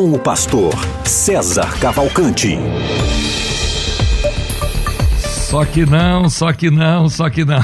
com 0.00 0.12
o 0.12 0.18
pastor 0.18 0.72
César 1.04 1.78
Cavalcante. 1.78 2.56
Só 5.18 5.62
que 5.66 5.84
não, 5.84 6.26
só 6.30 6.54
que 6.54 6.70
não, 6.70 7.06
só 7.10 7.28
que 7.28 7.44
não. 7.44 7.62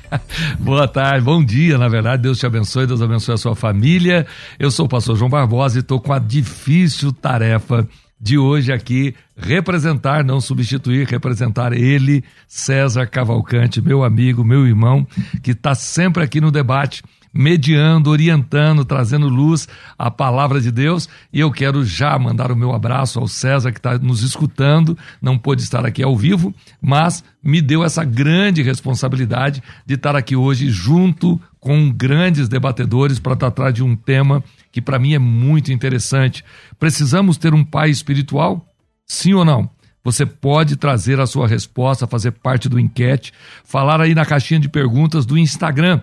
Boa 0.60 0.86
tarde, 0.86 1.24
bom 1.24 1.42
dia, 1.42 1.78
na 1.78 1.88
verdade. 1.88 2.24
Deus 2.24 2.38
te 2.38 2.44
abençoe, 2.44 2.86
Deus 2.86 3.00
abençoe 3.00 3.34
a 3.34 3.38
sua 3.38 3.56
família. 3.56 4.26
Eu 4.58 4.70
sou 4.70 4.84
o 4.84 4.88
pastor 4.90 5.16
João 5.16 5.30
Barbosa 5.30 5.78
e 5.78 5.80
estou 5.80 5.98
com 5.98 6.12
a 6.12 6.18
difícil 6.18 7.14
tarefa 7.14 7.88
de 8.20 8.36
hoje 8.36 8.70
aqui 8.70 9.14
representar, 9.34 10.22
não 10.22 10.38
substituir, 10.38 11.08
representar 11.08 11.72
ele, 11.72 12.22
César 12.46 13.06
Cavalcante, 13.06 13.80
meu 13.80 14.04
amigo, 14.04 14.44
meu 14.44 14.66
irmão, 14.66 15.06
que 15.42 15.52
está 15.52 15.74
sempre 15.74 16.22
aqui 16.22 16.42
no 16.42 16.50
debate 16.50 17.02
mediando, 17.32 18.10
orientando, 18.10 18.84
trazendo 18.84 19.28
luz 19.28 19.68
à 19.98 20.10
palavra 20.10 20.60
de 20.60 20.70
Deus. 20.70 21.08
E 21.32 21.40
eu 21.40 21.50
quero 21.50 21.84
já 21.84 22.18
mandar 22.18 22.50
o 22.50 22.56
meu 22.56 22.72
abraço 22.72 23.18
ao 23.18 23.28
César, 23.28 23.72
que 23.72 23.78
está 23.78 23.98
nos 23.98 24.22
escutando, 24.22 24.96
não 25.20 25.38
pôde 25.38 25.62
estar 25.62 25.84
aqui 25.84 26.02
ao 26.02 26.16
vivo, 26.16 26.54
mas 26.80 27.22
me 27.42 27.60
deu 27.60 27.84
essa 27.84 28.04
grande 28.04 28.62
responsabilidade 28.62 29.62
de 29.86 29.94
estar 29.94 30.16
aqui 30.16 30.36
hoje 30.36 30.68
junto 30.70 31.40
com 31.58 31.92
grandes 31.92 32.48
debatedores 32.48 33.18
para 33.18 33.36
tratar 33.36 33.70
de 33.70 33.82
um 33.82 33.94
tema 33.94 34.42
que 34.72 34.80
para 34.80 34.98
mim 34.98 35.14
é 35.14 35.18
muito 35.18 35.72
interessante. 35.72 36.44
Precisamos 36.78 37.36
ter 37.36 37.52
um 37.54 37.64
pai 37.64 37.90
espiritual? 37.90 38.66
Sim 39.06 39.34
ou 39.34 39.44
não? 39.44 39.68
Você 40.02 40.24
pode 40.24 40.76
trazer 40.76 41.20
a 41.20 41.26
sua 41.26 41.46
resposta, 41.46 42.06
fazer 42.06 42.32
parte 42.32 42.68
do 42.68 42.80
enquete, 42.80 43.32
falar 43.64 44.00
aí 44.00 44.14
na 44.14 44.24
caixinha 44.24 44.58
de 44.58 44.68
perguntas 44.68 45.26
do 45.26 45.36
Instagram. 45.36 46.00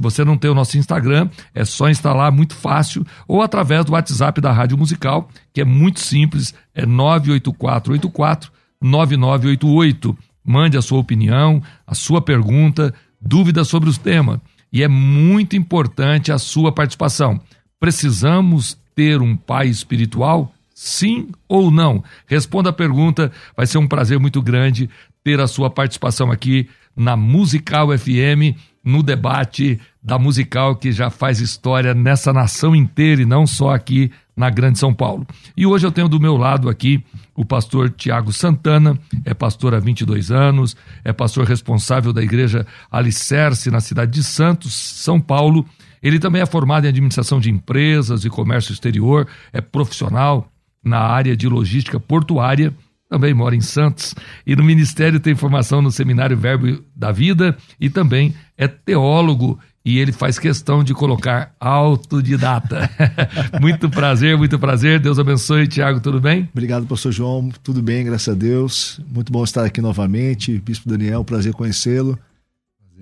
Se 0.00 0.02
você 0.02 0.24
não 0.24 0.38
tem 0.38 0.50
o 0.50 0.54
nosso 0.54 0.78
Instagram, 0.78 1.28
é 1.54 1.62
só 1.62 1.90
instalar, 1.90 2.32
muito 2.32 2.54
fácil, 2.54 3.06
ou 3.28 3.42
através 3.42 3.84
do 3.84 3.92
WhatsApp 3.92 4.40
da 4.40 4.50
Rádio 4.50 4.78
Musical, 4.78 5.28
que 5.52 5.60
é 5.60 5.64
muito 5.64 6.00
simples, 6.00 6.54
é 6.74 6.86
98484 6.86 8.50
9988. 8.80 10.16
Mande 10.42 10.78
a 10.78 10.82
sua 10.82 10.98
opinião, 10.98 11.62
a 11.86 11.94
sua 11.94 12.22
pergunta, 12.22 12.94
dúvidas 13.20 13.68
sobre 13.68 13.90
os 13.90 13.98
temas. 13.98 14.40
E 14.72 14.82
é 14.82 14.88
muito 14.88 15.54
importante 15.54 16.32
a 16.32 16.38
sua 16.38 16.72
participação. 16.72 17.38
Precisamos 17.78 18.78
ter 18.94 19.20
um 19.20 19.36
pai 19.36 19.68
espiritual? 19.68 20.54
Sim 20.74 21.28
ou 21.46 21.70
não? 21.70 22.02
Responda 22.26 22.70
a 22.70 22.72
pergunta, 22.72 23.30
vai 23.54 23.66
ser 23.66 23.76
um 23.76 23.86
prazer 23.86 24.18
muito 24.18 24.40
grande 24.40 24.88
ter 25.22 25.40
a 25.40 25.46
sua 25.46 25.68
participação 25.68 26.32
aqui 26.32 26.70
na 26.96 27.18
Musical 27.18 27.88
FM 27.98 28.56
no 28.84 29.02
debate 29.02 29.78
da 30.02 30.18
musical 30.18 30.76
que 30.76 30.92
já 30.92 31.10
faz 31.10 31.40
história 31.40 31.94
nessa 31.94 32.32
nação 32.32 32.74
inteira 32.74 33.22
e 33.22 33.26
não 33.26 33.46
só 33.46 33.74
aqui 33.74 34.10
na 34.34 34.48
Grande 34.48 34.78
São 34.78 34.94
Paulo. 34.94 35.26
E 35.56 35.66
hoje 35.66 35.86
eu 35.86 35.92
tenho 35.92 36.08
do 36.08 36.18
meu 36.18 36.36
lado 36.36 36.68
aqui 36.68 37.04
o 37.36 37.44
pastor 37.44 37.90
Tiago 37.90 38.32
Santana, 38.32 38.98
é 39.24 39.34
pastor 39.34 39.74
há 39.74 39.78
22 39.78 40.30
anos, 40.30 40.76
é 41.04 41.12
pastor 41.12 41.46
responsável 41.46 42.12
da 42.12 42.22
igreja 42.22 42.66
Alicerce 42.90 43.70
na 43.70 43.80
cidade 43.80 44.12
de 44.12 44.24
Santos, 44.24 44.72
São 44.72 45.20
Paulo. 45.20 45.66
Ele 46.02 46.18
também 46.18 46.40
é 46.40 46.46
formado 46.46 46.86
em 46.86 46.88
administração 46.88 47.38
de 47.38 47.50
empresas 47.50 48.24
e 48.24 48.30
comércio 48.30 48.72
exterior, 48.72 49.28
é 49.52 49.60
profissional 49.60 50.50
na 50.82 50.98
área 50.98 51.36
de 51.36 51.46
logística 51.46 52.00
portuária 52.00 52.74
também 53.10 53.34
mora 53.34 53.56
em 53.56 53.60
Santos, 53.60 54.14
e 54.46 54.54
no 54.54 54.62
Ministério 54.62 55.18
tem 55.18 55.34
formação 55.34 55.82
no 55.82 55.90
Seminário 55.90 56.36
Verbo 56.36 56.80
da 56.94 57.10
Vida 57.10 57.58
e 57.80 57.90
também 57.90 58.32
é 58.56 58.68
teólogo 58.68 59.58
e 59.84 59.98
ele 59.98 60.12
faz 60.12 60.38
questão 60.38 60.84
de 60.84 60.92
colocar 60.92 61.54
autodidata. 61.58 62.90
muito 63.60 63.88
prazer, 63.88 64.36
muito 64.36 64.58
prazer. 64.58 65.00
Deus 65.00 65.18
abençoe, 65.18 65.66
Tiago, 65.66 66.00
tudo 66.00 66.20
bem? 66.20 66.48
Obrigado, 66.52 66.86
pastor 66.86 67.12
João. 67.12 67.50
Tudo 67.62 67.82
bem, 67.82 68.04
graças 68.04 68.28
a 68.28 68.36
Deus. 68.36 69.00
Muito 69.08 69.32
bom 69.32 69.42
estar 69.42 69.64
aqui 69.64 69.80
novamente. 69.80 70.58
Bispo 70.58 70.88
Daniel, 70.88 71.24
prazer 71.24 71.54
conhecê-lo. 71.54 72.18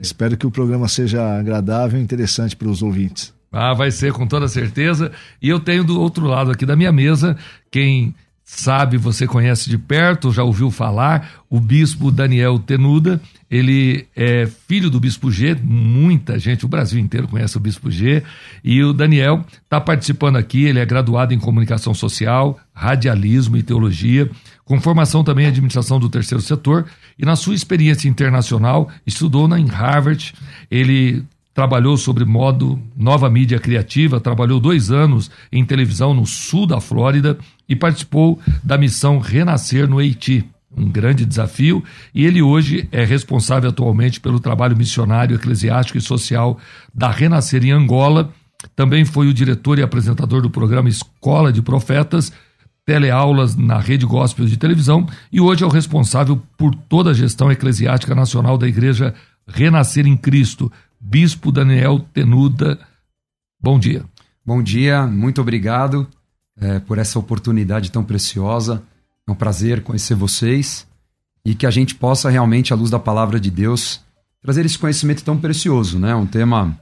Espero 0.01 0.37
que 0.37 0.47
o 0.47 0.51
programa 0.51 0.87
seja 0.87 1.39
agradável 1.39 1.99
e 1.99 2.03
interessante 2.03 2.55
para 2.55 2.69
os 2.69 2.83
ouvintes. 2.83 3.35
Ah, 3.51 3.75
vai 3.75 3.91
ser 3.91 4.13
com 4.13 4.27
toda 4.27 4.47
certeza. 4.47 5.11
E 5.43 5.49
eu 5.49 5.59
tenho 5.59 5.83
do 5.83 6.01
outro 6.01 6.27
lado 6.27 6.51
aqui 6.51 6.65
da 6.65 6.77
minha 6.77 6.93
mesa 6.93 7.37
quem 7.71 8.15
sabe, 8.51 8.97
você 8.97 9.27
conhece 9.27 9.69
de 9.69 9.77
perto, 9.77 10.33
já 10.33 10.43
ouviu 10.43 10.71
falar, 10.71 11.45
o 11.51 11.61
bispo 11.61 12.11
Daniel 12.11 12.59
Tenuda. 12.59 13.21
Ele 13.51 14.07
é 14.17 14.47
filho 14.47 14.89
do 14.89 14.99
bispo 14.99 15.31
G, 15.31 15.55
muita 15.63 16.39
gente, 16.39 16.65
o 16.65 16.69
Brasil 16.69 16.99
inteiro 16.99 17.29
conhece 17.29 17.59
o 17.59 17.61
bispo 17.61 17.91
G. 17.91 18.23
E 18.65 18.83
o 18.83 18.95
Daniel 18.95 19.45
está 19.63 19.79
participando 19.79 20.37
aqui, 20.37 20.65
ele 20.65 20.79
é 20.79 20.87
graduado 20.87 21.35
em 21.35 21.39
comunicação 21.39 21.93
social, 21.93 22.59
radialismo 22.73 23.55
e 23.59 23.63
teologia, 23.63 24.31
com 24.65 24.81
formação 24.81 25.23
também 25.23 25.45
em 25.45 25.49
administração 25.49 26.01
do 26.01 26.09
terceiro 26.09 26.43
setor. 26.43 26.87
E 27.19 27.27
na 27.27 27.37
sua 27.37 27.55
experiência 27.55 28.09
internacional, 28.09 28.89
estudou 29.07 29.47
na, 29.47 29.61
em 29.61 29.67
Harvard. 29.67 30.35
Ele 30.71 31.23
trabalhou 31.59 31.97
sobre 31.97 32.25
modo 32.25 32.81
nova 32.97 33.29
mídia 33.29 33.59
criativa, 33.59 34.21
trabalhou 34.21 34.61
dois 34.61 34.93
anos 34.93 35.29
em 35.51 35.65
televisão 35.65 36.15
no 36.15 36.25
sul 36.25 36.69
da 36.69 36.81
Flórida 36.81 37.37
e 37.69 37.75
participou 37.75 38.39
da 38.63 38.79
missão 38.79 39.19
Renascer 39.19 39.89
no 39.89 39.99
Haiti. 39.99 40.49
Um 40.77 40.89
grande 40.89 41.27
desafio, 41.27 41.83
e 42.15 42.25
ele 42.25 42.41
hoje 42.41 42.89
é 42.93 43.05
responsável 43.05 43.71
atualmente 43.71 44.21
pelo 44.21 44.39
trabalho 44.39 44.77
missionário, 44.77 45.35
eclesiástico 45.35 45.99
e 45.99 46.01
social 46.01 46.61
da 46.95 47.11
Renascer 47.11 47.65
em 47.65 47.73
Angola. 47.73 48.31
Também 48.77 49.05
foi 49.05 49.27
o 49.27 49.35
diretor 49.35 49.81
e 49.81 49.83
apresentador 49.83 50.41
do 50.41 50.51
programa 50.51 50.89
Escola 50.89 51.53
de 51.53 51.61
Profetas, 51.61 52.33
teleaulas 52.87 53.57
na 53.57 53.81
Rede 53.81 54.07
Gospel 54.07 54.47
de 54.47 54.57
televisão, 54.57 55.09
e 55.33 55.41
hoje 55.41 55.65
é 55.65 55.67
o 55.67 55.71
responsável 55.71 56.41
por 56.57 56.73
toda 56.73 57.11
a 57.11 57.15
gestão 57.15 57.51
eclesiástica 57.51 58.15
nacional 58.15 58.57
da 58.57 58.69
Igreja 58.69 59.13
Renascer 59.49 60.07
em 60.07 60.17
Cristo. 60.17 60.71
Bispo 61.01 61.53
Daniel 61.53 62.01
Tenuda, 62.13 62.79
bom 63.61 63.79
dia. 63.79 64.05
Bom 64.45 64.61
dia, 64.61 65.07
muito 65.07 65.41
obrigado 65.41 66.09
é, 66.61 66.81
por 66.81 66.99
essa 66.99 67.21
oportunidade 67.21 67.93
tão 67.93 68.03
preciosa. 68.03 68.83
É 69.27 69.31
um 69.31 69.35
prazer 69.35 69.83
conhecer 69.83 70.17
vocês 70.17 70.89
e 71.45 71.55
que 71.55 71.67
a 71.67 71.71
gente 71.71 71.95
possa 71.95 72.29
realmente, 72.29 72.73
à 72.73 72.77
luz 72.77 72.91
da 72.91 72.99
palavra 72.99 73.39
de 73.39 73.49
Deus, 73.49 74.01
trazer 74.43 74.67
esse 74.67 74.77
conhecimento 74.77 75.23
tão 75.23 75.39
precioso, 75.39 76.01
né? 76.01 76.15
Um 76.17 76.27
tema 76.27 76.77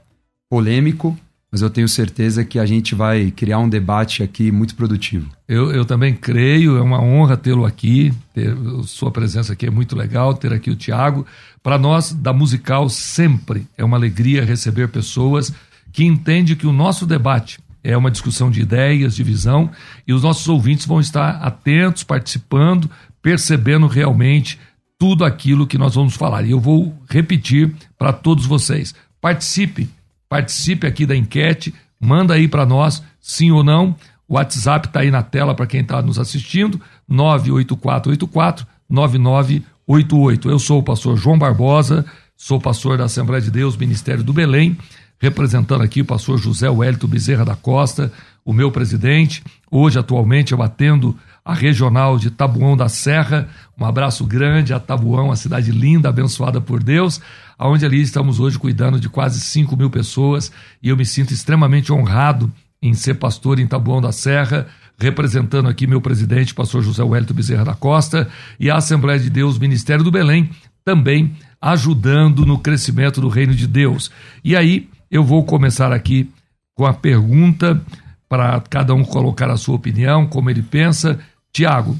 polêmico, 0.49 1.15
mas 1.51 1.61
eu 1.61 1.69
tenho 1.69 1.87
certeza 1.87 2.43
que 2.43 2.59
a 2.59 2.65
gente 2.65 2.93
vai 2.93 3.31
criar 3.31 3.59
um 3.59 3.69
debate 3.69 4.21
aqui 4.21 4.51
muito 4.51 4.75
produtivo. 4.75 5.29
Eu, 5.47 5.71
eu 5.71 5.85
também 5.85 6.13
creio, 6.13 6.77
é 6.77 6.81
uma 6.81 7.01
honra 7.01 7.37
tê-lo 7.37 7.65
aqui, 7.65 8.13
ter 8.33 8.53
sua 8.83 9.11
presença 9.11 9.53
aqui 9.53 9.65
é 9.65 9.69
muito 9.69 9.95
legal, 9.95 10.33
ter 10.33 10.51
aqui 10.51 10.69
o 10.69 10.75
Tiago. 10.75 11.25
Para 11.63 11.77
nós, 11.77 12.11
da 12.11 12.33
Musical, 12.33 12.89
sempre 12.89 13.65
é 13.77 13.83
uma 13.83 13.95
alegria 13.95 14.43
receber 14.43 14.89
pessoas 14.89 15.53
que 15.93 16.03
entendem 16.03 16.55
que 16.55 16.67
o 16.67 16.73
nosso 16.73 17.05
debate 17.05 17.59
é 17.83 17.95
uma 17.95 18.11
discussão 18.11 18.51
de 18.51 18.61
ideias, 18.61 19.15
de 19.15 19.23
visão, 19.23 19.71
e 20.05 20.13
os 20.13 20.23
nossos 20.23 20.47
ouvintes 20.49 20.85
vão 20.85 20.99
estar 20.99 21.37
atentos, 21.37 22.03
participando, 22.03 22.89
percebendo 23.21 23.87
realmente 23.87 24.59
tudo 24.99 25.23
aquilo 25.23 25.65
que 25.65 25.77
nós 25.77 25.95
vamos 25.95 26.15
falar. 26.15 26.45
E 26.45 26.51
eu 26.51 26.59
vou 26.59 26.93
repetir 27.09 27.73
para 27.97 28.11
todos 28.11 28.45
vocês. 28.45 28.93
Participe, 29.21 29.89
participe 30.29 30.85
aqui 30.87 31.05
da 31.05 31.15
enquete, 31.15 31.73
manda 31.99 32.33
aí 32.33 32.47
para 32.47 32.65
nós, 32.65 33.03
sim 33.19 33.51
ou 33.51 33.63
não. 33.63 33.95
O 34.27 34.35
WhatsApp 34.35 34.87
está 34.87 34.99
aí 35.01 35.11
na 35.11 35.23
tela 35.23 35.55
para 35.55 35.67
quem 35.67 35.81
está 35.81 36.01
nos 36.01 36.19
assistindo, 36.19 36.81
98484 37.07 38.67
9988. 38.89 40.49
Eu 40.49 40.59
sou 40.59 40.79
o 40.79 40.83
pastor 40.83 41.17
João 41.17 41.37
Barbosa, 41.37 42.05
sou 42.35 42.59
pastor 42.59 42.97
da 42.97 43.05
Assembleia 43.05 43.41
de 43.41 43.51
Deus, 43.51 43.77
Ministério 43.77 44.23
do 44.23 44.33
Belém 44.33 44.77
representando 45.19 45.81
aqui 45.81 46.01
o 46.01 46.05
pastor 46.05 46.37
José 46.37 46.69
Wellington 46.69 47.07
Bezerra 47.07 47.45
da 47.45 47.55
Costa, 47.55 48.11
o 48.45 48.53
meu 48.53 48.71
presidente. 48.71 49.43
Hoje, 49.69 49.99
atualmente, 49.99 50.53
eu 50.53 50.61
atendo 50.61 51.17
a 51.43 51.53
regional 51.53 52.17
de 52.17 52.29
Tabuão 52.29 52.77
da 52.77 52.87
Serra. 52.87 53.49
Um 53.79 53.85
abraço 53.85 54.25
grande 54.25 54.73
a 54.73 54.79
Tabuão, 54.79 55.25
uma 55.25 55.35
cidade 55.35 55.71
linda, 55.71 56.09
abençoada 56.09 56.61
por 56.61 56.83
Deus, 56.83 57.19
aonde 57.57 57.85
ali 57.85 58.01
estamos 58.01 58.39
hoje 58.39 58.59
cuidando 58.59 58.99
de 58.99 59.09
quase 59.09 59.39
5 59.39 59.75
mil 59.75 59.89
pessoas 59.89 60.51
e 60.81 60.89
eu 60.89 60.97
me 60.97 61.05
sinto 61.05 61.33
extremamente 61.33 61.91
honrado 61.91 62.51
em 62.81 62.93
ser 62.93 63.15
pastor 63.15 63.59
em 63.59 63.67
Tabuão 63.67 63.99
da 63.99 64.11
Serra, 64.11 64.67
representando 64.99 65.67
aqui 65.67 65.87
meu 65.87 66.01
presidente, 66.01 66.53
pastor 66.53 66.83
José 66.83 67.03
Wellington 67.03 67.33
Bezerra 67.33 67.65
da 67.65 67.73
Costa, 67.73 68.27
e 68.59 68.69
a 68.69 68.77
Assembleia 68.77 69.19
de 69.19 69.29
Deus, 69.29 69.57
Ministério 69.57 70.03
do 70.03 70.11
Belém, 70.11 70.49
também 70.85 71.35
ajudando 71.61 72.45
no 72.45 72.59
crescimento 72.59 73.19
do 73.19 73.27
reino 73.27 73.53
de 73.53 73.67
Deus. 73.67 74.11
E 74.43 74.55
aí 74.55 74.87
eu 75.09 75.23
vou 75.23 75.43
começar 75.43 75.91
aqui 75.91 76.29
com 76.75 76.85
a 76.85 76.93
pergunta 76.93 77.81
para 78.29 78.59
cada 78.61 78.93
um 78.93 79.03
colocar 79.03 79.49
a 79.49 79.57
sua 79.57 79.75
opinião, 79.75 80.27
como 80.27 80.49
ele 80.49 80.61
pensa. 80.61 81.19
Tiago, 81.51 81.97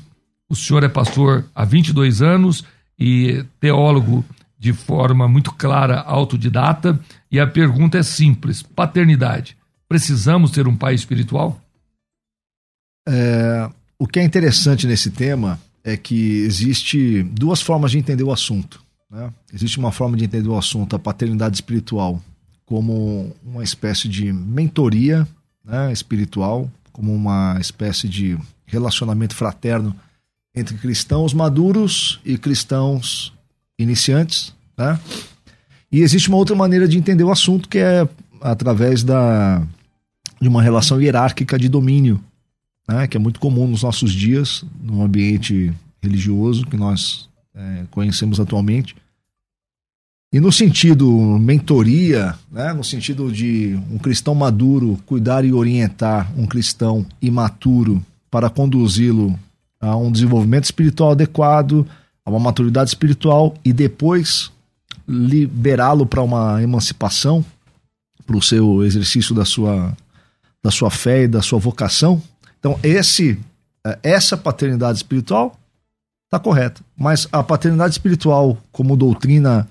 o 0.49 0.55
senhor 0.55 0.83
é 0.83 0.89
pastor 0.89 1.45
há 1.55 1.65
22 1.65 2.21
anos 2.21 2.63
e 2.99 3.43
teólogo 3.59 4.23
de 4.59 4.73
forma 4.73 5.27
muito 5.27 5.51
clara, 5.53 5.99
autodidata, 6.01 6.99
e 7.31 7.39
a 7.39 7.47
pergunta 7.47 7.97
é 7.97 8.03
simples: 8.03 8.61
paternidade. 8.61 9.57
Precisamos 9.87 10.51
ter 10.51 10.67
um 10.67 10.75
pai 10.75 10.95
espiritual? 10.95 11.61
É, 13.07 13.69
o 13.97 14.07
que 14.07 14.19
é 14.19 14.23
interessante 14.23 14.85
nesse 14.85 15.11
tema 15.11 15.59
é 15.83 15.95
que 15.95 16.41
existe 16.41 17.23
duas 17.23 17.61
formas 17.61 17.91
de 17.91 17.97
entender 17.97 18.23
o 18.23 18.31
assunto. 18.31 18.81
Né? 19.09 19.31
Existe 19.53 19.79
uma 19.79 19.91
forma 19.91 20.17
de 20.17 20.25
entender 20.25 20.49
o 20.49 20.57
assunto, 20.57 20.95
a 20.95 20.99
paternidade 20.99 21.55
espiritual, 21.55 22.21
como 22.65 23.33
uma 23.41 23.63
espécie 23.63 24.09
de 24.09 24.33
mentoria 24.33 25.25
né, 25.63 25.91
espiritual, 25.93 26.69
como 26.91 27.13
uma 27.13 27.57
espécie 27.61 28.09
de 28.09 28.37
relacionamento 28.65 29.33
fraterno 29.33 29.95
entre 30.53 30.77
cristãos 30.77 31.33
maduros 31.33 32.19
e 32.25 32.37
cristãos 32.37 33.33
iniciantes. 33.77 34.53
Né? 34.77 34.99
E 35.91 36.01
existe 36.01 36.29
uma 36.29 36.37
outra 36.37 36.55
maneira 36.55 36.87
de 36.87 36.97
entender 36.97 37.23
o 37.23 37.31
assunto 37.31 37.69
que 37.69 37.77
é 37.77 38.07
através 38.41 39.03
da, 39.03 39.65
de 40.39 40.47
uma 40.47 40.61
relação 40.61 41.01
hierárquica 41.01 41.57
de 41.57 41.69
domínio, 41.69 42.19
né, 42.87 43.07
que 43.07 43.17
é 43.17 43.19
muito 43.19 43.39
comum 43.39 43.67
nos 43.67 43.83
nossos 43.83 44.11
dias, 44.11 44.63
no 44.81 45.03
ambiente 45.03 45.73
religioso 46.01 46.65
que 46.65 46.77
nós 46.77 47.29
é, 47.53 47.83
conhecemos 47.91 48.39
atualmente. 48.39 48.95
E 50.31 50.39
no 50.39 50.51
sentido 50.51 51.09
mentoria, 51.39 52.35
né, 52.51 52.73
no 52.73 52.83
sentido 52.83 53.31
de 53.31 53.79
um 53.89 53.97
cristão 53.97 54.35
maduro 54.35 54.99
cuidar 55.05 55.45
e 55.45 55.53
orientar 55.53 56.31
um 56.37 56.45
cristão 56.45 57.05
imaturo 57.21 58.03
para 58.29 58.49
conduzi-lo 58.49 59.37
a 59.79 59.95
um 59.95 60.11
desenvolvimento 60.11 60.65
espiritual 60.65 61.11
adequado, 61.11 61.87
a 62.27 62.29
uma 62.29 62.39
maturidade 62.39 62.89
espiritual 62.89 63.55
e 63.63 63.71
depois 63.71 64.51
liberá-lo 65.07 66.05
para 66.05 66.21
uma 66.21 66.61
emancipação, 66.61 67.43
para 68.25 68.35
o 68.35 68.41
seu 68.41 68.83
exercício 68.83 69.33
da 69.33 69.45
sua, 69.45 69.95
da 70.61 70.69
sua 70.69 70.91
fé 70.91 71.23
e 71.23 71.27
da 71.29 71.41
sua 71.41 71.57
vocação. 71.57 72.21
Então, 72.59 72.77
esse, 72.83 73.39
é, 73.85 73.97
essa 74.03 74.35
paternidade 74.35 74.97
espiritual 74.97 75.57
está 76.25 76.37
correta. 76.37 76.81
Mas 76.97 77.29
a 77.31 77.41
paternidade 77.41 77.93
espiritual, 77.93 78.57
como 78.73 78.97
doutrina 78.97 79.65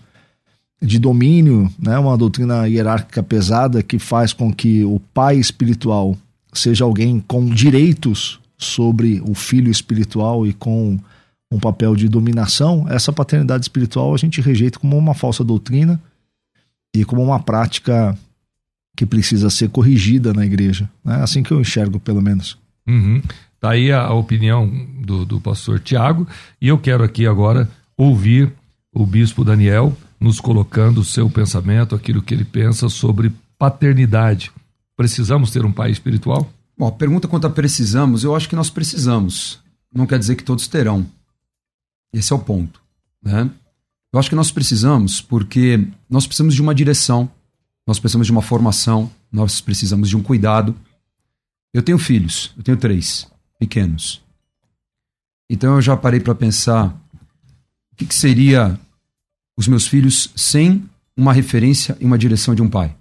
de 0.80 0.98
domínio, 0.98 1.70
né, 1.78 1.98
uma 1.98 2.16
doutrina 2.16 2.66
hierárquica 2.66 3.22
pesada 3.22 3.82
que 3.82 3.98
faz 3.98 4.32
com 4.32 4.50
que 4.50 4.82
o 4.82 4.98
pai 5.12 5.36
espiritual 5.36 6.16
seja 6.54 6.84
alguém 6.86 7.20
com 7.20 7.44
direitos 7.44 8.40
sobre 8.56 9.20
o 9.26 9.34
filho 9.34 9.70
espiritual 9.70 10.46
e 10.46 10.54
com 10.54 10.98
um 11.56 11.60
papel 11.60 11.96
de 11.96 12.08
dominação, 12.08 12.86
essa 12.88 13.12
paternidade 13.12 13.64
espiritual 13.64 14.14
a 14.14 14.18
gente 14.18 14.40
rejeita 14.40 14.78
como 14.78 14.96
uma 14.96 15.14
falsa 15.14 15.42
doutrina 15.42 16.00
e 16.94 17.04
como 17.04 17.22
uma 17.22 17.40
prática 17.40 18.16
que 18.96 19.04
precisa 19.04 19.50
ser 19.50 19.68
corrigida 19.70 20.32
na 20.32 20.44
igreja. 20.44 20.88
É 21.04 21.08
né? 21.08 21.22
assim 21.22 21.42
que 21.42 21.52
eu 21.52 21.60
enxergo, 21.60 21.98
pelo 21.98 22.22
menos. 22.22 22.58
Uhum. 22.86 23.22
Tá 23.60 23.70
aí 23.70 23.90
a, 23.90 24.02
a 24.02 24.14
opinião 24.14 24.70
do, 25.00 25.24
do 25.24 25.40
pastor 25.40 25.80
Tiago, 25.80 26.26
e 26.60 26.68
eu 26.68 26.78
quero 26.78 27.02
aqui 27.02 27.26
agora 27.26 27.68
ouvir 27.96 28.52
o 28.92 29.04
bispo 29.04 29.44
Daniel 29.44 29.96
nos 30.20 30.40
colocando 30.40 30.98
o 30.98 31.04
seu 31.04 31.28
pensamento, 31.28 31.94
aquilo 31.94 32.22
que 32.22 32.32
ele 32.32 32.44
pensa 32.44 32.88
sobre 32.88 33.32
paternidade. 33.58 34.50
Precisamos 34.96 35.50
ter 35.50 35.64
um 35.64 35.72
pai 35.72 35.90
espiritual? 35.90 36.50
Bom, 36.78 36.86
a 36.86 36.92
pergunta 36.92 37.28
quanto 37.28 37.46
a 37.46 37.50
precisamos, 37.50 38.24
eu 38.24 38.34
acho 38.34 38.48
que 38.48 38.56
nós 38.56 38.70
precisamos. 38.70 39.58
Não 39.94 40.06
quer 40.06 40.18
dizer 40.18 40.36
que 40.36 40.44
todos 40.44 40.68
terão. 40.68 41.06
Esse 42.12 42.32
é 42.32 42.36
o 42.36 42.38
ponto. 42.38 42.80
Né? 43.22 43.50
Eu 44.12 44.18
acho 44.18 44.28
que 44.28 44.36
nós 44.36 44.50
precisamos 44.50 45.20
porque 45.20 45.86
nós 46.08 46.26
precisamos 46.26 46.54
de 46.54 46.62
uma 46.62 46.74
direção, 46.74 47.30
nós 47.86 47.98
precisamos 47.98 48.26
de 48.26 48.32
uma 48.32 48.42
formação, 48.42 49.10
nós 49.30 49.60
precisamos 49.60 50.08
de 50.08 50.16
um 50.16 50.22
cuidado. 50.22 50.74
Eu 51.74 51.82
tenho 51.82 51.98
filhos, 51.98 52.52
eu 52.56 52.62
tenho 52.62 52.76
três, 52.76 53.30
pequenos. 53.58 54.22
Então 55.50 55.74
eu 55.74 55.82
já 55.82 55.96
parei 55.96 56.20
para 56.20 56.34
pensar 56.34 56.88
o 57.92 57.96
que, 57.96 58.06
que 58.06 58.14
seria 58.14 58.78
os 59.56 59.68
meus 59.68 59.86
filhos 59.86 60.30
sem 60.34 60.88
uma 61.16 61.32
referência 61.32 61.96
e 62.00 62.04
uma 62.04 62.18
direção 62.18 62.54
de 62.54 62.62
um 62.62 62.68
pai. 62.68 62.94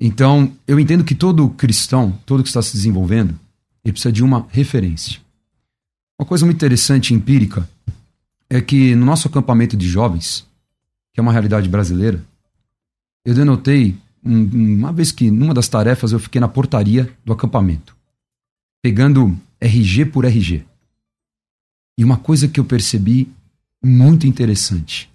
Então, 0.00 0.56
eu 0.66 0.80
entendo 0.80 1.04
que 1.04 1.14
todo 1.14 1.50
cristão, 1.50 2.18
todo 2.24 2.42
que 2.42 2.48
está 2.48 2.62
se 2.62 2.72
desenvolvendo, 2.72 3.38
ele 3.84 3.92
precisa 3.92 4.10
de 4.10 4.24
uma 4.24 4.46
referência. 4.50 5.20
Uma 6.20 6.26
coisa 6.26 6.44
muito 6.44 6.58
interessante 6.58 7.14
empírica 7.14 7.66
é 8.50 8.60
que 8.60 8.94
no 8.94 9.06
nosso 9.06 9.26
acampamento 9.26 9.74
de 9.74 9.88
jovens, 9.88 10.46
que 11.14 11.18
é 11.18 11.22
uma 11.22 11.32
realidade 11.32 11.66
brasileira, 11.66 12.22
eu 13.24 13.34
denotei 13.34 13.96
uma 14.22 14.92
vez 14.92 15.12
que 15.12 15.30
numa 15.30 15.54
das 15.54 15.66
tarefas 15.66 16.12
eu 16.12 16.20
fiquei 16.20 16.38
na 16.38 16.46
portaria 16.46 17.10
do 17.24 17.32
acampamento, 17.32 17.96
pegando 18.82 19.34
RG 19.58 20.04
por 20.04 20.26
RG. 20.26 20.62
E 21.98 22.04
uma 22.04 22.18
coisa 22.18 22.46
que 22.46 22.60
eu 22.60 22.66
percebi 22.66 23.26
muito 23.82 24.26
interessante: 24.26 25.08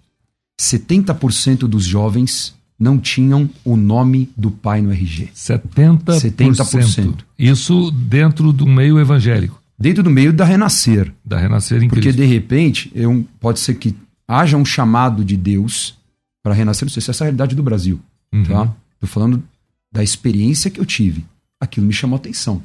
70% 0.59 1.67
dos 1.67 1.83
jovens 1.83 2.55
não 2.79 2.97
tinham 2.97 3.47
o 3.63 3.77
nome 3.77 4.27
do 4.35 4.49
pai 4.49 4.81
no 4.81 4.91
RG. 4.91 5.29
70%. 5.35 6.03
70%. 6.19 7.23
Isso 7.37 7.91
dentro 7.91 8.51
do 8.51 8.65
meio 8.65 8.99
evangélico. 8.99 9.63
Dentro 9.77 10.01
do 10.03 10.09
meio 10.09 10.31
da 10.31 10.45
Renascer. 10.45 11.13
Da 11.23 11.37
Renascer 11.37 11.83
em 11.83 11.89
Porque 11.89 12.03
Cristo. 12.03 12.17
de 12.17 12.25
repente, 12.25 12.91
eu, 12.95 13.25
pode 13.39 13.59
ser 13.59 13.75
que 13.75 13.95
haja 14.27 14.57
um 14.57 14.65
chamado 14.65 15.23
de 15.23 15.35
Deus 15.35 15.97
para 16.41 16.53
renascer. 16.53 16.85
Não 16.85 16.91
sei 16.93 17.01
se 17.01 17.11
essa 17.11 17.23
é 17.23 17.25
a 17.25 17.27
realidade 17.27 17.55
do 17.55 17.63
Brasil. 17.63 17.99
Uhum. 18.33 18.43
Tá? 18.43 18.75
Tô 18.99 19.07
falando 19.07 19.43
da 19.91 20.03
experiência 20.03 20.71
que 20.71 20.79
eu 20.79 20.85
tive. 20.85 21.25
Aquilo 21.59 21.85
me 21.85 21.93
chamou 21.93 22.17
atenção. 22.17 22.63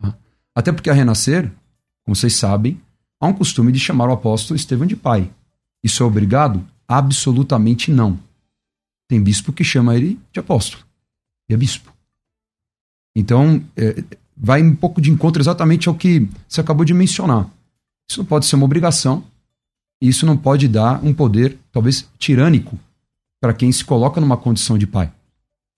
Tá? 0.00 0.14
Até 0.54 0.72
porque 0.72 0.90
a 0.90 0.94
Renascer, 0.94 1.50
como 2.04 2.16
vocês 2.16 2.34
sabem, 2.34 2.80
há 3.20 3.26
um 3.26 3.32
costume 3.32 3.72
de 3.72 3.78
chamar 3.78 4.08
o 4.08 4.12
apóstolo 4.12 4.56
Estevão 4.56 4.86
de 4.86 4.96
pai. 4.96 5.30
Isso 5.82 6.02
é 6.02 6.06
obrigado? 6.06 6.64
Absolutamente 6.88 7.90
não. 7.90 8.18
Tem 9.08 9.22
bispo 9.22 9.52
que 9.52 9.62
chama 9.62 9.94
ele 9.96 10.18
de 10.32 10.40
apóstolo. 10.40 10.82
E 11.48 11.54
é 11.54 11.56
bispo. 11.56 11.92
Então, 13.14 13.62
é, 13.76 14.02
vai 14.36 14.62
um 14.62 14.74
pouco 14.74 15.00
de 15.00 15.10
encontro 15.10 15.40
exatamente 15.40 15.88
ao 15.88 15.94
que 15.94 16.28
você 16.48 16.60
acabou 16.60 16.84
de 16.84 16.94
mencionar. 16.94 17.48
Isso 18.08 18.20
não 18.20 18.26
pode 18.26 18.46
ser 18.46 18.56
uma 18.56 18.64
obrigação. 18.64 19.24
Isso 20.00 20.26
não 20.26 20.36
pode 20.36 20.68
dar 20.68 21.02
um 21.04 21.14
poder, 21.14 21.58
talvez, 21.72 22.08
tirânico 22.18 22.78
para 23.40 23.54
quem 23.54 23.70
se 23.70 23.84
coloca 23.84 24.20
numa 24.20 24.36
condição 24.36 24.76
de 24.76 24.86
pai. 24.86 25.12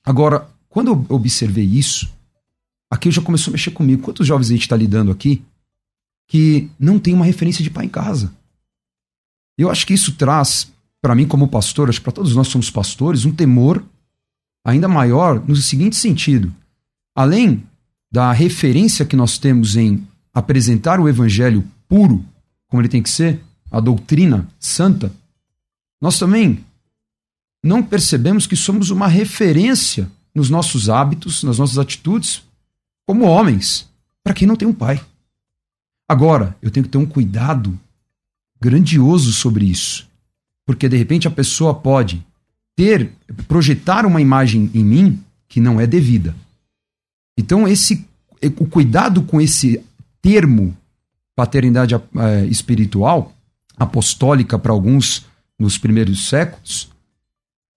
Agora, 0.04 0.48
quando 0.68 0.90
eu 0.90 1.06
observei 1.08 1.64
isso, 1.64 2.08
aquilo 2.90 3.12
já 3.12 3.22
começou 3.22 3.50
a 3.50 3.52
mexer 3.52 3.70
comigo. 3.70 4.02
Quantos 4.02 4.26
jovens 4.26 4.48
a 4.48 4.52
gente 4.52 4.62
está 4.62 4.76
lidando 4.76 5.10
aqui 5.10 5.42
que 6.28 6.70
não 6.78 6.98
tem 6.98 7.14
uma 7.14 7.24
referência 7.24 7.62
de 7.62 7.70
pai 7.70 7.86
em 7.86 7.88
casa? 7.88 8.32
Eu 9.58 9.70
acho 9.70 9.86
que 9.86 9.94
isso 9.94 10.14
traz 10.16 10.72
para 11.00 11.14
mim 11.14 11.26
como 11.26 11.48
pastor, 11.48 11.88
acho 11.88 11.98
que 11.98 12.04
para 12.04 12.12
todos 12.12 12.34
nós 12.34 12.48
somos 12.48 12.70
pastores, 12.70 13.24
um 13.24 13.32
temor 13.32 13.84
ainda 14.64 14.88
maior 14.88 15.40
no 15.46 15.54
seguinte 15.54 15.94
sentido. 15.96 16.52
Além 17.14 17.62
da 18.10 18.32
referência 18.32 19.04
que 19.04 19.16
nós 19.16 19.38
temos 19.38 19.76
em 19.76 20.06
apresentar 20.32 21.00
o 21.00 21.08
evangelho 21.08 21.64
puro, 21.88 22.24
como 22.68 22.82
ele 22.82 22.88
tem 22.88 23.02
que 23.02 23.10
ser, 23.10 23.40
a 23.70 23.80
doutrina 23.80 24.46
santa, 24.58 25.12
nós 26.00 26.18
também 26.18 26.64
não 27.62 27.82
percebemos 27.82 28.46
que 28.46 28.56
somos 28.56 28.90
uma 28.90 29.08
referência 29.08 30.10
nos 30.34 30.50
nossos 30.50 30.88
hábitos, 30.88 31.42
nas 31.42 31.58
nossas 31.58 31.78
atitudes, 31.78 32.42
como 33.06 33.24
homens, 33.24 33.88
para 34.22 34.34
quem 34.34 34.46
não 34.46 34.56
tem 34.56 34.68
um 34.68 34.74
pai. 34.74 35.00
Agora, 36.08 36.56
eu 36.62 36.70
tenho 36.70 36.84
que 36.84 36.90
ter 36.90 36.98
um 36.98 37.06
cuidado 37.06 37.78
grandioso 38.60 39.32
sobre 39.32 39.64
isso. 39.64 40.08
Porque 40.64 40.88
de 40.88 40.96
repente 40.96 41.26
a 41.26 41.30
pessoa 41.30 41.74
pode 41.74 42.24
ter, 42.74 43.10
projetar 43.48 44.04
uma 44.04 44.20
imagem 44.20 44.70
em 44.74 44.84
mim 44.84 45.24
que 45.48 45.60
não 45.60 45.80
é 45.80 45.86
devida. 45.86 46.34
Então, 47.36 47.66
esse 47.68 48.04
o 48.58 48.66
cuidado 48.66 49.22
com 49.22 49.40
esse 49.40 49.82
termo 50.20 50.76
paternidade 51.34 51.94
é, 51.94 52.44
espiritual, 52.46 53.32
apostólica 53.76 54.58
para 54.58 54.72
alguns 54.72 55.26
nos 55.58 55.76
primeiros 55.78 56.28
séculos, 56.28 56.88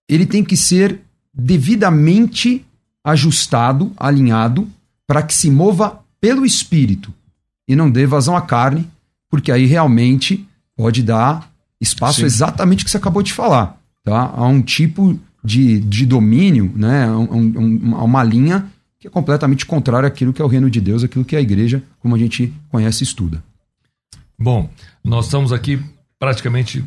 ele 0.07 0.25
tem 0.25 0.43
que 0.43 0.55
ser 0.55 1.01
devidamente 1.33 2.65
ajustado, 3.03 3.91
alinhado, 3.97 4.67
para 5.07 5.23
que 5.23 5.33
se 5.33 5.49
mova 5.49 5.99
pelo 6.21 6.45
Espírito 6.45 7.13
e 7.67 7.75
não 7.75 7.89
dê 7.89 8.05
vazão 8.05 8.35
à 8.35 8.41
carne, 8.41 8.87
porque 9.29 9.51
aí 9.51 9.65
realmente 9.65 10.45
pode 10.75 11.03
dar 11.03 11.51
espaço 11.79 12.21
Sim. 12.21 12.25
exatamente 12.25 12.81
o 12.81 12.85
que 12.85 12.91
você 12.91 12.97
acabou 12.97 13.21
de 13.23 13.33
falar. 13.33 13.77
Tá? 14.03 14.33
Há 14.35 14.47
um 14.47 14.61
tipo 14.61 15.19
de, 15.43 15.79
de 15.81 16.05
domínio, 16.05 16.71
né? 16.75 17.05
a 17.05 17.17
um- 17.17 17.95
a 17.95 18.03
uma 18.03 18.23
linha 18.23 18.65
que 18.99 19.07
é 19.07 19.09
completamente 19.09 19.65
contrária 19.65 20.07
àquilo 20.07 20.33
que 20.33 20.41
é 20.41 20.45
o 20.45 20.47
reino 20.47 20.69
de 20.69 20.81
Deus, 20.81 21.03
aquilo 21.03 21.23
que 21.23 21.35
é 21.35 21.39
a 21.39 21.41
igreja, 21.41 21.81
como 21.99 22.15
a 22.15 22.17
gente 22.17 22.53
conhece 22.69 23.03
e 23.03 23.07
estuda. 23.07 23.41
Bom, 24.37 24.69
nós 25.03 25.25
estamos 25.25 25.53
aqui 25.53 25.81
praticamente 26.19 26.83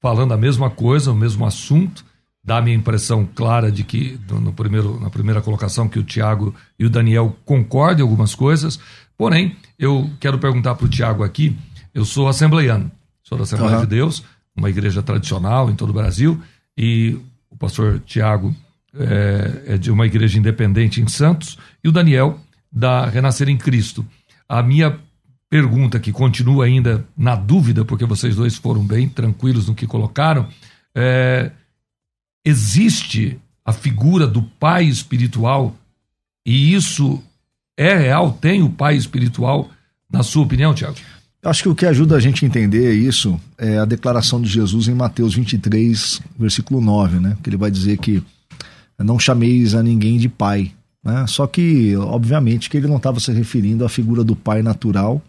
falando 0.00 0.32
a 0.32 0.36
mesma 0.36 0.70
coisa, 0.70 1.10
o 1.10 1.14
mesmo 1.14 1.44
assunto. 1.44 2.04
Dá 2.42 2.58
a 2.58 2.62
minha 2.62 2.76
impressão 2.76 3.28
clara 3.34 3.72
de 3.72 3.82
que, 3.82 4.20
no, 4.30 4.52
primeiro, 4.52 5.00
na 5.00 5.10
primeira 5.10 5.42
colocação, 5.42 5.88
que 5.88 5.98
o 5.98 6.04
Tiago 6.04 6.54
e 6.78 6.86
o 6.86 6.90
Daniel 6.90 7.36
concordam 7.44 8.06
em 8.06 8.08
algumas 8.08 8.36
coisas. 8.36 8.78
Porém, 9.18 9.56
eu 9.76 10.08
quero 10.20 10.38
perguntar 10.38 10.76
para 10.76 10.86
o 10.86 10.88
Tiago 10.88 11.24
aqui: 11.24 11.56
eu 11.92 12.04
sou 12.04 12.28
assembleiano, 12.28 12.90
sou 13.24 13.36
da 13.36 13.42
Assembleia 13.42 13.74
Aham. 13.74 13.80
de 13.80 13.88
Deus, 13.88 14.22
uma 14.56 14.70
igreja 14.70 15.02
tradicional 15.02 15.68
em 15.68 15.74
todo 15.74 15.90
o 15.90 15.92
Brasil, 15.92 16.40
e 16.78 17.18
o 17.50 17.56
pastor 17.56 18.00
Tiago 18.06 18.54
é, 18.98 19.74
é 19.74 19.78
de 19.78 19.90
uma 19.90 20.06
igreja 20.06 20.38
independente 20.38 21.00
em 21.00 21.08
Santos, 21.08 21.58
e 21.82 21.88
o 21.88 21.92
Daniel 21.92 22.40
da 22.70 23.06
Renascer 23.06 23.48
em 23.48 23.56
Cristo. 23.56 24.04
A 24.48 24.62
minha 24.62 24.98
pergunta 25.48 25.98
que 26.00 26.12
continua 26.12 26.64
ainda 26.64 27.04
na 27.16 27.34
dúvida, 27.34 27.84
porque 27.84 28.04
vocês 28.04 28.36
dois 28.36 28.56
foram 28.56 28.84
bem 28.84 29.08
tranquilos 29.08 29.68
no 29.68 29.74
que 29.74 29.86
colocaram, 29.86 30.48
é, 30.94 31.50
existe 32.44 33.38
a 33.64 33.72
figura 33.72 34.26
do 34.26 34.42
pai 34.42 34.84
espiritual 34.84 35.76
e 36.44 36.74
isso 36.74 37.22
é 37.76 37.96
real? 37.96 38.32
Tem 38.32 38.62
o 38.62 38.70
pai 38.70 38.96
espiritual, 38.96 39.68
na 40.10 40.22
sua 40.22 40.44
opinião, 40.44 40.72
Tiago? 40.74 40.96
Acho 41.42 41.62
que 41.62 41.68
o 41.68 41.74
que 41.74 41.86
ajuda 41.86 42.16
a 42.16 42.20
gente 42.20 42.44
a 42.44 42.48
entender 42.48 42.92
isso 42.92 43.40
é 43.58 43.78
a 43.78 43.84
declaração 43.84 44.40
de 44.40 44.48
Jesus 44.48 44.88
em 44.88 44.94
Mateus 44.94 45.34
23, 45.34 46.20
versículo 46.38 46.80
9, 46.80 47.20
né? 47.20 47.36
Que 47.42 47.50
ele 47.50 47.56
vai 47.56 47.70
dizer 47.70 47.98
que 47.98 48.22
não 48.98 49.18
chameis 49.18 49.74
a 49.74 49.82
ninguém 49.82 50.18
de 50.18 50.28
pai. 50.28 50.72
Né? 51.04 51.24
Só 51.26 51.46
que, 51.46 51.96
obviamente, 51.96 52.68
que 52.68 52.76
ele 52.76 52.88
não 52.88 52.96
estava 52.96 53.20
se 53.20 53.30
referindo 53.32 53.84
à 53.84 53.88
figura 53.88 54.24
do 54.24 54.34
pai 54.34 54.62
natural, 54.62 55.22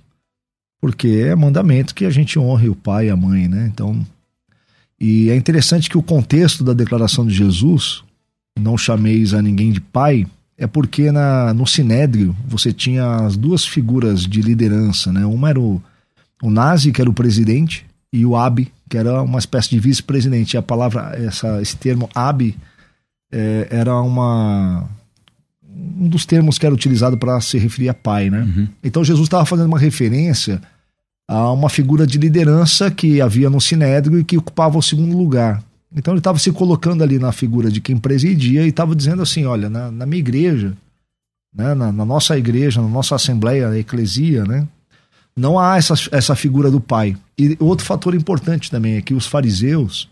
porque 0.81 1.07
é 1.07 1.36
mandamento 1.36 1.93
que 1.93 2.05
a 2.05 2.09
gente 2.09 2.39
honre 2.39 2.69
o 2.69 2.75
pai 2.75 3.07
e 3.07 3.09
a 3.09 3.15
mãe, 3.15 3.47
né? 3.47 3.69
Então, 3.71 4.05
e 5.00 5.29
é 5.29 5.36
interessante 5.36 5.89
que 5.89 5.97
o 5.97 6.03
contexto 6.03 6.63
da 6.63 6.74
declaração 6.74 7.25
de 7.25 7.33
Jesus, 7.33 8.03
não 8.59 8.77
chameis 8.77 9.33
a 9.33 9.41
ninguém 9.41 9.71
de 9.71 9.81
pai, 9.81 10.25
é 10.57 10.65
porque 10.65 11.12
na, 11.12 11.53
no 11.53 11.67
Sinédrio 11.67 12.36
você 12.47 12.74
tinha 12.74 13.17
as 13.17 13.38
duas 13.38 13.63
figuras 13.63 14.25
de 14.25 14.41
liderança, 14.41 15.13
né? 15.13 15.25
Uma 15.25 15.50
era 15.50 15.59
o, 15.59 15.81
o 16.41 16.50
Nazi, 16.50 16.91
que 16.91 17.00
era 17.00 17.09
o 17.09 17.13
presidente, 17.13 17.86
e 18.12 18.25
o 18.25 18.36
Abi, 18.36 18.71
que 18.89 18.97
era 18.97 19.21
uma 19.21 19.38
espécie 19.38 19.69
de 19.69 19.79
vice-presidente. 19.79 20.53
E 20.53 20.57
a 20.57 20.62
palavra, 20.62 21.12
essa, 21.15 21.62
esse 21.62 21.75
termo 21.77 22.09
Abi, 22.15 22.57
é, 23.31 23.67
era 23.69 24.00
uma 24.01 24.89
um 25.69 26.07
dos 26.07 26.25
termos 26.25 26.57
que 26.57 26.65
era 26.65 26.74
utilizado 26.74 27.17
para 27.17 27.39
se 27.39 27.57
referir 27.57 27.89
a 27.89 27.93
pai, 27.93 28.29
né? 28.29 28.43
Então 28.84 29.03
Jesus 29.03 29.25
estava 29.25 29.46
fazendo 29.46 29.67
uma 29.67 29.79
referência 29.79 30.62
a 31.27 31.51
uma 31.51 31.69
figura 31.69 32.07
de 32.07 32.17
liderança 32.17 32.89
que 32.89 33.22
havia 33.22 33.50
no 33.50 33.62
Sinédrio 33.62 34.19
e 34.19 34.24
que 34.24 34.38
ocupava 34.38 34.77
o 34.77 34.81
segundo 34.81 35.15
lugar. 35.15 35.63
Então 35.96 36.13
ele 36.13 36.19
estava 36.19 36.39
se 36.39 36.51
colocando 36.51 37.03
ali 37.03 37.19
na 37.19 37.31
figura 37.31 37.69
de 37.69 37.81
quem 37.81 37.98
presidia 37.98 38.63
e 38.63 38.69
estava 38.69 38.96
dizendo 38.96 39.22
assim, 39.22 39.46
olha, 39.46 39.69
na, 39.69 39.91
na 39.91 40.05
minha 40.05 40.19
igreja, 40.19 40.74
né, 41.53 41.74
na, 41.74 41.91
na 41.91 42.05
nossa 42.05 42.38
igreja, 42.38 42.81
na 42.81 42.88
nossa 42.88 43.15
assembleia, 43.15 43.69
a 43.69 43.77
eclesia, 43.77 44.43
né, 44.46 44.67
não 45.36 45.60
há 45.60 45.77
essa, 45.77 45.93
essa 46.12 46.36
figura 46.36 46.72
do 46.72 46.79
pai. 46.79 47.15
E 47.38 47.55
outro 47.60 47.86
fator 47.86 48.15
importante 48.15 48.72
também 48.72 48.96
é 48.96 49.01
que 49.01 49.13
os 49.13 49.27
fariseus, 49.27 50.10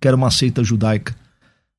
que 0.00 0.08
era 0.08 0.16
uma 0.16 0.30
seita 0.30 0.64
judaica 0.64 1.14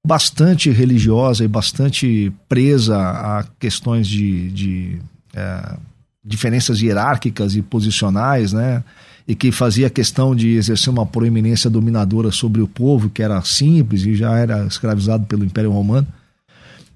bastante 0.08 0.72
religiosa 0.72 1.44
e 1.44 1.48
bastante 1.50 2.32
presa 2.48 2.98
a 2.98 3.46
questões 3.60 4.08
de, 4.08 4.50
de 4.52 5.00
é, 5.36 5.78
diferenças 6.24 6.82
hierárquicas 6.82 7.58
e 7.58 7.62
posicionais, 7.62 8.54
né? 8.54 8.84
E 9.28 9.36
que 9.36 9.52
fazia 9.52 9.90
questão 9.90 10.34
de 10.34 10.56
exercer 10.56 10.90
uma 10.90 11.06
proeminência 11.06 11.70
dominadora 11.70 12.32
sobre 12.32 12.62
o 12.62 12.68
povo, 12.68 13.10
que 13.10 13.22
era 13.22 13.42
simples 13.42 14.06
e 14.06 14.16
já 14.16 14.38
era 14.38 14.66
escravizado 14.66 15.26
pelo 15.26 15.44
Império 15.44 15.72
Romano. 15.72 16.08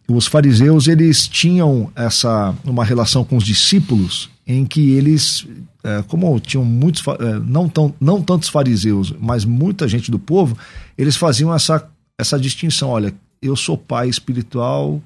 Os 0.08 0.28
fariseus 0.28 0.88
eles 0.88 1.28
tinham 1.28 1.92
essa 1.94 2.56
uma 2.64 2.86
relação 2.86 3.26
com 3.26 3.36
os 3.36 3.44
discípulos 3.44 4.30
em 4.48 4.66
que 4.66 4.92
eles, 4.92 5.46
é, 5.84 6.02
como 6.08 6.40
tinham 6.40 6.64
muitos, 6.64 7.04
é, 7.20 7.40
não, 7.40 7.68
tão, 7.68 7.94
não 8.00 8.22
tantos 8.22 8.48
fariseus, 8.48 9.14
mas 9.20 9.44
muita 9.44 9.86
gente 9.86 10.10
do 10.10 10.18
povo, 10.18 10.58
eles 10.98 11.18
faziam 11.18 11.54
essa, 11.54 11.86
essa 12.18 12.40
distinção. 12.40 12.90
Olha, 12.90 13.14
eu 13.42 13.56
sou 13.56 13.78
pai 13.78 14.10
espiritual 14.10 15.02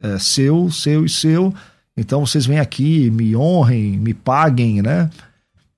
é, 0.00 0.18
seu, 0.18 0.70
seu 0.70 1.04
e 1.04 1.08
seu, 1.08 1.54
então 1.96 2.24
vocês 2.24 2.46
vêm 2.46 2.58
aqui, 2.58 3.10
me 3.10 3.36
honrem, 3.36 3.98
me 3.98 4.14
paguem, 4.14 4.82
né? 4.82 5.10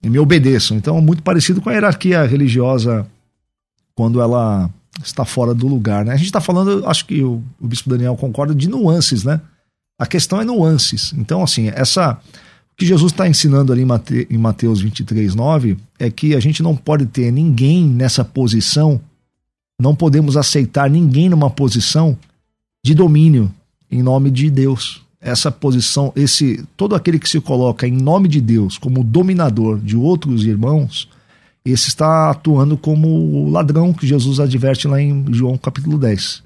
E 0.03 0.09
me 0.09 0.19
obedeçam. 0.19 0.77
Então, 0.77 1.01
muito 1.01 1.23
parecido 1.23 1.61
com 1.61 1.71
a 1.71 1.73
hierarquia 1.73 2.25
religiosa 2.25 3.07
quando 3.95 4.21
ela 4.21 4.71
está 5.03 5.25
fora 5.25 5.55
do 5.55 5.67
lugar, 5.67 6.05
né? 6.05 6.13
A 6.13 6.17
gente 6.17 6.27
está 6.27 6.41
falando, 6.41 6.87
acho 6.87 7.07
que 7.07 7.23
o, 7.23 7.43
o 7.61 7.67
bispo 7.67 7.91
Daniel 7.91 8.17
concorda, 8.17 8.55
de 8.55 8.69
nuances, 8.69 9.25
né? 9.25 9.41
A 9.99 10.07
questão 10.07 10.41
é 10.41 10.45
nuances. 10.45 11.13
Então, 11.17 11.43
assim, 11.43 11.69
essa 11.69 12.21
o 12.75 12.77
que 12.77 12.87
Jesus 12.87 13.13
está 13.13 13.29
ensinando 13.29 13.73
ali 13.73 13.83
em, 13.83 13.85
Mate, 13.85 14.27
em 14.29 14.37
Mateus 14.37 14.81
23, 14.81 15.33
9 15.37 15.77
é 15.97 16.11
que 16.11 16.35
a 16.35 16.41
gente 16.41 16.61
não 16.61 16.75
pode 16.75 17.07
ter 17.07 17.31
ninguém 17.31 17.87
nessa 17.87 18.25
posição, 18.25 19.01
não 19.81 19.95
podemos 19.95 20.37
aceitar 20.37 20.89
ninguém 20.89 21.29
numa 21.29 21.51
posição 21.51 22.17
de 22.85 22.95
domínio 22.95 23.53
em 23.91 24.03
nome 24.03 24.31
de 24.31 24.51
Deus. 24.51 25.03
Essa 25.21 25.51
posição, 25.51 26.13
esse 26.15 26.65
todo 26.77 26.95
aquele 26.95 27.19
que 27.19 27.29
se 27.29 27.41
coloca 27.41 27.87
em 27.87 27.93
nome 27.93 28.29
de 28.29 28.41
Deus 28.41 28.77
como 28.77 29.03
dominador 29.03 29.79
de 29.79 29.97
outros 29.97 30.45
irmãos, 30.45 31.09
esse 31.65 31.89
está 31.89 32.31
atuando 32.31 32.77
como 32.77 33.09
o 33.09 33.51
ladrão 33.51 33.93
que 33.93 34.07
Jesus 34.07 34.39
adverte 34.39 34.87
lá 34.87 35.01
em 35.01 35.25
João 35.33 35.57
capítulo 35.57 35.97
10. 35.97 36.43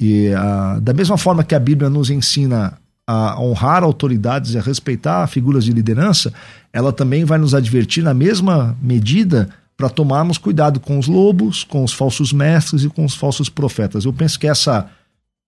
E 0.00 0.32
ah, 0.34 0.80
da 0.82 0.92
mesma 0.92 1.16
forma 1.16 1.44
que 1.44 1.54
a 1.54 1.60
Bíblia 1.60 1.88
nos 1.88 2.10
ensina 2.10 2.76
a 3.06 3.40
honrar 3.40 3.84
autoridades 3.84 4.54
e 4.54 4.58
a 4.58 4.62
respeitar 4.62 5.26
figuras 5.28 5.64
de 5.64 5.72
liderança, 5.72 6.32
ela 6.72 6.92
também 6.92 7.24
vai 7.24 7.38
nos 7.38 7.54
advertir 7.54 8.02
na 8.02 8.14
mesma 8.14 8.76
medida 8.82 9.48
para 9.82 9.88
tomarmos 9.90 10.38
cuidado 10.38 10.78
com 10.78 10.96
os 10.96 11.08
lobos, 11.08 11.64
com 11.64 11.82
os 11.82 11.92
falsos 11.92 12.32
mestres 12.32 12.84
e 12.84 12.88
com 12.88 13.04
os 13.04 13.16
falsos 13.16 13.48
profetas. 13.48 14.04
Eu 14.04 14.12
penso 14.12 14.38
que 14.38 14.46
essa 14.46 14.88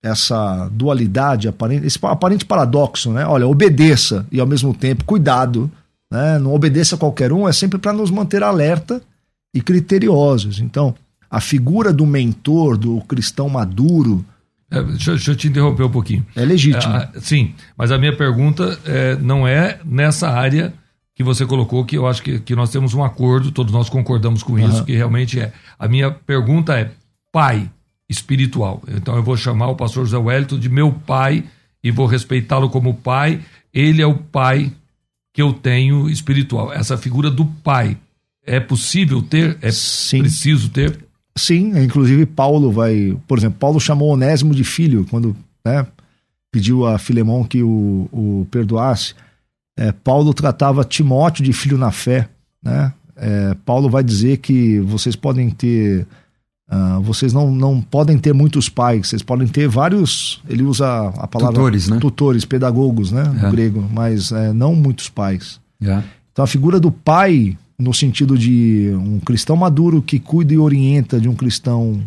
essa 0.02 0.68
dualidade 0.72 1.46
aparente, 1.48 1.86
esse 1.86 1.98
aparente 2.02 2.44
paradoxo, 2.44 3.10
né? 3.12 3.24
Olha, 3.24 3.46
obedeça 3.46 4.26
e 4.30 4.38
ao 4.40 4.46
mesmo 4.46 4.74
tempo 4.74 5.04
cuidado, 5.04 5.70
né? 6.10 6.36
Não 6.40 6.52
obedeça 6.52 6.96
a 6.96 6.98
qualquer 6.98 7.32
um, 7.32 7.48
é 7.48 7.52
sempre 7.52 7.78
para 7.78 7.92
nos 7.92 8.10
manter 8.10 8.42
alerta 8.42 9.00
e 9.54 9.60
criteriosos. 9.62 10.58
Então, 10.58 10.94
a 11.30 11.40
figura 11.40 11.92
do 11.92 12.04
mentor, 12.04 12.76
do 12.76 13.00
cristão 13.02 13.48
maduro, 13.48 14.24
É, 14.68 14.82
deixa, 14.82 15.12
deixa 15.12 15.30
eu 15.30 15.36
te 15.36 15.46
interromper 15.46 15.84
um 15.84 15.90
pouquinho. 15.90 16.26
é 16.34 16.44
legítima. 16.44 17.08
Ah, 17.14 17.20
sim, 17.20 17.54
mas 17.78 17.92
a 17.92 17.96
minha 17.98 18.14
pergunta 18.16 18.76
é, 18.84 19.14
não 19.16 19.46
é 19.46 19.78
nessa 19.84 20.28
área 20.28 20.74
que 21.14 21.23
você 21.23 21.47
colocou, 21.47 21.85
que 21.85 21.97
eu 21.97 22.06
acho 22.06 22.23
que, 22.23 22.40
que 22.40 22.56
nós 22.56 22.71
temos 22.71 22.92
um 22.92 23.04
acordo, 23.04 23.52
todos 23.52 23.73
nós 23.73 23.88
concordamos 23.88 24.42
com 24.42 24.59
isso, 24.59 24.85
que 24.85 24.97
realmente 24.97 25.38
é. 25.38 25.52
A 25.78 25.87
minha 25.87 26.11
pergunta 26.11 26.76
é 26.78 26.90
pai 27.33 27.71
espiritual. 28.09 28.83
Então 28.88 29.16
eu 29.16 29.23
vou 29.23 29.37
chamar 29.37 29.68
o 29.68 29.76
pastor 29.76 30.04
José 30.04 30.18
Wellington 30.18 30.59
de 30.59 30.68
meu 30.68 30.92
pai 30.92 31.44
e 31.83 31.90
vou 31.90 32.06
respeitá-lo 32.06 32.68
como 32.68 32.94
pai. 32.94 33.40
Ele 33.73 34.02
é 34.02 34.06
o 34.06 34.16
pai 34.16 34.73
que 35.33 35.40
eu 35.40 35.52
tenho 35.52 36.09
espiritual. 36.09 36.73
Essa 36.73 36.97
figura 36.97 37.30
do 37.30 37.44
pai 37.44 37.97
é 38.44 38.59
possível 38.59 39.23
ter? 39.23 39.56
É 39.62 39.71
Sim. 39.71 40.21
preciso 40.21 40.68
ter? 40.68 40.99
Sim, 41.37 41.76
inclusive 41.83 42.26
Paulo 42.26 42.71
vai. 42.71 43.16
Por 43.26 43.38
exemplo, 43.38 43.59
Paulo 43.59 43.80
chamou 43.80 44.11
Onésimo 44.11 44.54
de 44.54 44.62
filho 44.62 45.06
quando 45.11 45.37
né, 45.64 45.87
pediu 46.52 46.87
a 46.87 46.99
Filemão 46.99 47.44
que 47.44 47.62
o, 47.62 48.09
o 48.12 48.47
perdoasse. 48.50 49.14
É, 49.76 49.90
Paulo 49.92 50.32
tratava 50.32 50.84
Timóteo 50.84 51.44
de 51.44 51.52
filho 51.52 51.76
na 51.78 51.90
fé. 51.90 52.28
Né? 52.62 52.92
É, 53.16 53.54
Paulo 53.64 53.88
vai 53.90 54.02
dizer 54.04 54.38
que 54.38 54.80
vocês 54.80 55.16
podem 55.16 55.50
ter. 55.50 56.06
ah, 56.68 56.98
vocês 57.02 57.32
não, 57.32 57.50
não 57.54 57.80
podem 57.80 58.16
ter 58.18 58.32
muitos 58.32 58.68
pais, 58.68 59.08
vocês 59.08 59.22
podem 59.22 59.46
ter 59.48 59.68
vários. 59.68 60.42
Ele 60.48 60.62
usa 60.62 60.86
a 61.18 61.26
palavra 61.26 61.54
Tutores, 61.54 61.88
né? 61.88 61.98
tutores, 61.98 62.44
pedagogos, 62.44 63.10
né? 63.12 63.24
No 63.24 63.46
É. 63.48 63.50
grego, 63.50 63.86
mas 63.92 64.32
é, 64.32 64.52
não 64.52 64.74
muitos 64.74 65.08
pais. 65.08 65.60
Já. 65.80 66.02
Então 66.32 66.44
a 66.44 66.48
figura 66.48 66.80
do 66.80 66.90
pai, 66.90 67.56
no 67.78 67.92
sentido 67.92 68.36
de 68.38 68.90
um 68.96 69.20
cristão 69.20 69.56
maduro 69.56 70.00
que 70.02 70.18
cuida 70.18 70.54
e 70.54 70.58
orienta 70.58 71.20
de 71.20 71.28
um 71.28 71.34
cristão 71.34 72.00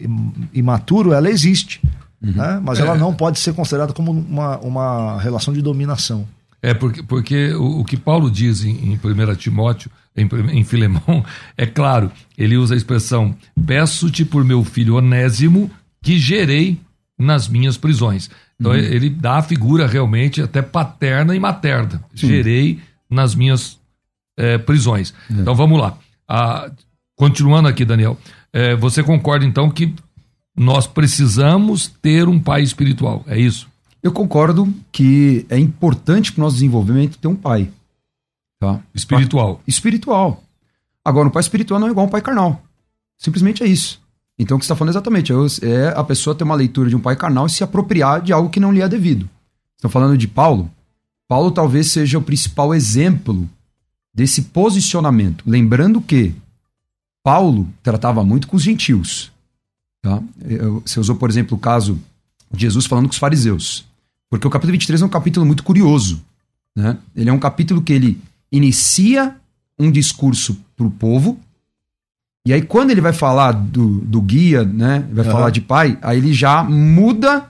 im- 0.00 0.32
imaturo, 0.54 1.12
ela 1.12 1.28
existe. 1.28 1.80
Né? 2.22 2.58
Mas 2.64 2.78
ela 2.78 2.94
não 2.96 3.12
pode 3.12 3.38
ser 3.38 3.52
considerada 3.52 3.92
como 3.92 4.10
uma, 4.10 4.56
uma 4.58 5.20
relação 5.20 5.52
de 5.52 5.60
dominação. 5.60 6.26
É 6.64 6.72
porque, 6.74 7.02
porque 7.02 7.52
o, 7.54 7.80
o 7.80 7.84
que 7.84 7.96
Paulo 7.96 8.30
diz 8.30 8.64
em, 8.64 8.70
em 8.70 8.94
1 8.94 9.34
Timóteo, 9.36 9.90
em, 10.16 10.26
em 10.52 10.64
Filemão, 10.64 11.24
é 11.58 11.66
claro, 11.66 12.10
ele 12.38 12.56
usa 12.56 12.74
a 12.74 12.76
expressão: 12.76 13.36
peço-te 13.66 14.24
por 14.24 14.44
meu 14.44 14.64
filho 14.64 14.96
Onésimo, 14.96 15.70
que 16.02 16.18
gerei 16.18 16.80
nas 17.18 17.48
minhas 17.48 17.76
prisões. 17.76 18.30
Então 18.58 18.72
Uhum. 18.72 18.78
ele 18.78 19.10
dá 19.10 19.38
a 19.38 19.42
figura 19.42 19.86
realmente 19.86 20.40
até 20.40 20.62
paterna 20.62 21.34
e 21.34 21.40
materna. 21.40 22.02
Gerei 22.14 22.80
nas 23.10 23.34
minhas 23.34 23.78
eh, 24.36 24.58
prisões. 24.58 25.12
É. 25.30 25.34
Então 25.40 25.54
vamos 25.54 25.78
lá. 25.80 25.98
Ah, 26.26 26.70
continuando 27.16 27.68
aqui, 27.68 27.84
Daniel, 27.84 28.18
eh, 28.52 28.74
você 28.76 29.02
concorda 29.02 29.44
então 29.44 29.68
que 29.70 29.92
nós 30.56 30.86
precisamos 30.86 31.88
ter 32.00 32.28
um 32.28 32.38
pai 32.38 32.62
espiritual? 32.62 33.24
É 33.26 33.38
isso? 33.38 33.68
Eu 34.04 34.12
concordo 34.12 34.70
que 34.92 35.46
é 35.48 35.58
importante 35.58 36.30
para 36.30 36.42
o 36.42 36.44
nosso 36.44 36.56
desenvolvimento 36.56 37.16
ter 37.16 37.26
um 37.26 37.34
pai. 37.34 37.70
Tá? 38.60 38.78
Espiritual. 38.94 39.62
Espiritual. 39.66 40.44
Agora, 41.02 41.26
um 41.26 41.30
pai 41.30 41.40
espiritual 41.40 41.80
não 41.80 41.88
é 41.88 41.90
igual 41.90 42.06
um 42.06 42.10
pai 42.10 42.20
carnal. 42.20 42.62
Simplesmente 43.16 43.62
é 43.62 43.66
isso. 43.66 43.98
Então, 44.38 44.58
o 44.58 44.60
que 44.60 44.66
você 44.66 44.72
está 44.72 44.76
falando 44.76 44.92
exatamente 44.92 45.32
é- 45.32 45.66
é 45.66 45.88
a 45.96 46.04
pessoa 46.04 46.36
ter 46.36 46.44
uma 46.44 46.54
leitura 46.54 46.90
de 46.90 46.94
um 46.94 47.00
pai 47.00 47.16
carnal 47.16 47.46
e 47.46 47.50
se 47.50 47.64
apropriar 47.64 48.20
de 48.20 48.30
algo 48.30 48.50
que 48.50 48.60
não 48.60 48.72
lhe 48.72 48.82
é 48.82 48.88
devido. 48.88 49.26
Estão 49.74 49.90
falando 49.90 50.18
de 50.18 50.28
Paulo? 50.28 50.70
Paulo 51.26 51.50
talvez 51.50 51.90
seja 51.90 52.18
o 52.18 52.22
principal 52.22 52.74
exemplo 52.74 53.48
desse 54.12 54.42
posicionamento. 54.42 55.42
Lembrando 55.46 56.02
que 56.02 56.34
Paulo 57.22 57.66
tratava 57.82 58.22
muito 58.22 58.46
com 58.48 58.56
os 58.56 58.62
gentios. 58.62 59.32
Tá? 60.02 60.22
Você 60.84 61.00
usou, 61.00 61.16
por 61.16 61.30
exemplo, 61.30 61.56
o 61.56 61.60
caso 61.60 61.98
de 62.52 62.60
Jesus 62.60 62.84
falando 62.84 63.06
com 63.06 63.12
os 63.12 63.18
fariseus. 63.18 63.86
Porque 64.34 64.48
o 64.48 64.50
capítulo 64.50 64.72
23 64.72 65.00
é 65.00 65.04
um 65.04 65.08
capítulo 65.08 65.46
muito 65.46 65.62
curioso. 65.62 66.20
Né? 66.76 66.98
Ele 67.14 67.30
é 67.30 67.32
um 67.32 67.38
capítulo 67.38 67.80
que 67.80 67.92
ele 67.92 68.20
inicia 68.50 69.36
um 69.78 69.92
discurso 69.92 70.58
para 70.76 70.84
o 70.84 70.90
povo, 70.90 71.38
e 72.44 72.52
aí 72.52 72.60
quando 72.62 72.90
ele 72.90 73.00
vai 73.00 73.12
falar 73.12 73.52
do, 73.52 74.00
do 74.00 74.20
guia, 74.20 74.64
né, 74.64 75.06
vai 75.12 75.24
Aham. 75.24 75.32
falar 75.32 75.50
de 75.50 75.60
pai, 75.60 75.96
aí 76.02 76.18
ele 76.18 76.32
já 76.34 76.64
muda 76.64 77.48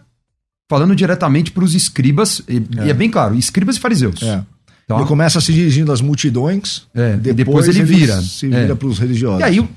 falando 0.69 0.95
diretamente 0.95 1.51
para 1.53 1.65
os 1.65 1.75
escribas, 1.75 2.43
e 2.47 2.57
e 2.85 2.91
é. 2.91 2.93
bem 2.93 3.11
claro, 3.11 3.35
escribas 3.35 3.77
e 3.77 3.81
fariseus. 3.81 4.23
É. 4.23 4.45
Tá? 4.87 4.97
Ele 4.97 5.07
começa 5.07 5.41
se 5.41 5.55
dirigindo 5.55 5.91
às 5.91 6.03
multidões, 6.03 6.87
É, 6.95 7.17
depois, 7.17 7.37
depois 7.37 7.69
ele 7.69 7.83
vira. 7.85 8.21
Se 8.21 8.47
É. 8.53 8.61
vira 8.61 8.77
para 8.77 8.89
os 8.89 8.99
religiosos. 8.99 9.41
E 9.41 9.43
aí, 9.43 9.69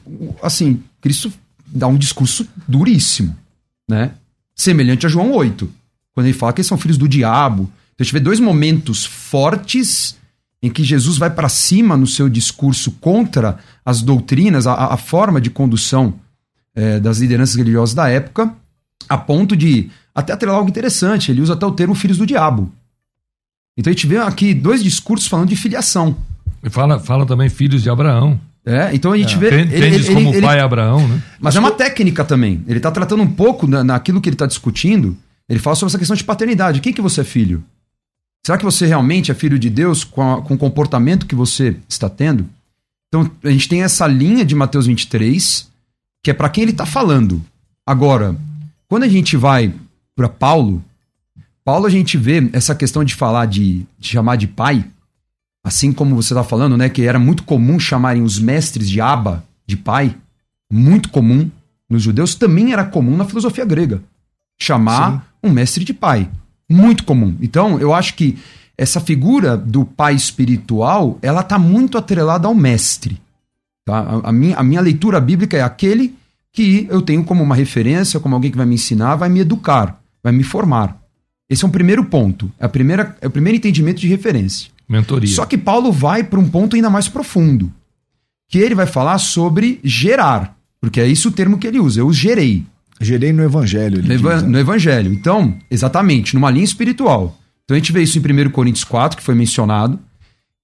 assim, 0.43 0.83
Cristo 0.99 1.31
dá 1.65 1.87
um 1.87 1.95
discurso 1.97 2.45
duríssimo, 2.67 3.33
né? 3.89 4.11
Semelhante 4.53 5.05
a 5.05 5.09
João 5.09 5.31
8, 5.31 5.69
quando 6.17 6.25
ele 6.25 6.33
fala 6.35 6.51
que 6.51 6.61
eles 6.61 6.67
são 6.67 6.79
filhos 6.79 6.97
do 6.97 7.07
diabo. 7.07 7.69
Então 7.93 7.97
a 7.99 8.03
gente 8.03 8.13
vê 8.13 8.19
dois 8.19 8.39
momentos 8.39 9.05
fortes 9.05 10.15
em 10.63 10.69
que 10.71 10.83
Jesus 10.83 11.19
vai 11.19 11.29
para 11.29 11.47
cima 11.47 11.95
no 11.95 12.07
seu 12.07 12.27
discurso 12.27 12.89
contra 12.93 13.59
as 13.85 14.01
doutrinas, 14.01 14.65
a, 14.65 14.73
a 14.93 14.97
forma 14.97 15.39
de 15.39 15.51
condução 15.51 16.15
eh, 16.75 16.99
das 16.99 17.19
lideranças 17.19 17.55
religiosas 17.55 17.93
da 17.93 18.09
época, 18.09 18.51
a 19.07 19.15
ponto 19.15 19.55
de 19.55 19.91
até 20.15 20.33
atrelar 20.33 20.57
algo 20.57 20.69
interessante. 20.71 21.29
Ele 21.29 21.39
usa 21.41 21.53
até 21.53 21.67
o 21.67 21.71
termo 21.71 21.93
filhos 21.93 22.17
do 22.17 22.25
diabo. 22.25 22.71
Então 23.77 23.91
a 23.91 23.93
gente 23.93 24.07
vê 24.07 24.17
aqui 24.17 24.55
dois 24.55 24.83
discursos 24.83 25.27
falando 25.27 25.49
de 25.49 25.55
filiação. 25.55 26.17
E 26.63 26.69
fala, 26.71 26.99
fala 26.99 27.27
também 27.27 27.49
filhos 27.49 27.83
de 27.83 27.89
Abraão. 27.91 28.39
É, 28.65 28.89
então 28.95 29.11
a 29.11 29.17
gente 29.17 29.37
vê. 29.37 29.49
Ten- 29.51 29.67
Tendes 29.67 30.09
como 30.09 30.31
pai 30.41 30.59
Abraão, 30.59 31.07
né? 31.07 31.21
Mas 31.39 31.55
é 31.55 31.59
uma 31.59 31.71
técnica 31.71 32.25
também. 32.25 32.63
Ele 32.67 32.79
está 32.79 32.89
tratando 32.89 33.21
um 33.21 33.27
pouco 33.31 33.67
na, 33.67 33.83
naquilo 33.83 34.19
que 34.19 34.27
ele 34.27 34.33
está 34.33 34.47
discutindo. 34.47 35.15
Ele 35.49 35.59
fala 35.59 35.75
sobre 35.75 35.91
essa 35.91 35.97
questão 35.97 36.15
de 36.15 36.23
paternidade. 36.23 36.81
Quem 36.81 36.93
que 36.93 37.01
você 37.01 37.21
é 37.21 37.23
filho? 37.23 37.63
Será 38.45 38.57
que 38.57 38.65
você 38.65 38.85
realmente 38.85 39.31
é 39.31 39.35
filho 39.35 39.57
de 39.59 39.69
Deus 39.69 40.03
com, 40.03 40.21
a- 40.21 40.41
com 40.41 40.53
o 40.53 40.57
comportamento 40.57 41.25
que 41.25 41.35
você 41.35 41.77
está 41.87 42.09
tendo? 42.09 42.47
Então 43.07 43.29
a 43.43 43.49
gente 43.49 43.67
tem 43.69 43.83
essa 43.83 44.05
linha 44.07 44.43
de 44.45 44.55
Mateus 44.55 44.85
23, 44.87 45.69
que 46.23 46.31
é 46.31 46.33
para 46.33 46.49
quem 46.49 46.63
ele 46.63 46.71
está 46.71 46.85
falando. 46.85 47.41
Agora, 47.85 48.35
quando 48.87 49.03
a 49.03 49.07
gente 49.07 49.37
vai 49.37 49.73
para 50.15 50.27
Paulo, 50.29 50.83
Paulo 51.63 51.85
a 51.85 51.89
gente 51.89 52.17
vê 52.17 52.49
essa 52.53 52.75
questão 52.75 53.03
de 53.03 53.15
falar 53.15 53.45
de, 53.45 53.85
de 53.97 54.07
chamar 54.09 54.35
de 54.35 54.47
pai, 54.47 54.85
assim 55.63 55.91
como 55.93 56.15
você 56.15 56.33
está 56.33 56.43
falando, 56.43 56.77
né, 56.77 56.89
que 56.89 57.01
era 57.03 57.19
muito 57.19 57.43
comum 57.43 57.79
chamarem 57.79 58.21
os 58.23 58.39
mestres 58.39 58.89
de 58.89 58.99
Aba 59.01 59.43
de 59.65 59.75
pai, 59.77 60.15
muito 60.71 61.09
comum 61.09 61.49
nos 61.89 62.03
judeus, 62.03 62.35
também 62.35 62.71
era 62.73 62.85
comum 62.85 63.15
na 63.17 63.25
filosofia 63.25 63.65
grega. 63.65 64.01
Chamar 64.61 65.26
um 65.43 65.49
mestre 65.49 65.83
de 65.83 65.93
pai. 65.93 66.29
Muito 66.69 67.03
comum. 67.03 67.35
Então, 67.41 67.79
eu 67.79 67.93
acho 67.93 68.15
que 68.15 68.37
essa 68.77 68.99
figura 68.99 69.57
do 69.57 69.85
pai 69.85 70.13
espiritual, 70.13 71.17
ela 71.21 71.41
está 71.41 71.57
muito 71.57 71.97
atrelada 71.97 72.47
ao 72.47 72.53
mestre. 72.53 73.19
Tá? 73.85 73.99
A, 73.99 74.29
a 74.29 74.31
minha, 74.31 74.55
a 74.57 74.63
minha 74.63 74.81
leitura 74.81 75.19
bíblica 75.19 75.57
é 75.57 75.61
aquele 75.61 76.13
que 76.51 76.87
eu 76.89 77.01
tenho 77.01 77.23
como 77.23 77.43
uma 77.43 77.55
referência, 77.55 78.19
como 78.19 78.35
alguém 78.35 78.51
que 78.51 78.57
vai 78.57 78.65
me 78.65 78.75
ensinar, 78.75 79.15
vai 79.15 79.29
me 79.29 79.39
educar, 79.39 79.99
vai 80.23 80.33
me 80.33 80.43
formar. 80.43 80.99
Esse 81.49 81.63
é 81.63 81.67
um 81.67 81.71
primeiro 81.71 82.03
ponto. 82.05 82.51
É, 82.59 82.65
a 82.65 82.69
primeira, 82.69 83.15
é 83.21 83.27
o 83.27 83.31
primeiro 83.31 83.57
entendimento 83.57 84.01
de 84.01 84.07
referência. 84.07 84.69
Mentoria. 84.87 85.33
Só 85.33 85.45
que 85.45 85.57
Paulo 85.57 85.91
vai 85.91 86.23
para 86.23 86.39
um 86.39 86.49
ponto 86.49 86.75
ainda 86.75 86.89
mais 86.89 87.07
profundo, 87.07 87.71
que 88.49 88.57
ele 88.57 88.75
vai 88.75 88.85
falar 88.85 89.17
sobre 89.17 89.79
gerar, 89.83 90.57
porque 90.79 90.99
é 90.99 91.07
isso 91.07 91.29
o 91.29 91.31
termo 91.31 91.57
que 91.57 91.67
ele 91.67 91.79
usa, 91.79 91.99
eu 91.99 92.11
gerei 92.13 92.65
Gerei 92.99 93.31
no 93.31 93.43
evangelho. 93.43 94.01
No, 94.03 94.13
eva- 94.13 94.41
né? 94.41 94.47
no 94.47 94.57
evangelho. 94.59 95.13
Então, 95.13 95.55
exatamente, 95.69 96.33
numa 96.33 96.49
linha 96.49 96.65
espiritual. 96.65 97.37
Então 97.63 97.75
a 97.75 97.79
gente 97.79 97.91
vê 97.91 98.01
isso 98.01 98.17
em 98.17 98.21
1 98.21 98.49
Coríntios 98.49 98.83
4, 98.83 99.17
que 99.17 99.23
foi 99.23 99.35
mencionado, 99.35 99.99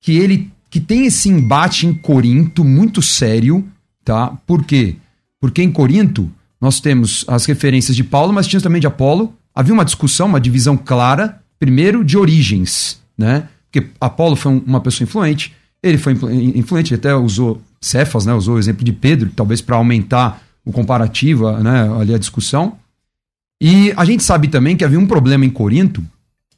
que 0.02 0.14
ele 0.18 0.52
que 0.70 0.80
tem 0.80 1.06
esse 1.06 1.30
embate 1.30 1.86
em 1.86 1.94
Corinto 1.94 2.64
muito 2.64 3.00
sério, 3.02 3.64
tá? 4.04 4.30
Por 4.48 4.64
quê? 4.66 4.96
Porque 5.40 5.62
em 5.62 5.72
Corinto 5.72 6.32
nós 6.60 6.80
temos 6.80 7.24
as 7.28 7.46
referências 7.46 7.96
de 7.96 8.04
Paulo, 8.04 8.34
mas 8.34 8.48
tínhamos 8.48 8.64
também 8.64 8.82
de 8.82 8.88
Apolo. 8.88 9.34
Havia 9.54 9.74
uma 9.74 9.86
discussão, 9.86 10.26
uma 10.28 10.42
divisão 10.42 10.76
clara, 10.76 11.40
primeiro 11.60 12.04
de 12.04 12.18
origens, 12.18 13.00
né? 13.16 13.48
Porque 13.72 13.88
Apolo 14.02 14.36
foi 14.36 14.52
um- 14.54 14.64
uma 14.66 14.82
pessoa 14.82 15.06
influente, 15.06 15.54
ele 15.84 15.98
foi 16.00 16.14
influ- 16.14 16.32
influente, 16.32 16.94
ele 16.94 17.00
até 17.00 17.14
usou 17.16 17.62
Cefas, 17.80 18.26
né? 18.26 18.34
Usou 18.34 18.56
o 18.56 18.60
exemplo 18.60 18.84
de 18.84 18.94
Pedro, 18.94 19.30
talvez 19.36 19.62
para 19.62 19.76
aumentar 19.76 20.42
o 20.66 20.72
comparativo, 20.72 21.52
né? 21.60 21.90
Ali 22.00 22.14
a 22.14 22.18
discussão. 22.18 22.74
E 23.62 23.94
a 23.96 24.04
gente 24.06 24.24
sabe 24.24 24.48
também 24.48 24.76
que 24.76 24.84
havia 24.84 25.00
um 25.00 25.06
problema 25.06 25.46
em 25.46 25.50
Corinto 25.50 26.04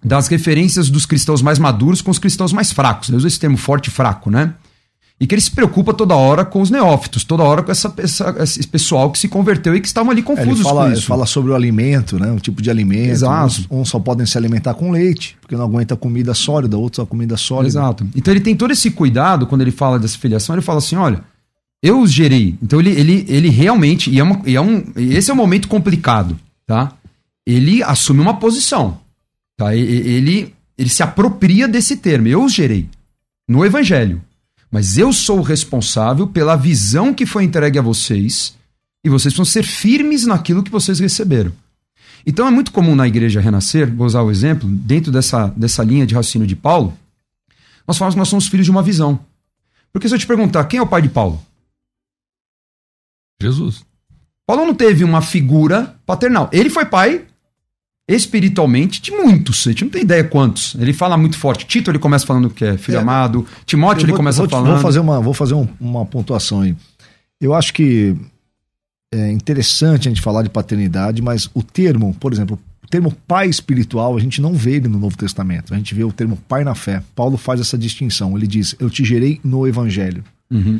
das 0.03 0.27
referências 0.27 0.89
dos 0.89 1.05
cristãos 1.05 1.41
mais 1.41 1.57
maduros 1.59 2.01
com 2.01 2.11
os 2.11 2.19
cristãos 2.19 2.53
mais 2.53 2.71
fracos. 2.71 3.09
Ele 3.09 3.17
usa 3.17 3.27
esse 3.27 3.39
termo 3.39 3.57
forte 3.57 3.87
e 3.87 3.91
fraco, 3.91 4.29
né? 4.29 4.53
E 5.19 5.25
que 5.25 5.33
ele 5.33 5.41
se 5.41 5.49
preocupa 5.49 5.93
toda 5.93 6.13
hora 6.13 6.43
com 6.43 6.59
os 6.61 6.69
neófitos, 6.69 7.23
toda 7.23 7.41
hora 7.41 7.63
com 7.63 7.71
essa, 7.71 7.91
essa- 7.99 8.35
esse 8.43 8.67
pessoal 8.67 9.09
que 9.11 9.17
se 9.17 9.29
converteu 9.29 9.73
e 9.73 9.79
que 9.79 9.87
estavam 9.87 10.11
ali 10.11 10.19
É, 10.19 10.23
ele, 10.23 10.27
confusos 10.35 10.61
fala, 10.63 10.81
com 10.81 10.87
ele 10.87 10.97
isso. 10.97 11.07
fala 11.07 11.25
sobre 11.25 11.51
o 11.51 11.55
alimento, 11.55 12.19
né? 12.19 12.31
O 12.31 12.39
tipo 12.39 12.61
de 12.61 12.69
alimento. 12.69 13.11
Exato. 13.11 13.45
Uns, 13.45 13.67
uns 13.71 13.89
só 13.89 13.97
podem 13.97 14.25
se 14.25 14.37
alimentar 14.37 14.73
com 14.73 14.91
leite, 14.91 15.37
porque 15.39 15.55
não 15.55 15.63
aguenta 15.63 15.95
comida 15.95 16.33
sólida, 16.33 16.77
outros 16.77 16.97
só 16.97 17.05
comida 17.05 17.37
sólida. 17.37 17.69
Exato. 17.69 18.05
Então 18.13 18.33
ele 18.33 18.41
tem 18.41 18.55
todo 18.57 18.71
esse 18.71 18.91
cuidado 18.91 19.47
quando 19.47 19.61
ele 19.61 19.71
fala 19.71 19.97
dessa 19.97 20.17
filiação, 20.17 20.53
ele 20.53 20.61
fala 20.61 20.79
assim: 20.79 20.97
olha, 20.97 21.21
eu 21.87 22.01
os 22.01 22.11
gerei. 22.11 22.55
Então 22.61 22.79
ele, 22.79 22.91
ele, 22.91 23.25
ele 23.27 23.49
realmente, 23.49 24.09
e, 24.09 24.19
é 24.19 24.23
uma- 24.23 24.41
e 24.45 24.55
é 24.55 24.61
um, 24.61 24.83
esse 24.95 25.29
é 25.29 25.33
um 25.33 25.37
momento 25.37 25.67
complicado, 25.67 26.37
tá? 26.65 26.91
Ele 27.45 27.83
assume 27.83 28.19
uma 28.21 28.37
posição, 28.39 28.99
tá? 29.55 29.75
Ele, 29.75 30.53
ele 30.77 30.89
se 30.89 31.03
apropria 31.03 31.67
desse 31.67 31.97
termo, 31.97 32.27
eu 32.27 32.43
os 32.43 32.53
gerei, 32.53 32.87
no 33.47 33.63
evangelho. 33.65 34.21
Mas 34.71 34.97
eu 34.97 35.13
sou 35.13 35.39
o 35.39 35.43
responsável 35.43 36.27
pela 36.27 36.55
visão 36.55 37.13
que 37.13 37.25
foi 37.25 37.43
entregue 37.43 37.79
a 37.79 37.81
vocês, 37.81 38.55
e 39.03 39.09
vocês 39.09 39.33
precisam 39.33 39.45
ser 39.45 39.63
firmes 39.63 40.25
naquilo 40.25 40.63
que 40.63 40.71
vocês 40.71 40.99
receberam. 40.99 41.51
Então 42.25 42.47
é 42.47 42.51
muito 42.51 42.71
comum 42.71 42.95
na 42.95 43.07
igreja 43.07 43.39
renascer, 43.39 43.93
vou 43.93 44.07
usar 44.07 44.23
o 44.23 44.31
exemplo, 44.31 44.67
dentro 44.67 45.11
dessa, 45.11 45.47
dessa 45.55 45.83
linha 45.83 46.07
de 46.07 46.15
raciocínio 46.15 46.47
de 46.47 46.55
Paulo, 46.55 46.97
nós 47.87 47.97
falamos 47.97 48.15
que 48.15 48.19
nós 48.19 48.27
somos 48.27 48.47
filhos 48.47 48.65
de 48.65 48.71
uma 48.71 48.81
visão. 48.81 49.19
Porque 49.93 50.09
se 50.09 50.15
eu 50.15 50.19
te 50.19 50.25
perguntar, 50.25 50.63
quem 50.65 50.79
é 50.79 50.81
o 50.81 50.87
pai 50.87 51.03
de 51.03 51.09
Paulo? 51.09 51.39
Jesus. 53.41 53.83
Paulo 54.47 54.65
não 54.65 54.73
teve 54.75 55.03
uma 55.03 55.21
figura 55.21 55.95
paternal. 56.05 56.49
Ele 56.53 56.69
foi 56.69 56.85
pai 56.85 57.25
espiritualmente 58.07 59.01
de 59.01 59.11
muitos. 59.11 59.65
A 59.67 59.71
gente 59.71 59.83
não 59.83 59.91
tem 59.91 60.03
ideia 60.03 60.23
quantos. 60.23 60.75
Ele 60.75 60.93
fala 60.93 61.17
muito 61.17 61.37
forte. 61.37 61.65
Tito 61.65 61.89
ele 61.89 61.97
começa 61.99 62.25
falando 62.25 62.49
que 62.49 62.63
é 62.63 62.77
filho 62.77 62.97
É, 62.97 63.01
amado. 63.01 63.45
Timóteo 63.65 64.01
Eu 64.01 64.05
ele 64.05 64.11
vou- 64.11 64.17
começa 64.17 64.39
vou, 64.39 64.49
falando. 64.49 64.73
Vou 64.73 64.79
fazer, 64.81 64.99
uma, 64.99 65.19
vou 65.19 65.33
fazer 65.33 65.53
um- 65.55 65.67
uma 65.79 66.05
pontuação 66.05 66.61
aí. 66.61 66.75
Eu 67.41 67.53
acho 67.53 67.73
que 67.73 68.15
é 69.13 69.31
interessante 69.31 70.07
a 70.07 70.11
gente 70.11 70.21
falar 70.21 70.43
de 70.43 70.49
paternidade, 70.49 71.21
mas 71.21 71.49
o 71.53 71.63
termo, 71.63 72.13
por 72.19 72.31
exemplo, 72.31 72.59
o 72.83 72.87
termo 72.87 73.11
pai 73.27 73.47
espiritual, 73.49 74.15
a 74.15 74.19
gente 74.19 74.39
não 74.39 74.53
vê 74.53 74.73
ele 74.75 74.87
no 74.87 74.99
Novo 74.99 75.17
Testamento. 75.17 75.73
A 75.73 75.77
gente 75.77 75.95
vê 75.95 76.03
o 76.03 76.11
termo 76.11 76.37
pai 76.47 76.63
na 76.63 76.75
fé. 76.75 77.01
Paulo 77.15 77.37
faz 77.37 77.59
essa 77.59 77.77
distinção. 77.77 78.37
Ele 78.37 78.45
diz: 78.45 78.75
Eu 78.79 78.89
te 78.89 79.03
gerei 79.03 79.39
no 79.43 79.67
evangelho. 79.67 80.23
Uhum. 80.51 80.79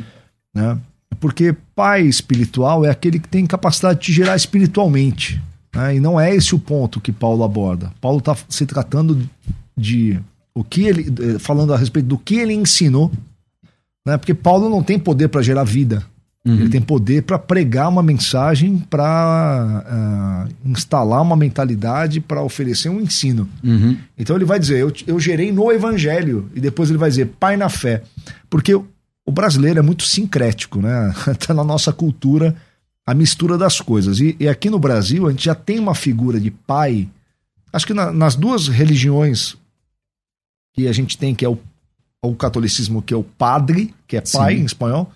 né? 0.54 0.78
Porque 1.20 1.54
pai 1.74 2.02
espiritual 2.02 2.84
é 2.84 2.90
aquele 2.90 3.18
que 3.18 3.28
tem 3.28 3.46
capacidade 3.46 4.00
de 4.00 4.06
te 4.06 4.12
gerar 4.12 4.36
espiritualmente. 4.36 5.40
né? 5.74 5.96
E 5.96 6.00
não 6.00 6.18
é 6.18 6.34
esse 6.34 6.54
o 6.54 6.58
ponto 6.58 7.00
que 7.00 7.12
Paulo 7.12 7.44
aborda. 7.44 7.92
Paulo 8.00 8.18
está 8.18 8.36
se 8.48 8.66
tratando 8.66 9.28
de 9.76 10.18
o 10.54 10.64
que 10.64 10.84
ele, 10.86 11.12
eh, 11.20 11.38
falando 11.38 11.74
a 11.74 11.76
respeito 11.76 12.06
do 12.06 12.16
que 12.16 12.36
ele 12.36 12.54
ensinou, 12.54 13.12
né? 14.06 14.16
Porque 14.16 14.32
Paulo 14.32 14.70
não 14.70 14.82
tem 14.82 14.98
poder 14.98 15.28
para 15.28 15.42
gerar 15.42 15.64
vida. 15.64 16.02
Uhum. 16.46 16.54
Ele 16.54 16.68
tem 16.68 16.80
poder 16.80 17.22
para 17.24 17.40
pregar 17.40 17.88
uma 17.88 18.04
mensagem, 18.04 18.78
para 18.88 19.84
uh, 19.84 20.48
eh, 20.48 20.70
instalar 20.70 21.20
uma 21.20 21.34
mentalidade, 21.34 22.20
para 22.20 22.40
oferecer 22.40 22.88
um 22.88 23.00
ensino. 23.00 23.48
Uhum. 23.64 23.96
Então 24.16 24.36
ele 24.36 24.44
vai 24.44 24.60
dizer: 24.60 24.78
eu, 24.78 24.92
eu 25.08 25.18
gerei 25.18 25.50
no 25.50 25.72
evangelho. 25.72 26.48
E 26.54 26.60
depois 26.60 26.88
ele 26.88 26.98
vai 26.98 27.10
dizer: 27.10 27.32
pai 27.40 27.56
na 27.56 27.68
fé. 27.68 28.02
Porque 28.48 28.80
o 29.26 29.32
brasileiro 29.32 29.80
é 29.80 29.82
muito 29.82 30.04
sincrético, 30.04 30.80
né? 30.80 31.12
Está 31.28 31.52
na 31.54 31.64
nossa 31.64 31.92
cultura 31.92 32.56
a 33.04 33.12
mistura 33.12 33.58
das 33.58 33.80
coisas. 33.80 34.20
E, 34.20 34.36
e, 34.38 34.48
aqui 34.48 34.70
no 34.70 34.78
Brasil 34.78 35.26
a 35.26 35.30
gente 35.30 35.44
já 35.44 35.54
tem 35.54 35.78
uma 35.78 35.94
figura 35.94 36.40
de 36.40 36.50
pai. 36.50 37.08
Acho 37.72 37.86
que 37.86 37.94
na, 37.94 38.12
nas 38.12 38.36
duas 38.36 38.68
religiões 38.68 39.56
que 40.72 40.86
a 40.86 40.92
gente 40.92 41.18
tem, 41.18 41.34
que 41.34 41.44
é 41.44 41.48
o, 41.48 41.58
o 42.22 42.34
catolicismo, 42.34 43.02
que 43.02 43.12
é 43.12 43.16
o 43.16 43.22
padre, 43.22 43.92
que 44.06 44.16
é 44.16 44.20
pai 44.20 44.56
Sim. 44.56 44.62
em 44.62 44.64
espanhol, 44.64 45.12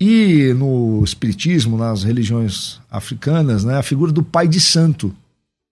e 0.00 0.52
no 0.54 1.02
espiritismo, 1.04 1.76
nas 1.76 2.02
religiões 2.02 2.80
africanas, 2.90 3.64
né, 3.64 3.76
a 3.76 3.82
figura 3.82 4.10
do 4.10 4.22
pai 4.22 4.48
de 4.48 4.58
santo. 4.58 5.14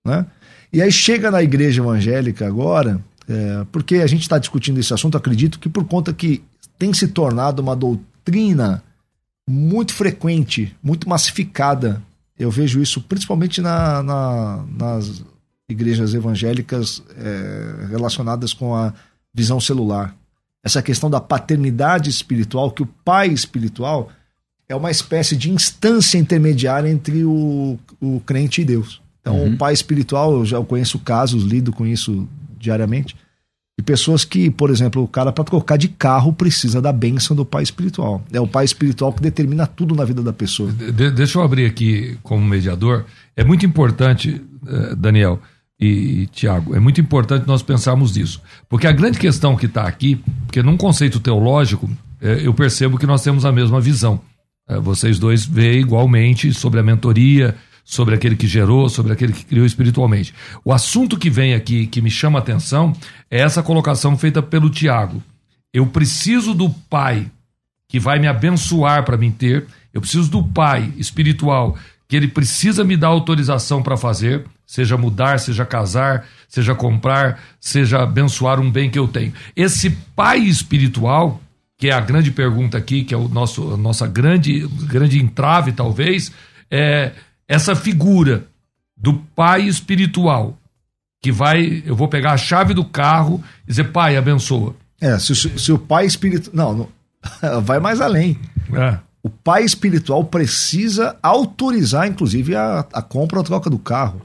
Né? 0.04 0.24
E 0.72 0.80
aí 0.80 0.92
chega 0.92 1.30
na 1.30 1.42
igreja 1.42 1.82
evangélica 1.82 2.46
agora, 2.46 3.00
é, 3.28 3.66
porque 3.72 3.96
a 3.96 4.06
gente 4.06 4.22
está 4.22 4.38
discutindo 4.38 4.78
esse 4.78 4.94
assunto, 4.94 5.16
acredito 5.16 5.58
que 5.58 5.68
por 5.68 5.84
conta 5.84 6.12
que 6.12 6.42
tem 6.80 6.94
se 6.94 7.08
tornado 7.08 7.60
uma 7.60 7.76
doutrina 7.76 8.82
muito 9.46 9.92
frequente, 9.92 10.74
muito 10.82 11.06
massificada. 11.06 12.02
Eu 12.38 12.50
vejo 12.50 12.80
isso 12.80 13.02
principalmente 13.02 13.60
na, 13.60 14.02
na, 14.02 14.64
nas 14.66 15.22
igrejas 15.68 16.14
evangélicas 16.14 17.02
é, 17.18 17.86
relacionadas 17.90 18.54
com 18.54 18.74
a 18.74 18.94
visão 19.32 19.60
celular. 19.60 20.16
Essa 20.64 20.80
questão 20.80 21.10
da 21.10 21.20
paternidade 21.20 22.08
espiritual, 22.08 22.70
que 22.70 22.82
o 22.82 22.88
pai 23.04 23.28
espiritual 23.28 24.10
é 24.66 24.74
uma 24.74 24.90
espécie 24.90 25.36
de 25.36 25.50
instância 25.50 26.16
intermediária 26.16 26.88
entre 26.88 27.24
o, 27.24 27.78
o 28.00 28.20
crente 28.20 28.62
e 28.62 28.64
Deus. 28.64 29.02
Então, 29.20 29.36
uhum. 29.36 29.52
o 29.52 29.58
pai 29.58 29.74
espiritual, 29.74 30.32
eu 30.32 30.46
já 30.46 30.58
conheço 30.62 30.98
casos, 30.98 31.44
lido 31.44 31.74
com 31.74 31.86
isso 31.86 32.26
diariamente, 32.58 33.14
de 33.80 33.82
pessoas 33.82 34.26
que, 34.26 34.50
por 34.50 34.68
exemplo, 34.68 35.02
o 35.02 35.08
cara 35.08 35.32
para 35.32 35.42
trocar 35.42 35.78
de 35.78 35.88
carro 35.88 36.34
precisa 36.34 36.82
da 36.82 36.92
bênção 36.92 37.34
do 37.34 37.46
pai 37.46 37.62
espiritual. 37.62 38.22
É 38.30 38.38
o 38.38 38.46
pai 38.46 38.66
espiritual 38.66 39.10
que 39.10 39.22
determina 39.22 39.66
tudo 39.66 39.94
na 39.94 40.04
vida 40.04 40.22
da 40.22 40.34
pessoa. 40.34 40.70
De, 40.70 41.10
deixa 41.10 41.38
eu 41.38 41.42
abrir 41.42 41.64
aqui 41.64 42.18
como 42.22 42.44
mediador. 42.44 43.06
É 43.34 43.42
muito 43.42 43.64
importante, 43.64 44.40
eh, 44.66 44.94
Daniel 44.94 45.40
e, 45.80 45.86
e 46.22 46.26
Tiago, 46.26 46.76
é 46.76 46.78
muito 46.78 47.00
importante 47.00 47.46
nós 47.46 47.62
pensarmos 47.62 48.14
nisso. 48.14 48.42
Porque 48.68 48.86
a 48.86 48.92
grande 48.92 49.18
questão 49.18 49.56
que 49.56 49.64
está 49.64 49.84
aqui, 49.84 50.22
porque 50.44 50.62
num 50.62 50.76
conceito 50.76 51.18
teológico, 51.18 51.88
eh, 52.20 52.42
eu 52.44 52.52
percebo 52.52 52.98
que 52.98 53.06
nós 53.06 53.22
temos 53.22 53.46
a 53.46 53.52
mesma 53.52 53.80
visão. 53.80 54.20
Eh, 54.68 54.78
vocês 54.78 55.18
dois 55.18 55.46
veem 55.46 55.80
igualmente 55.80 56.52
sobre 56.52 56.80
a 56.80 56.82
mentoria, 56.82 57.56
sobre 57.90 58.14
aquele 58.14 58.36
que 58.36 58.46
gerou, 58.46 58.88
sobre 58.88 59.12
aquele 59.12 59.32
que 59.32 59.44
criou 59.44 59.66
espiritualmente. 59.66 60.32
O 60.64 60.72
assunto 60.72 61.18
que 61.18 61.28
vem 61.28 61.54
aqui, 61.54 61.88
que 61.88 62.00
me 62.00 62.08
chama 62.08 62.38
a 62.38 62.42
atenção, 62.42 62.92
é 63.28 63.40
essa 63.40 63.64
colocação 63.64 64.16
feita 64.16 64.40
pelo 64.40 64.70
Tiago. 64.70 65.20
Eu 65.74 65.84
preciso 65.88 66.54
do 66.54 66.70
Pai 66.70 67.28
que 67.88 67.98
vai 67.98 68.20
me 68.20 68.28
abençoar 68.28 69.04
para 69.04 69.16
mim 69.16 69.32
ter, 69.32 69.66
eu 69.92 70.00
preciso 70.00 70.30
do 70.30 70.40
Pai 70.40 70.92
espiritual 70.96 71.76
que 72.06 72.14
ele 72.14 72.28
precisa 72.28 72.84
me 72.84 72.96
dar 72.96 73.08
autorização 73.08 73.82
para 73.82 73.96
fazer, 73.96 74.44
seja 74.64 74.96
mudar, 74.96 75.40
seja 75.40 75.66
casar, 75.66 76.28
seja 76.48 76.76
comprar, 76.76 77.40
seja 77.60 78.04
abençoar 78.04 78.60
um 78.60 78.70
bem 78.70 78.88
que 78.88 79.00
eu 79.00 79.08
tenho. 79.08 79.32
Esse 79.56 79.90
Pai 80.14 80.38
espiritual, 80.38 81.40
que 81.76 81.88
é 81.88 81.92
a 81.92 82.00
grande 82.00 82.30
pergunta 82.30 82.78
aqui, 82.78 83.02
que 83.02 83.12
é 83.12 83.16
o 83.16 83.28
nosso, 83.28 83.76
nossa 83.76 84.06
grande, 84.06 84.64
grande 84.84 85.20
entrave, 85.20 85.72
talvez, 85.72 86.30
é 86.70 87.10
essa 87.50 87.74
figura 87.74 88.46
do 88.96 89.12
pai 89.12 89.62
espiritual 89.62 90.56
que 91.20 91.32
vai, 91.32 91.82
eu 91.84 91.96
vou 91.96 92.06
pegar 92.06 92.30
a 92.30 92.36
chave 92.36 92.72
do 92.72 92.84
carro 92.84 93.42
e 93.64 93.70
dizer, 93.70 93.90
pai, 93.90 94.16
abençoa. 94.16 94.76
É, 95.00 95.18
se, 95.18 95.34
se 95.34 95.72
o 95.72 95.78
pai 95.78 96.06
espiritual. 96.06 96.54
Não, 96.54 96.88
não, 97.42 97.60
vai 97.62 97.80
mais 97.80 98.00
além. 98.00 98.38
É. 98.72 98.98
O 99.20 99.28
pai 99.28 99.64
espiritual 99.64 100.22
precisa 100.22 101.16
autorizar, 101.20 102.06
inclusive, 102.06 102.54
a, 102.54 102.86
a 102.92 103.02
compra 103.02 103.38
ou 103.38 103.42
a 103.42 103.46
troca 103.46 103.68
do 103.68 103.80
carro. 103.80 104.22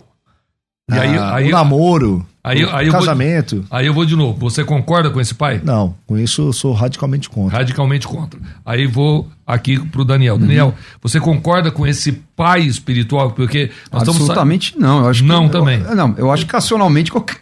E 0.87 0.93
aí, 0.93 1.17
ah, 1.17 1.35
aí, 1.35 1.47
o 1.47 1.51
namoro, 1.51 2.23
aí, 2.43 2.63
o 2.63 2.75
aí 2.75 2.91
casamento. 2.91 3.55
Vou, 3.55 3.65
aí 3.71 3.87
eu 3.87 3.93
vou 3.93 4.05
de 4.05 4.15
novo. 4.15 4.37
Você 4.39 4.63
concorda 4.63 5.09
com 5.09 5.19
esse 5.19 5.33
pai? 5.33 5.59
Não, 5.63 5.95
com 6.05 6.15
isso 6.15 6.43
eu 6.43 6.53
sou 6.53 6.73
radicalmente 6.73 7.27
contra. 7.27 7.57
Radicalmente 7.57 8.07
contra. 8.07 8.39
Aí 8.63 8.85
vou 8.85 9.27
aqui 9.47 9.79
pro 9.79 10.05
Daniel. 10.05 10.35
Uhum. 10.35 10.41
Daniel, 10.41 10.75
você 11.01 11.19
concorda 11.19 11.71
com 11.71 11.87
esse 11.87 12.11
pai 12.35 12.61
espiritual? 12.61 13.31
Porque 13.31 13.71
nós 13.91 14.03
Absolutamente 14.03 14.75
estamos... 14.75 14.87
não. 14.87 14.99
Eu 14.99 15.09
acho 15.09 15.23
não 15.23 15.45
que, 15.47 15.53
também. 15.53 15.81
Eu, 15.81 15.95
não, 15.95 16.13
eu 16.19 16.31
acho 16.31 16.45
que 16.45 16.53
racionalmente 16.53 17.11
qualquer. 17.11 17.37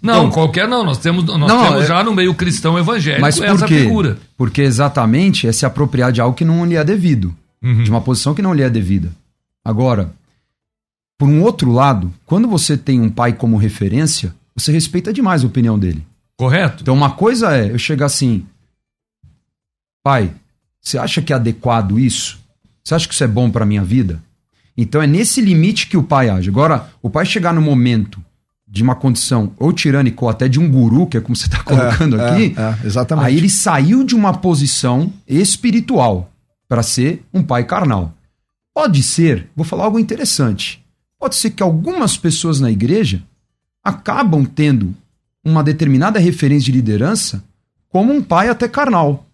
Não, 0.00 0.20
então, 0.20 0.30
qualquer 0.30 0.66
não. 0.66 0.82
Nós 0.82 0.96
temos, 0.96 1.24
nós 1.24 1.38
não, 1.38 1.64
temos 1.64 1.82
é... 1.82 1.86
já 1.86 2.02
no 2.02 2.14
meio 2.14 2.32
cristão 2.32 2.78
evangélico 2.78 3.20
mas 3.20 3.36
por 3.36 3.44
essa 3.44 3.66
quê? 3.66 3.80
figura. 3.80 4.16
Porque 4.38 4.62
exatamente 4.62 5.46
é 5.46 5.52
se 5.52 5.66
apropriar 5.66 6.10
de 6.10 6.22
algo 6.22 6.34
que 6.34 6.46
não 6.46 6.64
lhe 6.64 6.76
é 6.76 6.84
devido. 6.84 7.34
Uhum. 7.62 7.82
De 7.82 7.90
uma 7.90 8.00
posição 8.00 8.34
que 8.34 8.40
não 8.40 8.54
lhe 8.54 8.62
é 8.62 8.70
devida. 8.70 9.10
Agora, 9.62 10.12
por 11.18 11.28
um 11.28 11.42
outro 11.42 11.70
lado, 11.72 12.12
quando 12.24 12.46
você 12.48 12.76
tem 12.76 13.00
um 13.00 13.10
pai 13.10 13.32
como 13.32 13.56
referência, 13.56 14.34
você 14.54 14.72
respeita 14.72 15.12
demais 15.12 15.42
a 15.42 15.46
opinião 15.46 15.78
dele. 15.78 16.06
Correto. 16.36 16.82
Então, 16.82 16.94
uma 16.94 17.10
coisa 17.10 17.56
é 17.56 17.70
eu 17.70 17.78
chegar 17.78 18.06
assim, 18.06 18.44
pai, 20.04 20.32
você 20.80 20.98
acha 20.98 21.20
que 21.20 21.32
é 21.32 21.36
adequado 21.36 21.98
isso? 21.98 22.38
Você 22.84 22.94
acha 22.94 23.08
que 23.08 23.14
isso 23.14 23.24
é 23.24 23.28
bom 23.28 23.50
para 23.50 23.66
minha 23.66 23.82
vida? 23.82 24.22
Então 24.76 25.02
é 25.02 25.06
nesse 25.06 25.40
limite 25.40 25.88
que 25.88 25.96
o 25.96 26.02
pai 26.02 26.28
age. 26.28 26.50
Agora, 26.50 26.90
o 27.02 27.10
pai 27.10 27.24
chegar 27.26 27.52
no 27.52 27.60
momento 27.60 28.22
de 28.68 28.82
uma 28.82 28.94
condição 28.94 29.52
ou 29.58 29.72
tirânica 29.72 30.24
ou 30.24 30.28
até 30.28 30.46
de 30.46 30.60
um 30.60 30.70
guru, 30.70 31.06
que 31.06 31.16
é 31.16 31.20
como 31.20 31.34
você 31.34 31.46
está 31.46 31.62
colocando 31.64 32.20
é, 32.20 32.30
aqui, 32.30 32.54
é, 32.56 32.62
é, 32.62 32.86
exatamente. 32.86 33.26
aí 33.26 33.36
ele 33.36 33.48
saiu 33.48 34.04
de 34.04 34.14
uma 34.14 34.34
posição 34.34 35.12
espiritual 35.26 36.30
para 36.68 36.82
ser 36.82 37.24
um 37.32 37.42
pai 37.42 37.64
carnal. 37.64 38.12
Pode 38.74 39.02
ser, 39.02 39.48
vou 39.56 39.64
falar 39.64 39.84
algo 39.84 39.98
interessante. 39.98 40.84
Pode 41.18 41.36
ser 41.36 41.50
que 41.50 41.62
algumas 41.62 42.16
pessoas 42.16 42.60
na 42.60 42.70
igreja 42.70 43.22
acabam 43.82 44.44
tendo 44.44 44.94
uma 45.44 45.62
determinada 45.62 46.18
referência 46.18 46.66
de 46.66 46.72
liderança 46.72 47.42
como 47.88 48.12
um 48.12 48.22
pai 48.22 48.48
até 48.48 48.68
carnal. 48.68 49.26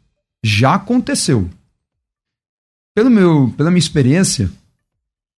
Já 0.44 0.74
aconteceu. 0.74 1.48
Pelo 2.94 3.10
meu, 3.10 3.52
pela 3.56 3.70
minha 3.70 3.78
experiência, 3.78 4.50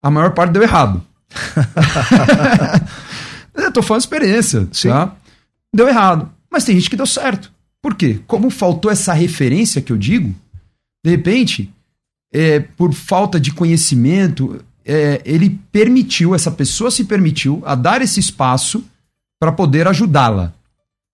a 0.03 0.11
maior 0.11 0.35
parte 0.35 0.53
deu 0.53 0.63
errado. 0.63 1.05
Eu 3.55 3.73
tô 3.73 3.83
falando 3.83 4.01
experiência, 4.01 4.69
Sim. 4.73 4.89
tá? 4.89 5.15
Deu 5.73 5.89
errado. 5.89 6.31
Mas 6.51 6.65
tem 6.65 6.75
gente 6.75 6.91
que 6.91 6.97
deu 6.97 7.07
certo. 7.07 7.53
Por 7.81 7.95
quê? 7.95 8.21
Como 8.27 8.51
faltou 8.51 8.91
essa 8.91 9.13
referência 9.13 9.81
que 9.81 9.93
eu 9.93 9.97
digo, 9.97 10.35
de 11.05 11.11
repente, 11.11 11.73
é, 12.33 12.61
por 12.61 12.93
falta 12.93 13.39
de 13.39 13.53
conhecimento, 13.53 14.65
é, 14.85 15.23
ele 15.25 15.59
permitiu, 15.73 16.35
essa 16.35 16.51
pessoa 16.51 16.91
se 16.91 17.05
permitiu 17.05 17.63
a 17.65 17.75
dar 17.75 18.03
esse 18.03 18.21
espaço 18.21 18.85
para 19.39 19.53
poder 19.53 19.89
ajudá-la. 19.89 20.53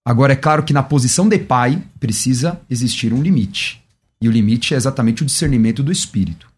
Agora, 0.05 0.33
é 0.33 0.37
claro 0.37 0.63
que 0.63 0.73
na 0.73 0.83
posição 0.83 1.29
de 1.29 1.39
pai 1.39 1.83
precisa 1.99 2.61
existir 2.69 3.13
um 3.13 3.23
limite. 3.23 3.81
E 4.21 4.29
o 4.29 4.33
limite 4.33 4.75
é 4.75 4.77
exatamente 4.77 5.23
o 5.23 5.27
discernimento 5.27 5.83
do 5.83 5.93
espírito. 5.93 6.49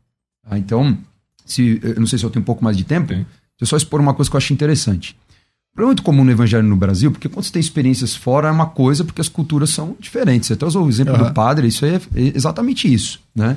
Tá? 0.43 0.59
Então, 0.59 0.97
se, 1.45 1.81
eu 1.83 2.01
não 2.01 2.07
sei 2.07 2.19
se 2.19 2.25
eu 2.25 2.31
tenho 2.31 2.43
um 2.43 2.47
pouco 2.47 2.65
mais 2.65 2.77
de 2.77 2.85
tempo, 2.85 3.09
deixa 3.09 3.27
eu 3.61 3.67
só 3.67 3.77
expor 3.77 4.01
uma 4.01 4.15
coisa 4.15 4.31
que 4.31 4.37
eu 4.37 4.39
acho 4.39 4.53
interessante. 4.53 5.17
É 5.77 5.83
muito 5.83 6.03
comum 6.03 6.25
no 6.25 6.31
evangelho 6.31 6.67
no 6.67 6.77
Brasil, 6.77 7.11
porque 7.11 7.29
quando 7.29 7.45
você 7.47 7.53
tem 7.53 7.61
experiências 7.61 8.15
fora 8.15 8.49
é 8.49 8.51
uma 8.51 8.67
coisa, 8.67 9.05
porque 9.05 9.21
as 9.21 9.29
culturas 9.29 9.71
são 9.71 9.97
diferentes. 9.99 10.49
Você 10.49 10.53
até 10.53 10.67
usou 10.67 10.85
o 10.85 10.89
exemplo 10.89 11.15
uhum. 11.15 11.25
do 11.25 11.33
padre, 11.33 11.67
isso 11.67 11.87
é, 11.87 11.97
é 11.97 12.01
exatamente 12.15 12.93
isso. 12.93 13.21
Né? 13.35 13.57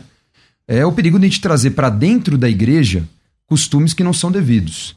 É 0.68 0.86
o 0.86 0.92
perigo 0.94 1.20
de 1.20 1.26
a 1.26 1.30
gente 1.30 1.42
trazer 1.42 1.72
para 1.72 1.90
dentro 1.90 2.38
da 2.38 2.50
igreja 2.50 3.08
costumes 3.48 3.94
que 3.94 4.04
não 4.04 4.14
são 4.14 4.32
devidos. 4.32 4.96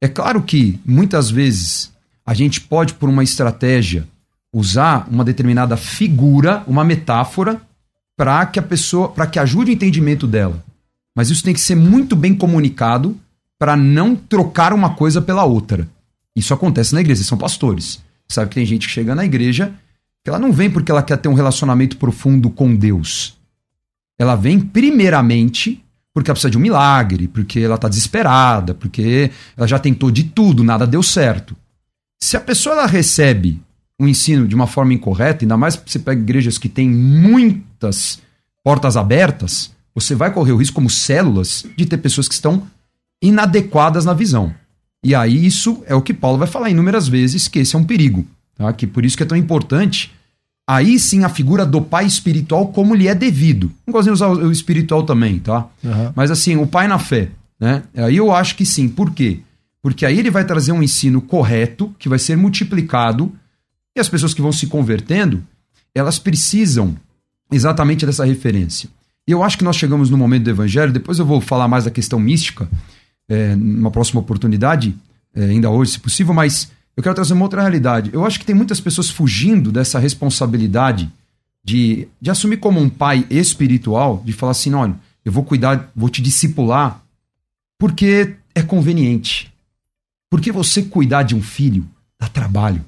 É 0.00 0.08
claro 0.08 0.42
que, 0.42 0.80
muitas 0.84 1.30
vezes, 1.30 1.92
a 2.24 2.32
gente 2.34 2.60
pode, 2.60 2.94
por 2.94 3.08
uma 3.08 3.22
estratégia, 3.22 4.06
usar 4.52 5.06
uma 5.10 5.24
determinada 5.24 5.76
figura, 5.76 6.62
uma 6.66 6.84
metáfora, 6.84 7.60
para 8.16 8.44
que 8.46 8.58
a 8.58 8.62
pessoa, 8.62 9.08
para 9.08 9.26
que 9.26 9.38
ajude 9.38 9.70
o 9.70 9.74
entendimento 9.74 10.26
dela. 10.26 10.62
Mas 11.14 11.30
isso 11.30 11.42
tem 11.42 11.54
que 11.54 11.60
ser 11.60 11.74
muito 11.74 12.14
bem 12.14 12.34
comunicado 12.34 13.18
para 13.58 13.76
não 13.76 14.16
trocar 14.16 14.72
uma 14.72 14.94
coisa 14.94 15.20
pela 15.20 15.44
outra. 15.44 15.88
Isso 16.34 16.54
acontece 16.54 16.94
na 16.94 17.00
igreja, 17.00 17.24
são 17.24 17.36
pastores. 17.36 18.00
Sabe 18.28 18.48
que 18.48 18.54
tem 18.54 18.66
gente 18.66 18.86
que 18.86 18.92
chega 18.92 19.14
na 19.14 19.24
igreja 19.24 19.74
que 20.22 20.30
ela 20.30 20.38
não 20.38 20.52
vem 20.52 20.70
porque 20.70 20.90
ela 20.90 21.02
quer 21.02 21.16
ter 21.16 21.28
um 21.28 21.34
relacionamento 21.34 21.96
profundo 21.96 22.50
com 22.50 22.74
Deus. 22.74 23.38
Ela 24.18 24.36
vem 24.36 24.60
primeiramente 24.60 25.79
porque 26.12 26.30
ela 26.30 26.34
precisa 26.34 26.50
de 26.50 26.58
um 26.58 26.60
milagre, 26.60 27.28
porque 27.28 27.60
ela 27.60 27.76
está 27.76 27.88
desesperada, 27.88 28.74
porque 28.74 29.30
ela 29.56 29.66
já 29.66 29.78
tentou 29.78 30.10
de 30.10 30.24
tudo, 30.24 30.64
nada 30.64 30.86
deu 30.86 31.02
certo. 31.02 31.56
Se 32.22 32.36
a 32.36 32.40
pessoa 32.40 32.74
ela 32.74 32.86
recebe 32.86 33.60
um 33.98 34.08
ensino 34.08 34.48
de 34.48 34.54
uma 34.54 34.66
forma 34.66 34.94
incorreta, 34.94 35.44
ainda 35.44 35.56
mais 35.56 35.74
se 35.74 35.82
você 35.86 35.98
pega 35.98 36.20
igrejas 36.20 36.58
que 36.58 36.68
têm 36.68 36.88
muitas 36.88 38.20
portas 38.64 38.96
abertas, 38.96 39.74
você 39.94 40.14
vai 40.14 40.32
correr 40.32 40.52
o 40.52 40.56
risco, 40.56 40.74
como 40.74 40.90
células, 40.90 41.64
de 41.76 41.86
ter 41.86 41.98
pessoas 41.98 42.28
que 42.28 42.34
estão 42.34 42.66
inadequadas 43.22 44.04
na 44.04 44.14
visão. 44.14 44.54
E 45.04 45.14
aí 45.14 45.46
isso 45.46 45.82
é 45.86 45.94
o 45.94 46.02
que 46.02 46.14
Paulo 46.14 46.38
vai 46.38 46.46
falar 46.46 46.70
inúmeras 46.70 47.08
vezes, 47.08 47.48
que 47.48 47.58
esse 47.58 47.76
é 47.76 47.78
um 47.78 47.84
perigo. 47.84 48.26
Tá? 48.56 48.72
Que 48.72 48.86
por 48.86 49.04
isso 49.04 49.16
que 49.16 49.22
é 49.22 49.26
tão 49.26 49.36
importante 49.36 50.12
aí 50.76 51.00
sim 51.00 51.24
a 51.24 51.28
figura 51.28 51.66
do 51.66 51.82
pai 51.82 52.06
espiritual 52.06 52.68
como 52.68 52.94
lhe 52.94 53.08
é 53.08 53.14
devido. 53.14 53.72
Não 53.84 53.92
gosto 53.92 54.06
de 54.06 54.12
usar 54.12 54.28
o 54.28 54.52
espiritual 54.52 55.02
também, 55.02 55.40
tá? 55.40 55.66
Uhum. 55.82 56.12
Mas 56.14 56.30
assim, 56.30 56.56
o 56.56 56.66
pai 56.66 56.86
na 56.86 56.98
fé, 56.98 57.30
né? 57.58 57.82
Aí 57.96 58.16
eu 58.16 58.32
acho 58.32 58.54
que 58.54 58.64
sim. 58.64 58.88
Por 58.88 59.10
quê? 59.10 59.40
Porque 59.82 60.06
aí 60.06 60.16
ele 60.16 60.30
vai 60.30 60.44
trazer 60.44 60.70
um 60.70 60.82
ensino 60.82 61.20
correto, 61.20 61.92
que 61.98 62.08
vai 62.08 62.20
ser 62.20 62.36
multiplicado, 62.36 63.32
e 63.96 64.00
as 64.00 64.08
pessoas 64.08 64.32
que 64.32 64.40
vão 64.40 64.52
se 64.52 64.68
convertendo, 64.68 65.42
elas 65.92 66.20
precisam 66.20 66.94
exatamente 67.50 68.06
dessa 68.06 68.24
referência. 68.24 68.88
E 69.26 69.32
eu 69.32 69.42
acho 69.42 69.58
que 69.58 69.64
nós 69.64 69.74
chegamos 69.74 70.08
no 70.08 70.16
momento 70.16 70.44
do 70.44 70.50
evangelho, 70.50 70.92
depois 70.92 71.18
eu 71.18 71.26
vou 71.26 71.40
falar 71.40 71.66
mais 71.66 71.84
da 71.84 71.90
questão 71.90 72.20
mística, 72.20 72.68
é, 73.28 73.56
numa 73.56 73.90
próxima 73.90 74.20
oportunidade, 74.20 74.94
é, 75.34 75.46
ainda 75.46 75.68
hoje, 75.68 75.92
se 75.92 75.98
possível, 75.98 76.32
mas 76.32 76.70
eu 77.00 77.02
quero 77.02 77.14
trazer 77.14 77.32
uma 77.32 77.44
outra 77.44 77.62
realidade. 77.62 78.10
Eu 78.12 78.26
acho 78.26 78.38
que 78.38 78.44
tem 78.44 78.54
muitas 78.54 78.78
pessoas 78.78 79.08
fugindo 79.08 79.72
dessa 79.72 79.98
responsabilidade 79.98 81.10
de, 81.64 82.06
de 82.20 82.30
assumir 82.30 82.58
como 82.58 82.78
um 82.78 82.90
pai 82.90 83.26
espiritual, 83.30 84.22
de 84.22 84.34
falar 84.34 84.52
assim: 84.52 84.74
olha, 84.74 84.94
eu 85.24 85.32
vou 85.32 85.42
cuidar, 85.42 85.90
vou 85.96 86.10
te 86.10 86.20
discipular, 86.20 87.02
porque 87.78 88.36
é 88.54 88.60
conveniente. 88.60 89.50
Porque 90.28 90.52
você 90.52 90.82
cuidar 90.82 91.22
de 91.22 91.34
um 91.34 91.42
filho 91.42 91.88
dá 92.20 92.28
trabalho. 92.28 92.84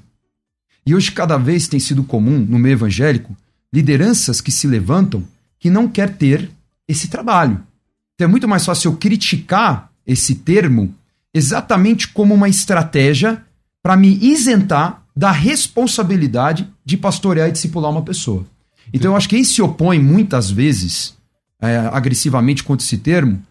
E 0.85 0.93
hoje, 0.93 1.11
cada 1.11 1.37
vez 1.37 1.67
tem 1.67 1.79
sido 1.79 2.03
comum 2.03 2.37
no 2.37 2.59
meio 2.59 2.73
evangélico 2.73 3.35
lideranças 3.73 4.39
que 4.39 4.51
se 4.51 4.67
levantam 4.67 5.23
que 5.59 5.71
não 5.71 5.87
quer 5.87 6.15
ter 6.17 6.51
esse 6.87 7.07
trabalho. 7.07 7.63
Então 8.13 8.27
é 8.27 8.29
muito 8.29 8.47
mais 8.47 8.63
fácil 8.63 8.91
eu 8.91 8.97
criticar 8.97 9.91
esse 10.05 10.35
termo 10.35 10.93
exatamente 11.33 12.09
como 12.09 12.35
uma 12.35 12.47
estratégia 12.47 13.43
para 13.83 13.97
me 13.97 14.17
isentar 14.21 15.03
da 15.15 15.29
responsabilidade 15.29 16.67
de 16.83 16.97
pastorear 16.97 17.49
e 17.49 17.51
discipular 17.51 17.91
uma 17.91 18.01
pessoa. 18.01 18.45
Então 18.93 19.11
eu 19.11 19.17
acho 19.17 19.29
que 19.29 19.35
quem 19.35 19.43
se 19.43 19.61
opõe 19.61 19.99
muitas 19.99 20.49
vezes 20.49 21.15
é, 21.61 21.77
agressivamente 21.91 22.63
contra 22.63 22.85
esse 22.85 22.97
termo, 22.97 23.41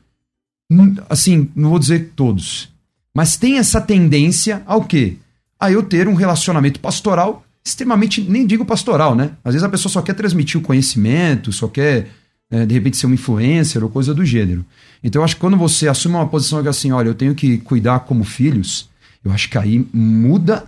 assim, 1.08 1.50
não 1.54 1.70
vou 1.70 1.78
dizer 1.78 2.12
todos, 2.16 2.72
mas 3.14 3.36
tem 3.36 3.58
essa 3.58 3.80
tendência 3.80 4.62
ao 4.66 4.82
quê? 4.84 5.16
A 5.60 5.70
eu 5.70 5.82
ter 5.82 6.08
um 6.08 6.14
relacionamento 6.14 6.80
pastoral 6.80 7.44
extremamente, 7.64 8.20
nem 8.20 8.46
digo 8.46 8.64
pastoral, 8.64 9.14
né? 9.14 9.32
Às 9.44 9.54
vezes 9.54 9.64
a 9.64 9.68
pessoa 9.68 9.92
só 9.92 10.02
quer 10.02 10.14
transmitir 10.14 10.60
o 10.60 10.64
conhecimento, 10.64 11.52
só 11.52 11.68
quer, 11.68 12.08
é, 12.50 12.66
de 12.66 12.74
repente, 12.74 12.96
ser 12.96 13.06
uma 13.06 13.14
influencer 13.14 13.84
ou 13.84 13.90
coisa 13.90 14.12
do 14.12 14.24
gênero. 14.24 14.64
Então 15.04 15.20
eu 15.20 15.24
acho 15.24 15.36
que 15.36 15.40
quando 15.40 15.56
você 15.56 15.86
assume 15.88 16.16
uma 16.16 16.26
posição 16.26 16.58
assim, 16.66 16.90
olha, 16.90 17.08
eu 17.08 17.14
tenho 17.14 17.34
que 17.34 17.58
cuidar 17.58 18.00
como 18.00 18.24
filhos, 18.24 18.88
eu 19.24 19.32
acho 19.32 19.48
que 19.48 19.58
aí 19.58 19.86
muda 19.92 20.64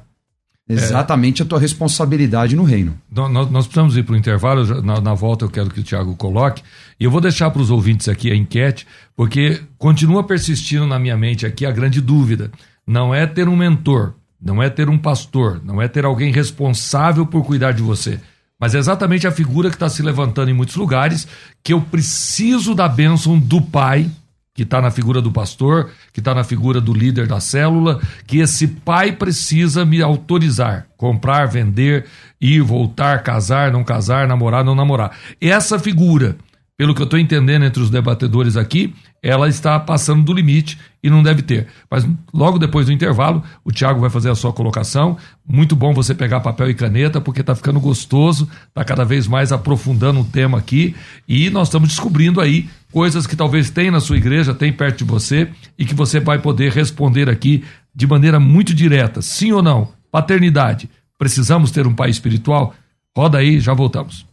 exatamente 0.68 1.42
é. 1.42 1.44
a 1.44 1.48
tua 1.48 1.58
responsabilidade 1.58 2.56
no 2.56 2.64
reino. 2.64 2.98
Nós, 3.10 3.50
nós 3.50 3.66
precisamos 3.66 3.96
ir 3.96 4.02
para 4.02 4.14
o 4.14 4.16
intervalo, 4.16 4.82
na, 4.82 5.00
na, 5.00 5.14
volta 5.14 5.44
eu 5.44 5.50
quero 5.50 5.70
que 5.70 5.80
o 5.80 5.82
Tiago 5.82 6.16
coloque, 6.16 6.62
e 6.98 7.04
eu 7.04 7.10
vou 7.10 7.20
deixar 7.20 7.50
para 7.50 7.60
os 7.60 7.70
ouvintes 7.70 8.08
aqui 8.08 8.30
a 8.30 8.34
enquete, 8.34 8.86
porque 9.14 9.60
continua 9.76 10.24
persistindo 10.24 10.86
na 10.86 10.98
minha 10.98 11.16
mente 11.16 11.44
aqui 11.44 11.66
a 11.66 11.70
grande 11.70 12.00
dúvida. 12.00 12.50
Não 12.86 13.14
é 13.14 13.26
ter 13.26 13.48
um 13.48 13.56
mentor, 13.56 14.14
não 14.40 14.62
é 14.62 14.70
ter 14.70 14.88
um 14.88 14.98
pastor, 14.98 15.60
não 15.64 15.80
é 15.80 15.88
ter 15.88 16.04
alguém 16.04 16.32
responsável 16.32 17.26
por 17.26 17.44
cuidar 17.44 17.72
de 17.72 17.82
você, 17.82 18.20
mas 18.58 18.74
é 18.74 18.78
exatamente 18.78 19.26
a 19.26 19.32
figura 19.32 19.68
que 19.68 19.76
está 19.76 19.88
se 19.88 20.02
levantando 20.02 20.50
em 20.50 20.54
muitos 20.54 20.76
lugares, 20.76 21.26
que 21.62 21.72
eu 21.72 21.80
preciso 21.80 22.74
da 22.74 22.88
bênção 22.88 23.38
do 23.38 23.60
pai 23.60 24.10
que 24.54 24.62
está 24.62 24.80
na 24.80 24.88
figura 24.88 25.20
do 25.20 25.32
pastor, 25.32 25.90
que 26.12 26.20
está 26.20 26.32
na 26.32 26.44
figura 26.44 26.80
do 26.80 26.94
líder 26.94 27.26
da 27.26 27.40
célula, 27.40 28.00
que 28.24 28.38
esse 28.38 28.68
pai 28.68 29.10
precisa 29.10 29.84
me 29.84 30.00
autorizar, 30.00 30.86
comprar, 30.96 31.48
vender, 31.48 32.06
ir, 32.40 32.62
voltar, 32.62 33.24
casar, 33.24 33.72
não 33.72 33.82
casar, 33.82 34.28
namorar, 34.28 34.64
não 34.64 34.76
namorar. 34.76 35.18
Essa 35.40 35.76
figura, 35.76 36.36
pelo 36.76 36.94
que 36.94 37.00
eu 37.00 37.04
estou 37.04 37.18
entendendo 37.18 37.64
entre 37.64 37.82
os 37.82 37.88
debatedores 37.88 38.56
aqui, 38.56 38.92
ela 39.22 39.48
está 39.48 39.78
passando 39.78 40.24
do 40.24 40.32
limite 40.32 40.78
e 41.02 41.08
não 41.08 41.22
deve 41.22 41.40
ter. 41.40 41.68
Mas 41.88 42.06
logo 42.32 42.58
depois 42.58 42.86
do 42.86 42.92
intervalo, 42.92 43.42
o 43.64 43.70
Tiago 43.70 44.00
vai 44.00 44.10
fazer 44.10 44.28
a 44.28 44.34
sua 44.34 44.52
colocação. 44.52 45.16
Muito 45.46 45.76
bom 45.76 45.94
você 45.94 46.14
pegar 46.14 46.40
papel 46.40 46.68
e 46.70 46.74
caneta, 46.74 47.20
porque 47.20 47.40
está 47.40 47.54
ficando 47.54 47.78
gostoso, 47.78 48.48
está 48.68 48.84
cada 48.84 49.04
vez 49.04 49.28
mais 49.28 49.52
aprofundando 49.52 50.20
o 50.20 50.24
tema 50.24 50.58
aqui 50.58 50.96
e 51.28 51.48
nós 51.48 51.68
estamos 51.68 51.88
descobrindo 51.88 52.40
aí 52.40 52.68
coisas 52.90 53.26
que 53.26 53.36
talvez 53.36 53.70
tem 53.70 53.90
na 53.90 54.00
sua 54.00 54.16
igreja, 54.16 54.52
tem 54.52 54.72
perto 54.72 54.98
de 54.98 55.04
você 55.04 55.48
e 55.78 55.84
que 55.84 55.94
você 55.94 56.18
vai 56.18 56.40
poder 56.40 56.72
responder 56.72 57.28
aqui 57.28 57.64
de 57.94 58.06
maneira 58.06 58.40
muito 58.40 58.74
direta. 58.74 59.22
Sim 59.22 59.52
ou 59.52 59.62
não? 59.62 59.88
Paternidade. 60.10 60.90
Precisamos 61.16 61.70
ter 61.70 61.86
um 61.86 61.94
pai 61.94 62.10
espiritual? 62.10 62.74
Roda 63.16 63.38
aí, 63.38 63.60
já 63.60 63.72
voltamos. 63.72 64.26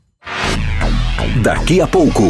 Daqui 1.43 1.79
a 1.79 1.87
pouco. 1.87 2.23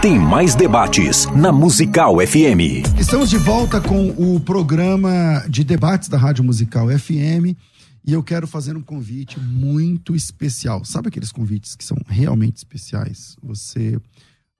Tem 0.00 0.16
mais 0.16 0.54
debates 0.54 1.26
na 1.34 1.50
Musical 1.50 2.14
FM. 2.24 2.86
Estamos 3.00 3.28
de 3.28 3.36
volta 3.36 3.80
com 3.80 4.10
o 4.10 4.38
programa 4.38 5.44
de 5.48 5.64
debates 5.64 6.08
da 6.08 6.16
Rádio 6.16 6.44
Musical 6.44 6.86
FM 6.88 7.58
e 8.06 8.12
eu 8.12 8.22
quero 8.22 8.46
fazer 8.46 8.76
um 8.76 8.82
convite 8.82 9.40
muito 9.40 10.14
especial. 10.14 10.84
Sabe 10.84 11.08
aqueles 11.08 11.32
convites 11.32 11.74
que 11.74 11.84
são 11.84 11.96
realmente 12.06 12.58
especiais? 12.58 13.36
Você 13.42 14.00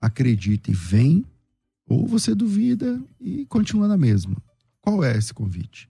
acredita 0.01 0.69
e 0.69 0.73
vem, 0.73 1.25
ou 1.87 2.05
você 2.05 2.35
duvida 2.35 3.01
e 3.19 3.45
continua 3.45 3.87
na 3.87 3.97
mesma. 3.97 4.35
Qual 4.81 5.03
é 5.03 5.17
esse 5.17 5.33
convite? 5.33 5.89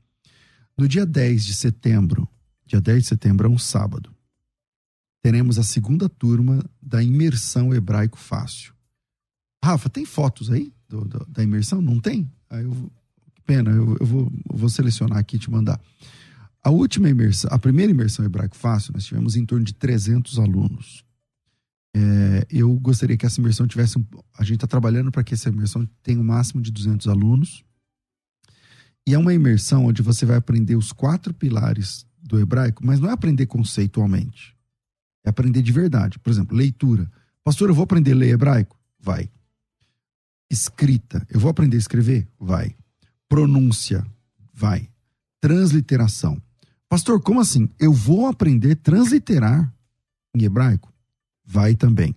No 0.78 0.88
dia 0.88 1.08
10 1.08 1.44
de 1.44 1.56
setembro, 1.56 2.30
dia 2.68 2.80
10 2.80 3.02
de 3.02 3.10
setembro 3.10 3.48
é 3.48 3.50
um 3.50 3.58
sábado, 3.58 4.12
teremos 5.24 5.58
a 5.58 5.64
segunda 5.64 6.08
turma 6.08 6.64
da 6.88 7.04
imersão 7.04 7.74
hebraico 7.74 8.18
fácil. 8.18 8.74
Rafa, 9.64 9.90
tem 9.90 10.06
fotos 10.06 10.50
aí 10.50 10.74
do, 10.88 11.04
do, 11.04 11.26
da 11.28 11.44
imersão? 11.44 11.82
Não 11.82 12.00
tem? 12.00 12.32
Aí 12.50 12.64
eu, 12.64 12.92
pena, 13.46 13.72
eu, 13.72 13.98
eu, 14.00 14.06
vou, 14.06 14.32
eu 14.50 14.58
vou 14.58 14.70
selecionar 14.70 15.18
aqui 15.18 15.36
e 15.36 15.40
te 15.40 15.52
mandar. 15.52 15.80
A 16.64 16.70
última 16.70 17.10
imersão, 17.10 17.50
a 17.52 17.60
primeira 17.60 17.92
imersão 17.92 18.24
hebraico 18.24 18.56
fácil, 18.56 18.94
nós 18.94 19.04
tivemos 19.04 19.36
em 19.36 19.46
torno 19.46 19.66
de 19.66 19.74
300 19.74 20.40
alunos. 20.40 21.04
É, 21.94 22.48
eu 22.50 22.74
gostaria 22.80 23.18
que 23.18 23.26
essa 23.26 23.42
imersão 23.42 23.68
tivesse. 23.68 23.98
Um, 23.98 24.06
a 24.38 24.44
gente 24.44 24.56
está 24.56 24.68
trabalhando 24.68 25.12
para 25.12 25.24
que 25.24 25.34
essa 25.34 25.50
imersão 25.50 25.88
tenha 26.02 26.20
um 26.20 26.24
máximo 26.24 26.62
de 26.62 26.72
200 26.72 27.08
alunos. 27.08 27.66
E 29.06 29.14
é 29.14 29.18
uma 29.18 29.34
imersão 29.34 29.86
onde 29.86 30.02
você 30.02 30.26
vai 30.26 30.38
aprender 30.38 30.76
os 30.76 30.92
quatro 30.92 31.34
pilares 31.34 32.06
do 32.22 32.40
hebraico, 32.40 32.86
mas 32.86 33.00
não 33.00 33.10
é 33.10 33.14
aprender 33.14 33.46
conceitualmente. 33.46 34.57
É 35.28 35.30
aprender 35.30 35.62
de 35.62 35.74
verdade. 35.74 36.18
Por 36.20 36.30
exemplo, 36.30 36.56
leitura. 36.56 37.12
Pastor, 37.44 37.68
eu 37.68 37.76
vou 37.76 37.84
aprender 37.84 38.14
a 38.14 38.16
ler 38.16 38.30
hebraico? 38.30 38.78
Vai. 38.98 39.30
Escrita. 40.50 41.28
Eu 41.30 41.38
vou 41.38 41.52
aprender 41.52 41.76
a 41.76 41.80
escrever? 41.80 42.26
Vai. 42.40 42.74
Pronúncia? 43.28 44.06
Vai. 44.54 44.90
Transliteração. 45.42 46.42
Pastor, 46.88 47.22
como 47.22 47.42
assim? 47.42 47.68
Eu 47.78 47.92
vou 47.92 48.28
aprender 48.28 48.72
a 48.72 48.76
transliterar 48.78 49.70
em 50.34 50.46
hebraico? 50.46 50.94
Vai 51.46 51.76
também. 51.76 52.16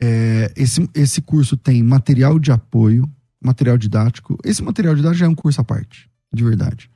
É, 0.00 0.50
esse, 0.56 0.88
esse 0.94 1.20
curso 1.20 1.54
tem 1.54 1.82
material 1.82 2.38
de 2.38 2.50
apoio, 2.50 3.06
material 3.44 3.76
didático. 3.76 4.38
Esse 4.42 4.62
material 4.62 4.94
didático 4.94 5.18
já 5.18 5.26
é 5.26 5.28
um 5.28 5.34
curso 5.34 5.60
à 5.60 5.64
parte, 5.64 6.08
de 6.32 6.42
verdade. 6.42 6.90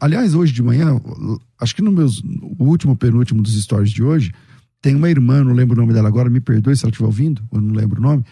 Aliás, 0.00 0.34
hoje 0.34 0.52
de 0.52 0.62
manhã, 0.62 1.00
acho 1.60 1.76
que 1.76 1.82
no 1.82 1.92
meus, 1.92 2.20
o 2.58 2.64
último, 2.64 2.96
penúltimo 2.96 3.40
dos 3.40 3.62
stories 3.62 3.92
de 3.92 4.02
hoje, 4.02 4.32
tem 4.82 4.96
uma 4.96 5.08
irmã, 5.08 5.44
não 5.44 5.52
lembro 5.52 5.76
o 5.76 5.80
nome 5.80 5.94
dela 5.94 6.08
agora, 6.08 6.28
me 6.28 6.40
perdoe 6.40 6.76
se 6.76 6.84
ela 6.84 6.90
estiver 6.90 7.06
ouvindo, 7.06 7.40
eu 7.52 7.60
não 7.60 7.72
lembro 7.72 8.00
o 8.00 8.02
nome, 8.02 8.24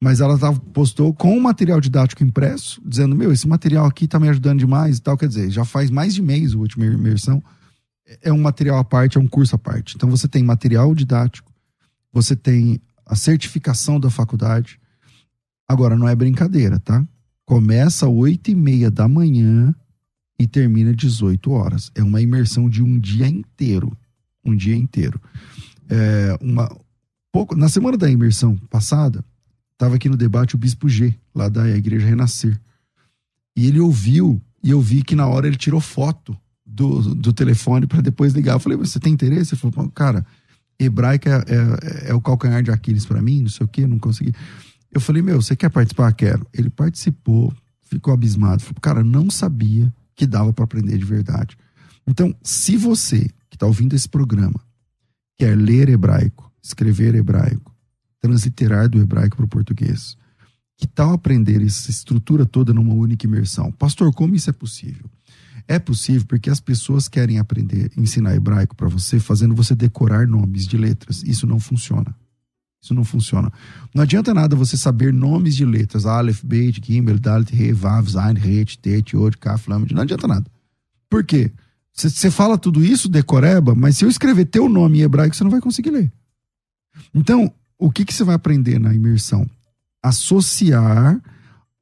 mas 0.00 0.20
ela 0.20 0.38
tava, 0.38 0.58
postou 0.58 1.12
com 1.12 1.36
o 1.36 1.40
material 1.40 1.80
didático 1.80 2.24
impresso, 2.24 2.80
dizendo: 2.84 3.14
Meu, 3.14 3.30
esse 3.30 3.46
material 3.46 3.84
aqui 3.84 4.08
tá 4.08 4.18
me 4.18 4.28
ajudando 4.28 4.60
demais 4.60 4.98
e 4.98 5.02
tal. 5.02 5.16
Quer 5.18 5.28
dizer, 5.28 5.50
já 5.50 5.64
faz 5.64 5.90
mais 5.90 6.14
de 6.14 6.22
mês 6.22 6.54
a 6.54 6.58
última 6.58 6.86
imersão. 6.86 7.42
É 8.22 8.32
um 8.32 8.40
material 8.40 8.78
à 8.78 8.84
parte, 8.84 9.18
é 9.18 9.20
um 9.20 9.26
curso 9.26 9.54
à 9.54 9.58
parte. 9.58 9.96
Então 9.96 10.08
você 10.08 10.26
tem 10.26 10.42
material 10.42 10.94
didático, 10.94 11.52
você 12.12 12.34
tem 12.34 12.80
a 13.04 13.14
certificação 13.14 14.00
da 14.00 14.08
faculdade. 14.08 14.80
Agora, 15.68 15.96
não 15.96 16.08
é 16.08 16.14
brincadeira, 16.14 16.78
tá? 16.78 17.04
Começa 17.44 18.06
às 18.06 18.12
8 18.12 18.52
e 18.52 18.54
meia 18.54 18.90
da 18.90 19.06
manhã 19.08 19.74
e 20.38 20.46
termina 20.46 20.90
às 20.90 20.96
18 20.96 21.50
horas. 21.50 21.90
É 21.94 22.02
uma 22.02 22.22
imersão 22.22 22.70
de 22.70 22.82
um 22.82 22.98
dia 22.98 23.26
inteiro. 23.26 23.94
Um 24.44 24.56
dia 24.56 24.76
inteiro. 24.76 25.20
É 25.88 26.36
uma, 26.40 26.68
pouco, 27.32 27.56
na 27.56 27.68
semana 27.68 27.96
da 27.96 28.10
imersão 28.10 28.56
passada, 28.70 29.24
estava 29.72 29.96
aqui 29.96 30.08
no 30.08 30.16
debate 30.16 30.54
o 30.54 30.58
Bispo 30.58 30.88
G, 30.88 31.14
lá 31.34 31.48
da 31.48 31.68
Igreja 31.68 32.06
Renascer. 32.06 32.58
E 33.56 33.66
ele 33.66 33.80
ouviu, 33.80 34.40
e 34.62 34.70
eu 34.70 34.80
vi 34.80 35.02
que 35.02 35.16
na 35.16 35.26
hora 35.26 35.46
ele 35.46 35.56
tirou 35.56 35.80
foto 35.80 36.36
do, 36.64 37.14
do 37.14 37.32
telefone 37.32 37.86
para 37.86 38.00
depois 38.00 38.32
ligar. 38.32 38.54
Eu 38.54 38.60
falei, 38.60 38.76
você 38.76 39.00
tem 39.00 39.12
interesse? 39.12 39.54
Ele 39.54 39.72
falou, 39.72 39.90
cara, 39.90 40.24
hebraico 40.78 41.28
é, 41.28 41.32
é, 41.36 42.10
é 42.10 42.14
o 42.14 42.20
calcanhar 42.20 42.62
de 42.62 42.70
Aquiles 42.70 43.06
para 43.06 43.22
mim, 43.22 43.42
não 43.42 43.48
sei 43.48 43.64
o 43.64 43.68
quê, 43.68 43.86
não 43.86 43.98
consegui. 43.98 44.32
Eu 44.92 45.00
falei, 45.00 45.22
meu, 45.22 45.40
você 45.40 45.56
quer 45.56 45.70
participar? 45.70 46.12
Quero. 46.12 46.46
Ele 46.52 46.70
participou, 46.70 47.52
ficou 47.82 48.12
abismado. 48.12 48.62
Falou, 48.62 48.80
cara, 48.80 49.04
não 49.04 49.30
sabia 49.30 49.92
que 50.14 50.26
dava 50.26 50.52
para 50.52 50.64
aprender 50.64 50.96
de 50.96 51.04
verdade. 51.04 51.56
Então, 52.06 52.34
se 52.42 52.76
você 52.76 53.28
que 53.50 53.56
está 53.56 53.66
ouvindo 53.66 53.94
esse 53.94 54.08
programa 54.08 54.60
quer 55.38 55.56
ler 55.56 55.88
hebraico, 55.88 56.52
escrever 56.62 57.14
hebraico, 57.14 57.74
transliterar 58.20 58.88
do 58.88 59.00
hebraico 59.00 59.36
para 59.36 59.44
o 59.44 59.48
português, 59.48 60.16
que 60.76 60.86
tal 60.86 61.12
aprender 61.12 61.62
essa 61.62 61.90
estrutura 61.90 62.44
toda 62.44 62.72
numa 62.72 62.92
única 62.92 63.26
imersão? 63.26 63.72
Pastor, 63.72 64.12
como 64.12 64.34
isso 64.34 64.50
é 64.50 64.52
possível? 64.52 65.08
É 65.66 65.78
possível 65.78 66.26
porque 66.26 66.48
as 66.48 66.60
pessoas 66.60 67.08
querem 67.08 67.38
aprender, 67.38 67.90
ensinar 67.96 68.34
hebraico 68.34 68.74
para 68.74 68.88
você, 68.88 69.20
fazendo 69.20 69.54
você 69.54 69.74
decorar 69.74 70.26
nomes 70.26 70.66
de 70.66 70.76
letras. 70.76 71.22
Isso 71.22 71.46
não 71.46 71.60
funciona. 71.60 72.14
Isso 72.80 72.94
não 72.94 73.04
funciona. 73.04 73.52
Não 73.92 74.02
adianta 74.02 74.32
nada 74.32 74.56
você 74.56 74.76
saber 74.76 75.12
nomes 75.12 75.56
de 75.56 75.64
letras. 75.64 76.06
Aleph, 76.06 76.42
Beit, 76.44 76.80
Gimel, 76.82 77.18
Dalet, 77.18 77.52
He, 77.52 77.72
Vav, 77.72 78.08
Zain, 78.08 78.36
Het, 78.36 78.78
Tet, 78.78 79.14
Yod, 79.14 79.36
Kaf, 79.36 79.68
Lamed. 79.68 79.92
Não 79.92 80.02
adianta 80.02 80.26
nada. 80.28 80.46
Por 81.10 81.24
quê? 81.24 81.52
Você 81.98 82.30
fala 82.30 82.56
tudo 82.56 82.84
isso, 82.84 83.08
decoreba, 83.08 83.74
mas 83.74 83.96
se 83.96 84.04
eu 84.04 84.08
escrever 84.08 84.44
teu 84.44 84.68
nome 84.68 84.98
em 84.98 85.02
hebraico, 85.02 85.34
você 85.34 85.42
não 85.42 85.50
vai 85.50 85.60
conseguir 85.60 85.90
ler. 85.90 86.12
Então, 87.12 87.52
o 87.76 87.90
que, 87.90 88.04
que 88.04 88.14
você 88.14 88.22
vai 88.22 88.36
aprender 88.36 88.78
na 88.78 88.94
imersão? 88.94 89.48
Associar 90.00 91.20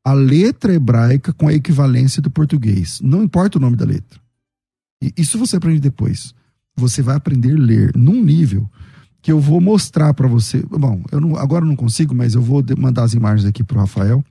a 0.02 0.12
letra 0.14 0.72
hebraica 0.72 1.34
com 1.34 1.48
a 1.48 1.52
equivalência 1.52 2.22
do 2.22 2.30
português. 2.30 2.98
Não 3.02 3.22
importa 3.22 3.58
o 3.58 3.60
nome 3.60 3.76
da 3.76 3.84
letra. 3.84 4.18
E 5.02 5.12
isso 5.18 5.38
você 5.38 5.56
aprende 5.56 5.80
depois. 5.80 6.34
Você 6.74 7.02
vai 7.02 7.16
aprender 7.16 7.52
a 7.52 7.58
ler 7.58 7.92
num 7.94 8.22
nível 8.22 8.70
que 9.20 9.30
eu 9.30 9.38
vou 9.38 9.60
mostrar 9.60 10.14
para 10.14 10.28
você. 10.28 10.62
Bom, 10.62 11.02
eu 11.12 11.20
não, 11.20 11.36
agora 11.36 11.64
eu 11.64 11.68
não 11.68 11.76
consigo, 11.76 12.14
mas 12.14 12.34
eu 12.34 12.40
vou 12.40 12.64
mandar 12.78 13.02
as 13.02 13.12
imagens 13.12 13.46
aqui 13.46 13.62
pro 13.62 13.78
Rafael. 13.78 14.24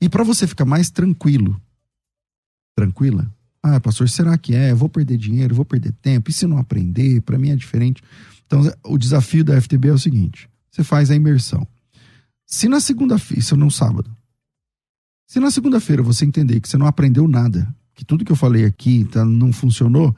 E 0.00 0.08
para 0.08 0.24
você 0.24 0.46
ficar 0.46 0.64
mais 0.64 0.90
tranquilo, 0.90 1.60
tranquila? 2.74 3.30
Ah, 3.66 3.80
pastor, 3.80 4.10
será 4.10 4.36
que 4.36 4.54
é? 4.54 4.72
Eu 4.72 4.76
vou 4.76 4.90
perder 4.90 5.16
dinheiro, 5.16 5.54
vou 5.54 5.64
perder 5.64 5.92
tempo. 6.02 6.28
E 6.28 6.34
se 6.34 6.46
não 6.46 6.58
aprender? 6.58 7.22
Para 7.22 7.38
mim 7.38 7.48
é 7.48 7.56
diferente. 7.56 8.02
Então, 8.46 8.60
o 8.84 8.98
desafio 8.98 9.42
da 9.42 9.58
FTB 9.58 9.88
é 9.88 9.92
o 9.92 9.98
seguinte: 9.98 10.50
você 10.70 10.84
faz 10.84 11.10
a 11.10 11.14
imersão. 11.14 11.66
Se 12.44 12.68
na 12.68 12.78
segunda-feira, 12.78 13.40
isso 13.40 13.54
é 13.54 13.56
no 13.56 13.70
sábado, 13.70 14.14
se 15.26 15.40
na 15.40 15.50
segunda-feira 15.50 16.02
você 16.02 16.26
entender 16.26 16.60
que 16.60 16.68
você 16.68 16.76
não 16.76 16.86
aprendeu 16.86 17.26
nada, 17.26 17.74
que 17.94 18.04
tudo 18.04 18.22
que 18.22 18.30
eu 18.30 18.36
falei 18.36 18.66
aqui 18.66 19.06
tá, 19.06 19.24
não 19.24 19.50
funcionou, 19.50 20.14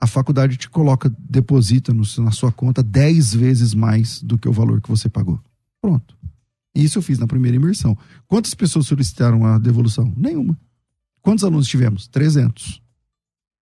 a 0.00 0.06
faculdade 0.06 0.56
te 0.56 0.70
coloca, 0.70 1.14
deposita 1.18 1.92
no, 1.92 2.02
na 2.20 2.30
sua 2.30 2.50
conta 2.50 2.82
10 2.82 3.34
vezes 3.34 3.74
mais 3.74 4.22
do 4.22 4.38
que 4.38 4.48
o 4.48 4.52
valor 4.52 4.80
que 4.80 4.88
você 4.88 5.06
pagou. 5.06 5.38
Pronto. 5.82 6.16
Isso 6.74 6.96
eu 6.96 7.02
fiz 7.02 7.18
na 7.18 7.26
primeira 7.26 7.56
imersão. 7.56 7.96
Quantas 8.26 8.54
pessoas 8.54 8.86
solicitaram 8.86 9.44
a 9.44 9.58
devolução? 9.58 10.10
Nenhuma. 10.16 10.58
Quantos 11.20 11.44
alunos 11.44 11.68
tivemos? 11.68 12.08
300. 12.08 12.85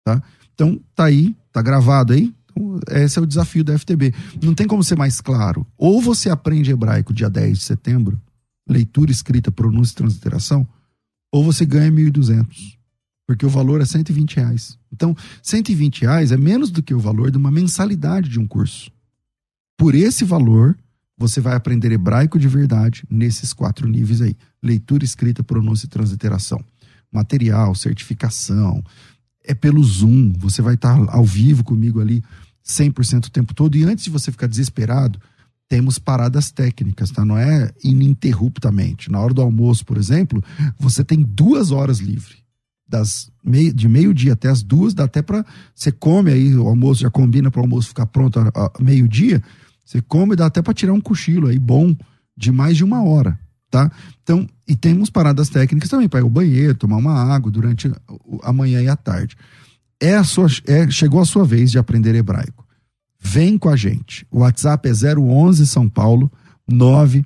Tá? 0.03 0.21
Então, 0.53 0.79
tá 0.95 1.05
aí, 1.05 1.35
tá 1.51 1.61
gravado 1.61 2.13
aí. 2.13 2.33
Então, 2.51 2.79
esse 2.89 3.17
é 3.17 3.21
o 3.21 3.25
desafio 3.25 3.63
da 3.63 3.77
FTB. 3.77 4.13
Não 4.41 4.53
tem 4.53 4.67
como 4.67 4.83
ser 4.83 4.97
mais 4.97 5.21
claro. 5.21 5.65
Ou 5.77 6.01
você 6.01 6.29
aprende 6.29 6.71
hebraico 6.71 7.13
dia 7.13 7.29
10 7.29 7.59
de 7.59 7.63
setembro, 7.63 8.19
leitura, 8.67 9.11
escrita, 9.11 9.51
pronúncia 9.51 9.93
e 9.93 9.97
transliteração, 9.97 10.67
ou 11.31 11.43
você 11.43 11.65
ganha 11.65 11.91
1.200 11.91 12.81
porque 13.31 13.45
o 13.45 13.49
valor 13.49 13.79
é 13.79 13.85
120 13.85 14.35
reais. 14.35 14.77
Então, 14.91 15.15
120 15.41 16.01
reais 16.01 16.33
é 16.33 16.37
menos 16.37 16.69
do 16.69 16.83
que 16.83 16.93
o 16.93 16.99
valor 16.99 17.31
de 17.31 17.37
uma 17.37 17.49
mensalidade 17.49 18.27
de 18.27 18.37
um 18.37 18.45
curso. 18.45 18.91
Por 19.77 19.95
esse 19.95 20.25
valor, 20.25 20.77
você 21.17 21.39
vai 21.39 21.55
aprender 21.55 21.93
hebraico 21.93 22.37
de 22.37 22.49
verdade 22.49 23.05
nesses 23.09 23.53
quatro 23.53 23.87
níveis 23.87 24.21
aí: 24.21 24.35
leitura, 24.61 25.05
escrita, 25.05 25.41
pronúncia 25.41 25.85
e 25.85 25.89
transliteração. 25.89 26.61
Material, 27.09 27.73
certificação. 27.73 28.83
É 29.43 29.53
pelo 29.53 29.83
Zoom, 29.83 30.33
você 30.37 30.61
vai 30.61 30.75
estar 30.75 30.97
ao 31.09 31.25
vivo 31.25 31.63
comigo 31.63 31.99
ali 31.99 32.23
100% 32.65 33.25
o 33.25 33.31
tempo 33.31 33.53
todo. 33.53 33.75
E 33.75 33.83
antes 33.83 34.03
de 34.03 34.09
você 34.09 34.31
ficar 34.31 34.47
desesperado, 34.47 35.19
temos 35.67 35.97
paradas 35.97 36.51
técnicas, 36.51 37.11
tá? 37.11 37.23
Não 37.23 37.37
é 37.37 37.71
ininterruptamente. 37.83 39.09
Na 39.09 39.19
hora 39.19 39.33
do 39.33 39.41
almoço, 39.41 39.85
por 39.85 39.97
exemplo, 39.97 40.43
você 40.77 41.03
tem 41.03 41.21
duas 41.21 41.71
horas 41.71 41.99
livre 41.99 42.41
das 42.91 43.31
de 43.73 43.87
meio-dia 43.87 44.33
até 44.33 44.49
as 44.49 44.61
duas, 44.61 44.93
dá 44.93 45.05
até 45.05 45.21
para 45.21 45.45
você 45.73 45.91
come 45.91 46.29
aí, 46.29 46.53
o 46.55 46.67
almoço 46.67 47.01
já 47.01 47.09
combina 47.09 47.49
para 47.49 47.61
o 47.61 47.63
almoço 47.63 47.87
ficar 47.87 48.05
pronto 48.05 48.37
a 48.39 48.71
meio-dia, 48.79 49.41
você 49.83 50.01
come, 50.01 50.35
dá 50.35 50.47
até 50.47 50.61
para 50.61 50.73
tirar 50.73 50.93
um 50.93 50.99
cochilo 50.99 51.47
aí 51.47 51.57
bom 51.57 51.95
de 52.35 52.51
mais 52.51 52.75
de 52.75 52.83
uma 52.83 53.01
hora, 53.01 53.39
tá? 53.69 53.89
Então, 54.21 54.47
e 54.71 54.75
temos 54.77 55.09
paradas 55.09 55.49
técnicas 55.49 55.89
também 55.89 56.07
para 56.07 56.21
ir 56.21 56.23
ao 56.23 56.29
banheiro, 56.29 56.73
tomar 56.73 56.95
uma 56.95 57.11
água 57.13 57.51
durante 57.51 57.91
a 58.41 58.53
manhã 58.53 58.81
e 58.81 58.87
a 58.87 58.95
tarde. 58.95 59.35
É 59.99 60.15
a 60.15 60.23
sua, 60.23 60.47
é, 60.65 60.89
chegou 60.89 61.19
a 61.19 61.25
sua 61.25 61.43
vez 61.43 61.71
de 61.71 61.77
aprender 61.77 62.15
hebraico. 62.15 62.65
Vem 63.19 63.57
com 63.57 63.67
a 63.67 63.75
gente. 63.75 64.25
O 64.31 64.39
WhatsApp 64.39 64.87
é 64.87 64.93
011 64.93 65.67
São 65.67 65.89
Paulo 65.89 66.31
9 66.65 67.25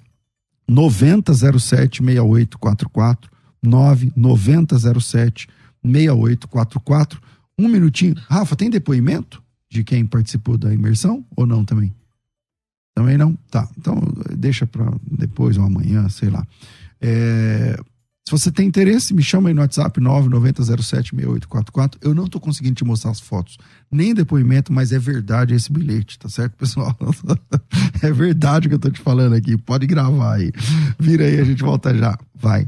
9007 0.67 2.03
6844 2.03 3.29
99007 3.61 5.47
6844. 5.83 7.21
Um 7.59 7.67
minutinho. 7.67 8.15
Rafa, 8.27 8.55
tem 8.55 8.71
depoimento 8.71 9.39
de 9.69 9.83
quem 9.83 10.03
participou 10.03 10.57
da 10.57 10.73
imersão 10.73 11.23
ou 11.35 11.45
não 11.45 11.63
também? 11.63 11.93
Também 12.95 13.19
não? 13.19 13.37
Tá. 13.51 13.69
Então 13.77 14.01
deixa 14.35 14.65
para 14.65 14.91
depois 15.11 15.59
ou 15.59 15.63
amanhã, 15.63 16.09
sei 16.09 16.31
lá. 16.31 16.43
É, 17.07 17.77
se 18.27 18.31
você 18.31 18.51
tem 18.51 18.67
interesse, 18.67 19.13
me 19.13 19.21
chama 19.21 19.49
aí 19.49 19.53
no 19.53 19.61
WhatsApp 19.61 20.01
990076844. 20.01 21.97
Eu 22.01 22.15
não 22.15 22.27
tô 22.27 22.39
conseguindo 22.39 22.73
te 22.73 22.83
mostrar 22.83 23.11
as 23.11 23.19
fotos, 23.19 23.59
nem 23.91 24.15
depoimento, 24.15 24.73
mas 24.73 24.91
é 24.91 24.97
verdade 24.97 25.53
esse 25.53 25.71
bilhete, 25.71 26.17
tá 26.17 26.27
certo, 26.27 26.55
pessoal? 26.57 26.97
é 28.01 28.11
verdade 28.11 28.65
o 28.65 28.69
que 28.69 28.75
eu 28.75 28.79
tô 28.79 28.89
te 28.89 28.99
falando 28.99 29.35
aqui. 29.35 29.55
Pode 29.55 29.85
gravar 29.85 30.37
aí. 30.37 30.51
Vira 30.99 31.25
aí, 31.25 31.39
a 31.39 31.43
gente 31.43 31.61
volta 31.61 31.95
já. 31.95 32.17
Vai. 32.33 32.67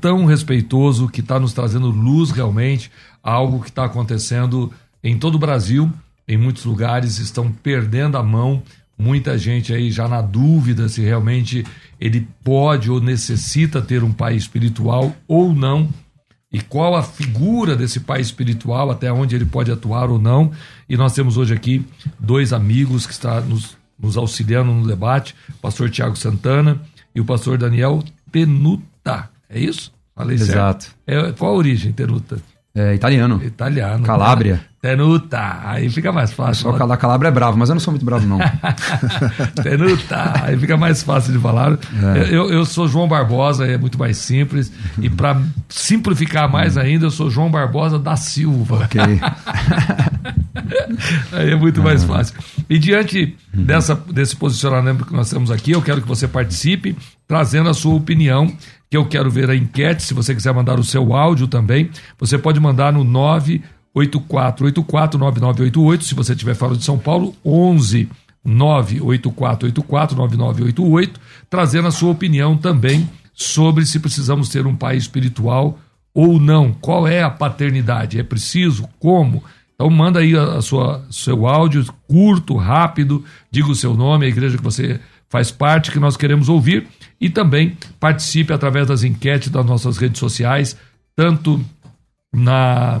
tão 0.00 0.24
respeitoso 0.24 1.08
que 1.08 1.20
está 1.20 1.38
nos 1.38 1.52
trazendo 1.52 1.90
luz 1.90 2.30
realmente 2.30 2.90
a 3.22 3.32
algo 3.32 3.60
que 3.60 3.68
está 3.68 3.84
acontecendo 3.84 4.72
em 5.02 5.18
todo 5.18 5.36
o 5.36 5.38
Brasil 5.38 5.90
em 6.26 6.36
muitos 6.36 6.64
lugares 6.64 7.18
estão 7.18 7.50
perdendo 7.50 8.16
a 8.16 8.22
mão. 8.22 8.62
Muita 8.96 9.36
gente 9.36 9.72
aí 9.72 9.90
já 9.90 10.06
na 10.06 10.22
dúvida 10.22 10.88
se 10.88 11.02
realmente 11.02 11.64
ele 12.00 12.26
pode 12.44 12.90
ou 12.90 13.00
necessita 13.00 13.82
ter 13.82 14.04
um 14.04 14.12
pai 14.12 14.36
espiritual 14.36 15.14
ou 15.26 15.54
não 15.54 15.88
e 16.52 16.60
qual 16.60 16.94
a 16.94 17.02
figura 17.02 17.74
desse 17.74 18.00
pai 18.00 18.20
espiritual, 18.20 18.90
até 18.90 19.10
onde 19.10 19.34
ele 19.34 19.46
pode 19.46 19.72
atuar 19.72 20.10
ou 20.10 20.18
não. 20.18 20.52
E 20.86 20.96
nós 20.96 21.14
temos 21.14 21.38
hoje 21.38 21.54
aqui 21.54 21.84
dois 22.18 22.52
amigos 22.52 23.06
que 23.06 23.12
estão 23.12 23.40
nos, 23.46 23.76
nos 23.98 24.18
auxiliando 24.18 24.70
no 24.70 24.86
debate, 24.86 25.34
o 25.48 25.54
pastor 25.54 25.88
Tiago 25.90 26.14
Santana 26.14 26.80
e 27.14 27.20
o 27.20 27.24
pastor 27.24 27.56
Daniel 27.56 28.04
Tenuta. 28.30 29.31
É 29.52 29.60
isso? 29.60 29.92
Falei 30.14 30.36
Exato. 30.36 30.84
certo. 30.84 30.96
É, 31.06 31.32
qual 31.32 31.52
a 31.52 31.56
origem, 31.56 31.92
Tenuta? 31.92 32.38
É 32.74 32.94
italiano. 32.94 33.42
Italiano. 33.44 34.02
Calábria. 34.02 34.54
Né? 34.54 34.60
Tenuta. 34.80 35.60
Aí 35.62 35.90
fica 35.90 36.10
mais 36.10 36.32
fácil. 36.32 36.70
O 36.70 36.86
da 36.86 36.96
Calabria 36.96 37.28
é 37.28 37.30
bravo, 37.30 37.58
mas 37.58 37.68
eu 37.68 37.74
não 37.74 37.80
sou 37.80 37.92
muito 37.92 38.04
bravo, 38.04 38.26
não. 38.26 38.38
Tenuta. 39.62 40.42
Aí 40.42 40.56
fica 40.56 40.76
mais 40.76 41.02
fácil 41.02 41.34
de 41.34 41.38
falar. 41.38 41.72
É. 41.72 42.34
Eu, 42.34 42.50
eu 42.50 42.64
sou 42.64 42.88
João 42.88 43.06
Barbosa, 43.06 43.66
é 43.66 43.76
muito 43.76 43.98
mais 43.98 44.16
simples. 44.16 44.72
E 44.98 45.10
para 45.10 45.40
simplificar 45.68 46.50
mais 46.50 46.78
ainda, 46.78 47.04
eu 47.06 47.10
sou 47.10 47.28
João 47.28 47.50
Barbosa 47.50 47.98
da 47.98 48.16
Silva. 48.16 48.84
Ok. 48.84 49.00
Aí 51.32 51.50
é 51.50 51.56
muito 51.56 51.82
mais 51.82 52.04
fácil. 52.04 52.34
E 52.68 52.78
diante 52.78 53.36
dessa, 53.52 53.94
desse 53.94 54.34
posicionamento 54.34 55.04
que 55.04 55.12
nós 55.12 55.28
temos 55.28 55.50
aqui, 55.50 55.72
eu 55.72 55.82
quero 55.82 56.00
que 56.00 56.08
você 56.08 56.26
participe, 56.26 56.96
trazendo 57.28 57.68
a 57.68 57.74
sua 57.74 57.94
opinião 57.94 58.50
que 58.92 58.96
eu 58.98 59.06
quero 59.06 59.30
ver 59.30 59.48
a 59.48 59.56
enquete. 59.56 60.02
Se 60.02 60.12
você 60.12 60.34
quiser 60.34 60.52
mandar 60.52 60.78
o 60.78 60.84
seu 60.84 61.14
áudio 61.14 61.48
também, 61.48 61.88
você 62.18 62.36
pode 62.36 62.60
mandar 62.60 62.92
no 62.92 63.02
984849988. 63.96 66.02
Se 66.02 66.14
você 66.14 66.32
estiver 66.32 66.54
fora 66.54 66.76
de 66.76 66.84
São 66.84 66.98
Paulo, 66.98 67.34
11 67.42 68.06
984849988, 68.46 71.12
trazendo 71.48 71.88
a 71.88 71.90
sua 71.90 72.10
opinião 72.10 72.54
também 72.54 73.08
sobre 73.32 73.86
se 73.86 73.98
precisamos 73.98 74.50
ter 74.50 74.66
um 74.66 74.76
pai 74.76 74.98
espiritual 74.98 75.78
ou 76.12 76.38
não. 76.38 76.74
Qual 76.74 77.08
é 77.08 77.22
a 77.22 77.30
paternidade? 77.30 78.20
É 78.20 78.22
preciso? 78.22 78.86
Como? 78.98 79.42
Então 79.74 79.88
manda 79.88 80.20
aí 80.20 80.36
a, 80.36 80.56
a 80.56 80.60
sua 80.60 81.02
seu 81.10 81.46
áudio 81.46 81.86
curto, 82.06 82.56
rápido, 82.56 83.24
diga 83.50 83.70
o 83.70 83.74
seu 83.74 83.94
nome, 83.94 84.26
a 84.26 84.28
igreja 84.28 84.58
que 84.58 84.62
você 84.62 85.00
faz 85.32 85.50
parte, 85.50 85.90
que 85.90 85.98
nós 85.98 86.14
queremos 86.14 86.50
ouvir 86.50 86.86
e 87.18 87.30
também 87.30 87.74
participe 87.98 88.52
através 88.52 88.86
das 88.86 89.02
enquetes 89.02 89.48
das 89.48 89.64
nossas 89.64 89.96
redes 89.96 90.18
sociais, 90.18 90.76
tanto 91.16 91.58
na, 92.30 93.00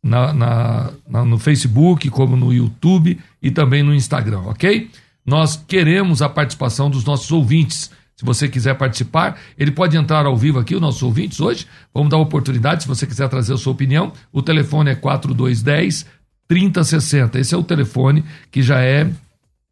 na, 0.00 0.32
na, 0.32 0.92
na, 1.08 1.24
no 1.24 1.40
Facebook 1.40 2.08
como 2.08 2.36
no 2.36 2.52
YouTube 2.52 3.18
e 3.42 3.50
também 3.50 3.82
no 3.82 3.92
Instagram, 3.92 4.42
ok? 4.42 4.92
Nós 5.26 5.56
queremos 5.56 6.22
a 6.22 6.28
participação 6.28 6.88
dos 6.88 7.04
nossos 7.04 7.32
ouvintes. 7.32 7.90
Se 8.14 8.24
você 8.24 8.48
quiser 8.48 8.74
participar, 8.74 9.36
ele 9.58 9.72
pode 9.72 9.96
entrar 9.96 10.24
ao 10.24 10.36
vivo 10.36 10.60
aqui, 10.60 10.76
os 10.76 10.80
nossos 10.80 11.02
ouvintes 11.02 11.40
hoje. 11.40 11.66
Vamos 11.92 12.10
dar 12.10 12.18
oportunidade, 12.18 12.84
se 12.84 12.88
você 12.88 13.08
quiser 13.08 13.28
trazer 13.28 13.54
a 13.54 13.58
sua 13.58 13.72
opinião. 13.72 14.12
O 14.32 14.40
telefone 14.40 14.92
é 14.92 14.94
4210 14.94 16.06
3060. 16.46 17.40
Esse 17.40 17.56
é 17.56 17.58
o 17.58 17.64
telefone 17.64 18.24
que 18.52 18.62
já 18.62 18.80
é 18.80 19.10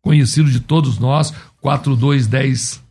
conhecido 0.03 0.51
de 0.51 0.61
todos 0.61 0.99
nós, 0.99 1.33
4210 1.61 2.83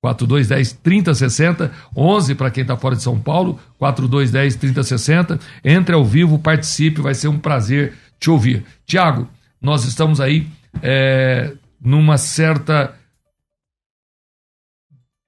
4210 0.00 0.72
3060, 0.80 1.72
11 1.96 2.34
para 2.34 2.50
quem 2.50 2.62
está 2.62 2.76
fora 2.76 2.94
de 2.94 3.02
São 3.02 3.18
Paulo, 3.18 3.58
4210 3.78 4.56
3060. 4.56 5.40
Entre 5.64 5.94
ao 5.94 6.04
vivo, 6.04 6.38
participe, 6.38 7.00
vai 7.00 7.14
ser 7.14 7.28
um 7.28 7.38
prazer 7.38 7.94
te 8.20 8.30
ouvir. 8.30 8.64
Tiago, 8.86 9.28
nós 9.60 9.84
estamos 9.84 10.20
aí 10.20 10.46
é, 10.82 11.52
numa 11.80 12.16
certa. 12.16 12.94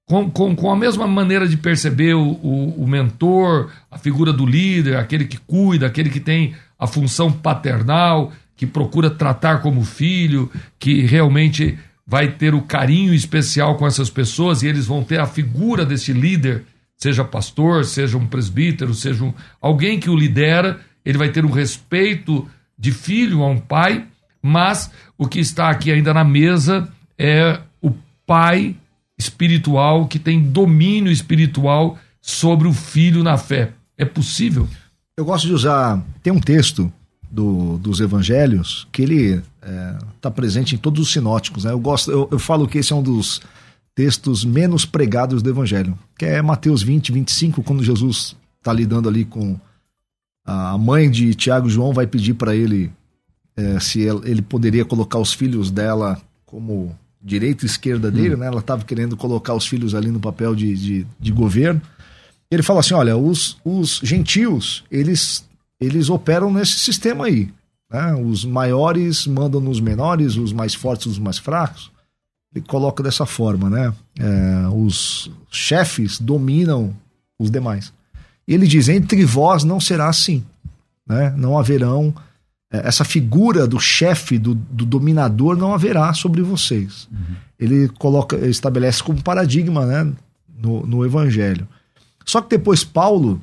Com, 0.06 0.28
com, 0.28 0.56
com 0.56 0.72
a 0.72 0.76
mesma 0.76 1.06
maneira 1.06 1.46
de 1.46 1.56
perceber 1.56 2.14
o, 2.14 2.32
o, 2.42 2.82
o 2.82 2.86
mentor, 2.86 3.70
a 3.88 3.96
figura 3.96 4.32
do 4.32 4.44
líder, 4.44 4.96
aquele 4.96 5.24
que 5.24 5.36
cuida, 5.36 5.86
aquele 5.86 6.10
que 6.10 6.18
tem 6.18 6.54
a 6.76 6.86
função 6.86 7.30
paternal, 7.30 8.32
que 8.60 8.66
procura 8.66 9.08
tratar 9.08 9.62
como 9.62 9.82
filho, 9.82 10.52
que 10.78 11.00
realmente 11.06 11.78
vai 12.06 12.32
ter 12.32 12.54
o 12.54 12.60
carinho 12.60 13.14
especial 13.14 13.78
com 13.78 13.86
essas 13.86 14.10
pessoas 14.10 14.62
e 14.62 14.66
eles 14.66 14.84
vão 14.84 15.02
ter 15.02 15.18
a 15.18 15.24
figura 15.24 15.86
desse 15.86 16.12
líder, 16.12 16.64
seja 16.94 17.24
pastor, 17.24 17.86
seja 17.86 18.18
um 18.18 18.26
presbítero, 18.26 18.92
seja 18.92 19.24
um, 19.24 19.32
alguém 19.62 19.98
que 19.98 20.10
o 20.10 20.14
lidera, 20.14 20.78
ele 21.06 21.16
vai 21.16 21.30
ter 21.30 21.42
um 21.42 21.50
respeito 21.50 22.46
de 22.78 22.92
filho 22.92 23.42
a 23.42 23.48
um 23.48 23.56
pai, 23.56 24.04
mas 24.42 24.90
o 25.16 25.26
que 25.26 25.40
está 25.40 25.70
aqui 25.70 25.90
ainda 25.90 26.12
na 26.12 26.22
mesa 26.22 26.86
é 27.18 27.60
o 27.80 27.90
pai 28.26 28.76
espiritual 29.16 30.06
que 30.06 30.18
tem 30.18 30.38
domínio 30.38 31.10
espiritual 31.10 31.98
sobre 32.20 32.68
o 32.68 32.74
filho 32.74 33.22
na 33.24 33.38
fé. 33.38 33.72
É 33.96 34.04
possível? 34.04 34.68
Eu 35.16 35.24
gosto 35.24 35.46
de 35.46 35.54
usar. 35.54 36.04
Tem 36.22 36.30
um 36.30 36.40
texto 36.40 36.92
do, 37.30 37.78
dos 37.78 38.00
evangelhos 38.00 38.88
que 38.90 39.02
ele 39.02 39.34
está 39.34 39.44
é, 39.62 39.98
tá 40.20 40.30
presente 40.30 40.74
em 40.74 40.78
todos 40.78 41.00
os 41.00 41.12
sinóticos. 41.12 41.64
Né? 41.64 41.72
Eu, 41.72 41.78
gosto, 41.78 42.10
eu, 42.10 42.28
eu 42.30 42.38
falo 42.38 42.66
que 42.66 42.78
esse 42.78 42.92
é 42.92 42.96
um 42.96 43.02
dos 43.02 43.40
textos 43.94 44.44
menos 44.44 44.84
pregados 44.84 45.42
do 45.42 45.50
evangelho, 45.50 45.96
que 46.18 46.24
é 46.24 46.42
Mateus 46.42 46.82
20, 46.82 47.12
25, 47.12 47.62
quando 47.62 47.84
Jesus 47.84 48.36
está 48.58 48.72
lidando 48.72 49.08
ali 49.08 49.24
com 49.24 49.58
a 50.44 50.76
mãe 50.76 51.10
de 51.10 51.34
Tiago 51.34 51.68
e 51.68 51.70
João, 51.70 51.92
vai 51.92 52.06
pedir 52.06 52.34
para 52.34 52.54
ele 52.54 52.90
é, 53.56 53.78
se 53.78 54.00
ele 54.00 54.42
poderia 54.42 54.84
colocar 54.84 55.18
os 55.18 55.32
filhos 55.32 55.70
dela 55.70 56.20
como 56.46 56.96
direita 57.22 57.64
e 57.64 57.66
esquerda 57.66 58.10
dele, 58.10 58.34
hum. 58.34 58.38
né? 58.38 58.46
Ela 58.46 58.60
estava 58.60 58.84
querendo 58.84 59.16
colocar 59.16 59.54
os 59.54 59.66
filhos 59.66 59.94
ali 59.94 60.10
no 60.10 60.18
papel 60.18 60.54
de, 60.54 60.74
de, 60.74 61.06
de 61.18 61.32
governo. 61.32 61.80
Ele 62.50 62.62
fala 62.62 62.80
assim: 62.80 62.94
olha, 62.94 63.16
os, 63.16 63.58
os 63.64 64.00
gentios, 64.02 64.84
eles 64.90 65.44
eles 65.80 66.10
operam 66.10 66.52
nesse 66.52 66.78
sistema 66.78 67.26
aí. 67.26 67.50
Né? 67.90 68.14
Os 68.14 68.44
maiores 68.44 69.26
mandam 69.26 69.60
nos 69.60 69.80
menores, 69.80 70.36
os 70.36 70.52
mais 70.52 70.74
fortes 70.74 71.06
nos 71.06 71.18
mais 71.18 71.38
fracos. 71.38 71.90
Ele 72.54 72.64
coloca 72.66 73.02
dessa 73.02 73.24
forma, 73.24 73.70
né? 73.70 73.94
É, 74.18 74.68
os 74.68 75.30
chefes 75.50 76.18
dominam 76.18 76.94
os 77.38 77.50
demais. 77.50 77.92
E 78.46 78.52
ele 78.52 78.66
diz: 78.66 78.88
entre 78.88 79.24
vós 79.24 79.62
não 79.62 79.78
será 79.80 80.08
assim. 80.08 80.44
Né? 81.06 81.32
Não 81.36 81.58
haverão. 81.58 82.14
É, 82.72 82.86
essa 82.88 83.04
figura 83.04 83.66
do 83.66 83.78
chefe, 83.78 84.38
do, 84.38 84.54
do, 84.54 84.84
dominador, 84.84 85.56
não 85.56 85.72
haverá 85.72 86.12
sobre 86.12 86.42
vocês. 86.42 87.08
Uhum. 87.10 87.36
Ele 87.58 87.88
coloca, 87.88 88.36
estabelece 88.48 89.02
como 89.02 89.22
paradigma 89.22 89.86
né? 89.86 90.12
no, 90.58 90.84
no 90.84 91.04
Evangelho. 91.04 91.66
Só 92.24 92.40
que 92.40 92.50
depois 92.50 92.84
Paulo 92.84 93.40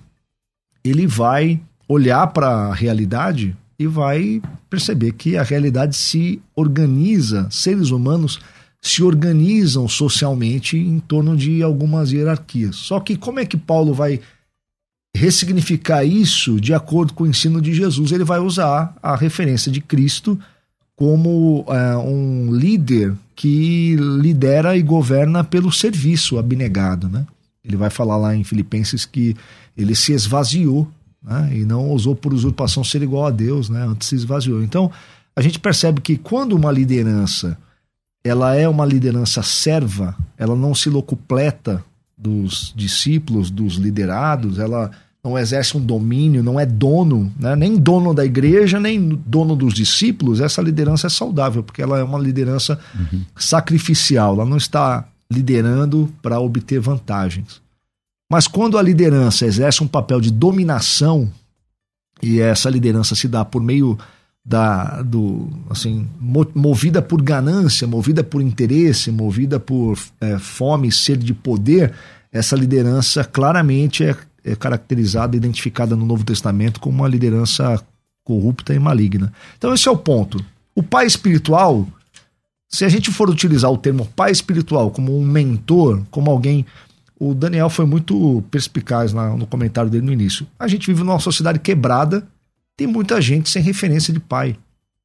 ele 0.84 1.08
vai 1.08 1.60
olhar 1.88 2.28
para 2.28 2.48
a 2.48 2.74
realidade 2.74 3.56
e 3.80 3.86
vai 3.88 4.42
perceber 4.70 5.14
que 5.14 5.38
a 5.38 5.44
realidade 5.44 5.96
se 5.96 6.42
organiza, 6.56 7.48
seres 7.50 7.92
humanos 7.92 8.40
se 8.82 9.04
organizam 9.04 9.88
socialmente 9.88 10.78
em 10.78 11.00
torno 11.00 11.36
de 11.36 11.62
algumas 11.62 12.12
hierarquias. 12.12 12.76
Só 12.76 13.00
que 13.00 13.16
como 13.16 13.40
é 13.40 13.46
que 13.46 13.58
Paulo 13.58 13.94
vai 13.94 14.20
ressignificar 15.16 16.04
isso 16.04 16.60
de 16.60 16.74
acordo 16.74 17.14
com 17.14 17.24
o 17.24 17.28
ensino 17.28 17.62
de 17.62 17.74
Jesus? 17.74 18.12
Ele 18.12 18.24
vai 18.24 18.40
usar 18.40 18.96
a 19.02 19.16
referência 19.16 19.72
de 19.72 19.82
Cristo 19.82 20.40
como 20.96 21.66
é, 21.70 21.98
um 21.98 22.52
líder 22.52 23.14
que 23.36 23.96
lidera 23.96 24.76
e 24.76 24.82
governa 24.82 25.44
pelo 25.44 25.72
serviço 25.72 26.40
abnegado, 26.40 27.08
né? 27.08 27.26
Ele 27.64 27.76
vai 27.76 27.90
falar 27.90 28.18
lá 28.18 28.36
em 28.36 28.44
Filipenses 28.44 29.06
que 29.06 29.36
ele 29.76 29.94
se 29.94 30.14
esvaziou 30.14 30.90
né? 31.28 31.50
e 31.54 31.66
não 31.66 31.90
ousou 31.90 32.16
por 32.16 32.34
usurpação 32.34 32.84
ser 32.84 33.02
igual 33.02 33.26
a 33.26 33.32
Deus, 33.32 33.70
né? 33.70 33.86
antes 33.86 34.08
se 34.08 34.16
esvaziou. 34.16 34.64
Então, 34.64 34.90
a 35.36 35.42
gente 35.42 35.60
percebe 35.60 36.02
que 36.02 36.18
quando 36.18 36.54
uma 36.54 36.72
liderança 36.72 37.58
ela 38.24 38.56
é 38.56 38.68
uma 38.68 38.86
liderança 38.86 39.42
serva, 39.42 40.16
ela 40.38 40.56
não 40.56 40.76
se 40.76 40.90
locupleta 40.90 41.84
dos 42.18 42.74
discípulos, 42.76 43.50
dos 43.50 43.76
liderados, 43.76 44.60
ela 44.60 44.92
não 45.24 45.38
exerce 45.38 45.78
um 45.78 45.86
domínio, 45.86 46.44
não 46.44 46.60
é 46.60 46.66
dono, 46.66 47.32
né? 47.40 47.56
nem 47.56 47.78
dono 47.78 48.14
da 48.14 48.26
igreja, 48.26 48.80
nem 48.80 49.10
dono 49.26 49.56
dos 49.56 49.74
discípulos, 49.74 50.40
essa 50.40 50.62
liderança 50.62 51.08
é 51.08 51.10
saudável, 51.10 51.64
porque 51.64 51.82
ela 51.82 52.00
é 52.00 52.04
uma 52.04 52.20
liderança 52.20 52.80
uhum. 52.96 53.22
sacrificial, 53.36 54.34
ela 54.34 54.46
não 54.46 54.58
está 54.58 55.06
liderando 55.32 56.10
para 56.22 56.40
obter 56.40 56.80
vantagens. 56.80 57.62
Mas 58.30 58.48
quando 58.48 58.78
a 58.78 58.82
liderança 58.82 59.46
exerce 59.46 59.84
um 59.84 59.88
papel 59.88 60.20
de 60.20 60.32
dominação, 60.32 61.32
e 62.22 62.40
essa 62.42 62.70
liderança 62.70 63.16
se 63.16 63.28
dá 63.28 63.46
por 63.46 63.62
meio 63.62 63.98
da 64.44 65.02
do 65.02 65.50
assim 65.70 66.08
movida 66.20 67.02
por 67.02 67.22
ganância, 67.22 67.86
movida 67.86 68.24
por 68.24 68.42
interesse, 68.42 69.12
movida 69.12 69.60
por 69.60 70.00
é, 70.22 70.40
fome, 70.40 70.92
sede 70.92 71.26
de 71.26 71.34
poder, 71.34 71.94
essa 72.32 72.56
liderança 72.56 73.24
claramente 73.26 74.04
é, 74.06 74.16
é 74.44 74.56
caracterizada, 74.56 75.36
identificada 75.36 75.96
no 75.96 76.06
Novo 76.06 76.24
Testamento 76.24 76.80
como 76.80 77.00
uma 77.00 77.10
liderança 77.10 77.82
corrupta 78.24 78.74
e 78.74 78.80
maligna. 78.80 79.34
Então 79.58 79.74
esse 79.74 79.88
é 79.88 79.92
o 79.92 79.98
ponto. 79.98 80.44
O 80.74 80.82
pai 80.82 81.06
espiritual, 81.06 81.86
se 82.70 82.86
a 82.86 82.90
gente 82.90 83.12
for 83.12 83.30
utilizar 83.30 83.72
o 83.72 83.78
termo 83.78 84.06
pai 84.16 84.32
espiritual 84.32 84.92
como 84.92 85.18
um 85.18 85.26
mentor, 85.26 86.04
como 86.10 86.32
alguém 86.32 86.66
o 87.20 87.34
Daniel 87.34 87.70
foi 87.70 87.86
muito 87.86 88.44
perspicaz 88.52 89.14
na, 89.14 89.36
no 89.36 89.48
comentário 89.48 89.90
dele 89.90 90.06
no 90.06 90.14
início. 90.14 90.46
A 90.60 90.68
gente 90.68 90.88
vive 90.88 91.04
numa 91.04 91.20
sociedade 91.20 91.60
quebrada, 91.60 92.28
tem 92.76 92.88
muita 92.88 93.20
gente 93.22 93.50
sem 93.50 93.62
referência 93.62 94.14
de 94.14 94.20
pai. 94.20 94.56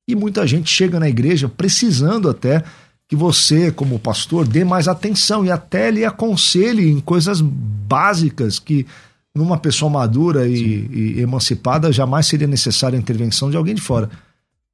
E 0.07 0.15
muita 0.15 0.47
gente 0.47 0.69
chega 0.71 1.01
na 1.01 1.09
igreja 1.09 1.49
precisando 1.49 2.29
até 2.29 2.63
que 3.09 3.17
você, 3.17 3.71
como 3.71 3.99
pastor, 3.99 4.47
dê 4.47 4.65
mais 4.65 4.89
atenção 4.89 5.45
e 5.45 5.51
até 5.51 5.91
lhe 5.91 6.05
aconselhe 6.05 6.91
em 6.91 7.01
coisas 7.01 7.41
básicas 7.41 8.59
que 8.59 8.87
numa 9.35 9.59
pessoa 9.59 9.91
madura 9.91 10.47
e, 10.47 10.89
e, 10.91 11.21
emancipada 11.21 11.93
jamais 11.93 12.27
seria 12.27 12.47
necessária 12.47 12.97
a 12.97 13.01
intervenção 13.01 13.51
de 13.51 13.57
alguém 13.57 13.75
de 13.75 13.81
fora. 13.81 14.11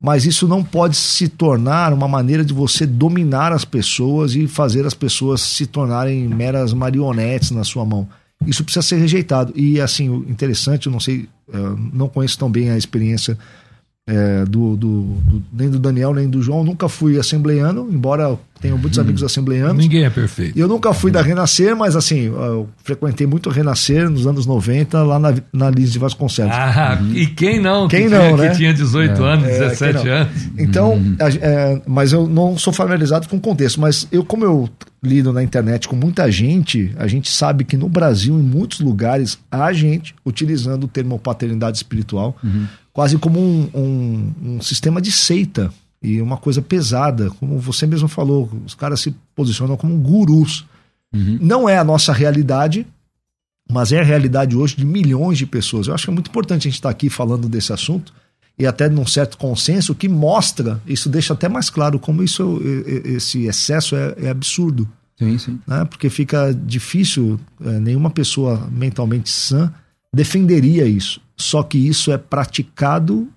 Mas 0.00 0.24
isso 0.24 0.46
não 0.46 0.62
pode 0.62 0.96
se 0.96 1.28
tornar 1.28 1.92
uma 1.92 2.06
maneira 2.06 2.44
de 2.44 2.54
você 2.54 2.86
dominar 2.86 3.52
as 3.52 3.64
pessoas 3.64 4.34
e 4.34 4.46
fazer 4.46 4.86
as 4.86 4.94
pessoas 4.94 5.40
se 5.40 5.66
tornarem 5.66 6.28
meras 6.28 6.72
marionetes 6.72 7.50
na 7.50 7.64
sua 7.64 7.84
mão. 7.84 8.08
Isso 8.46 8.62
precisa 8.62 8.82
ser 8.86 8.96
rejeitado. 8.96 9.52
E 9.56 9.80
assim, 9.80 10.06
interessante, 10.28 10.86
eu 10.86 10.92
não 10.92 11.00
sei, 11.00 11.28
eu 11.52 11.76
não 11.92 12.08
conheço 12.08 12.38
tão 12.38 12.48
bem 12.48 12.70
a 12.70 12.78
experiência 12.78 13.36
é, 14.06 14.44
do, 14.44 14.76
do, 14.76 15.02
do, 15.02 15.42
nem 15.52 15.68
do 15.68 15.78
Daniel, 15.78 16.14
nem 16.14 16.30
do 16.30 16.40
João. 16.40 16.62
Nunca 16.62 16.88
fui 16.88 17.18
assembleiano, 17.18 17.88
embora 17.90 18.38
tenha 18.60 18.76
muitos 18.76 18.98
uhum. 18.98 19.04
amigos 19.04 19.22
assembleianos. 19.22 19.76
Ninguém 19.76 20.04
é 20.04 20.10
perfeito. 20.10 20.58
Eu 20.58 20.68
nunca 20.68 20.92
fui 20.92 21.10
da 21.10 21.22
Renascer, 21.22 21.76
mas 21.76 21.96
assim, 21.96 22.24
eu 22.24 22.68
frequentei 22.82 23.26
muito 23.26 23.50
Renascer 23.50 24.10
nos 24.10 24.26
anos 24.26 24.46
90, 24.46 25.02
lá 25.02 25.18
na, 25.18 25.34
na 25.52 25.70
Lise 25.70 25.92
de 25.92 25.98
Vasconcelos. 25.98 26.52
Ah, 26.54 26.98
uhum. 27.00 27.12
e 27.14 27.26
quem 27.26 27.60
não? 27.60 27.88
Quem 27.88 28.04
que 28.04 28.08
não, 28.08 28.20
tinha, 28.20 28.36
né? 28.36 28.48
Que 28.50 28.56
tinha 28.56 28.74
18 28.74 29.10
é, 29.10 29.32
anos, 29.32 29.44
17 29.44 30.08
é, 30.08 30.12
anos. 30.12 30.32
Então, 30.58 30.92
uhum. 30.92 31.16
é, 31.20 31.80
mas 31.86 32.12
eu 32.12 32.26
não 32.26 32.56
sou 32.58 32.72
familiarizado 32.72 33.28
com 33.28 33.36
o 33.36 33.40
contexto, 33.40 33.80
mas 33.80 34.06
eu, 34.10 34.24
como 34.24 34.44
eu 34.44 34.68
lido 35.02 35.32
na 35.32 35.42
internet 35.42 35.86
com 35.86 35.94
muita 35.94 36.30
gente, 36.30 36.92
a 36.98 37.06
gente 37.06 37.30
sabe 37.30 37.64
que 37.64 37.76
no 37.76 37.88
Brasil, 37.88 38.34
em 38.38 38.42
muitos 38.42 38.80
lugares, 38.80 39.38
há 39.50 39.72
gente 39.72 40.14
utilizando 40.26 40.84
o 40.84 40.88
termo 40.88 41.18
paternidade 41.18 41.76
espiritual 41.76 42.36
uhum 42.42 42.66
quase 42.98 43.16
como 43.16 43.38
um, 43.38 43.70
um, 43.72 44.32
um, 44.42 44.60
sistema 44.60 45.00
de 45.00 45.12
seita 45.12 45.72
e 46.02 46.20
uma 46.22 46.36
coisa 46.36 46.62
pesada, 46.62 47.30
como 47.30 47.58
você 47.58 47.86
mesmo 47.86 48.08
falou, 48.08 48.50
os 48.64 48.74
caras 48.74 49.00
se 49.00 49.14
posicionam 49.34 49.76
como 49.76 49.98
gurus. 49.98 50.64
Uhum. 51.12 51.38
Não 51.40 51.68
é 51.68 51.78
a 51.78 51.84
nossa 51.84 52.12
realidade, 52.12 52.86
mas 53.70 53.92
é 53.92 54.00
a 54.00 54.04
realidade 54.04 54.56
hoje 54.56 54.76
de 54.76 54.84
milhões 54.84 55.38
de 55.38 55.46
pessoas. 55.46 55.86
Eu 55.86 55.94
acho 55.94 56.04
que 56.04 56.10
é 56.10 56.14
muito 56.14 56.28
importante 56.30 56.62
a 56.62 56.70
gente 56.70 56.78
estar 56.78 56.90
aqui 56.90 57.10
falando 57.10 57.48
desse 57.48 57.72
assunto 57.72 58.12
e 58.58 58.66
até 58.66 58.88
num 58.88 59.06
certo 59.06 59.38
consenso 59.38 59.94
que 59.94 60.08
mostra, 60.08 60.80
isso 60.86 61.08
deixa 61.08 61.32
até 61.32 61.48
mais 61.48 61.70
claro 61.70 61.98
como 61.98 62.22
isso, 62.22 62.60
esse 63.04 63.46
excesso 63.46 63.94
é, 63.94 64.14
é 64.18 64.30
absurdo. 64.30 64.88
Sim, 65.16 65.38
sim. 65.38 65.60
Né? 65.66 65.84
Porque 65.84 66.08
fica 66.10 66.52
difícil, 66.52 67.38
é, 67.60 67.78
nenhuma 67.78 68.10
pessoa 68.10 68.68
mentalmente 68.70 69.30
sã 69.30 69.72
defenderia 70.12 70.86
isso. 70.86 71.20
Só 71.36 71.62
que 71.62 71.78
isso 71.78 72.10
é 72.10 72.18
praticado 72.18 73.28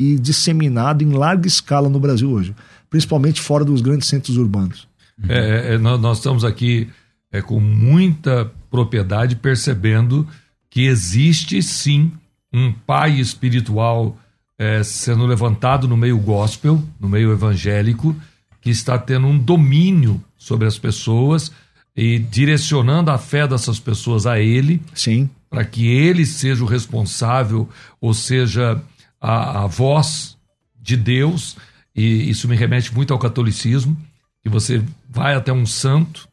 e 0.00 0.16
disseminado 0.18 1.02
em 1.02 1.12
larga 1.12 1.48
escala 1.48 1.88
no 1.88 1.98
Brasil 1.98 2.30
hoje, 2.30 2.54
principalmente 2.88 3.40
fora 3.40 3.64
dos 3.64 3.80
grandes 3.80 4.08
centros 4.08 4.36
urbanos. 4.36 4.86
É, 5.28 5.74
é, 5.74 5.78
nós 5.78 6.18
estamos 6.18 6.44
aqui 6.44 6.88
é, 7.32 7.42
com 7.42 7.58
muita 7.58 8.50
propriedade 8.70 9.36
percebendo 9.36 10.26
que 10.70 10.82
existe 10.86 11.60
sim 11.62 12.12
um 12.52 12.72
pai 12.72 13.18
espiritual 13.18 14.16
é, 14.56 14.82
sendo 14.82 15.26
levantado 15.26 15.88
no 15.88 15.96
meio 15.96 16.18
gospel, 16.18 16.82
no 17.00 17.08
meio 17.08 17.32
evangélico, 17.32 18.14
que 18.60 18.70
está 18.70 18.98
tendo 18.98 19.26
um 19.26 19.38
domínio 19.38 20.22
sobre 20.36 20.66
as 20.66 20.78
pessoas 20.78 21.50
e 21.96 22.18
direcionando 22.18 23.10
a 23.10 23.18
fé 23.18 23.46
dessas 23.46 23.80
pessoas 23.80 24.26
a 24.26 24.38
ele. 24.38 24.80
Sim 24.94 25.28
para 25.50 25.64
que 25.64 25.86
ele 25.86 26.26
seja 26.26 26.62
o 26.62 26.66
responsável, 26.66 27.68
ou 28.00 28.12
seja, 28.12 28.80
a, 29.20 29.64
a 29.64 29.66
voz 29.66 30.36
de 30.80 30.96
Deus, 30.96 31.56
e 31.94 32.30
isso 32.30 32.48
me 32.48 32.56
remete 32.56 32.94
muito 32.94 33.12
ao 33.12 33.18
catolicismo, 33.18 33.96
que 34.42 34.48
você 34.48 34.82
vai 35.08 35.34
até 35.34 35.52
um 35.52 35.66
santo, 35.66 36.28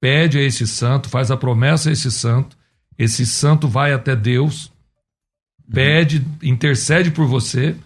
pede 0.00 0.38
a 0.38 0.42
esse 0.42 0.66
santo, 0.66 1.08
faz 1.08 1.30
a 1.30 1.36
promessa 1.36 1.90
a 1.90 1.92
esse 1.92 2.10
santo, 2.10 2.56
esse 2.98 3.26
santo 3.26 3.68
vai 3.68 3.92
até 3.92 4.14
Deus, 4.14 4.72
pede, 5.72 6.24
intercede 6.42 7.10
por 7.10 7.26
você, 7.26 7.76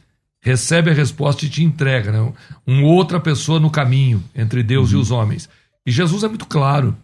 recebe 0.40 0.90
a 0.90 0.94
resposta 0.94 1.44
e 1.44 1.48
te 1.48 1.62
entrega, 1.62 2.10
né? 2.10 2.32
uma 2.66 2.86
outra 2.86 3.20
pessoa 3.20 3.60
no 3.60 3.70
caminho 3.70 4.22
entre 4.34 4.62
Deus 4.62 4.92
uhum. 4.92 4.98
e 4.98 5.00
os 5.00 5.10
homens. 5.10 5.48
E 5.86 5.90
Jesus 5.90 6.24
é 6.24 6.28
muito 6.28 6.46
claro. 6.46 6.96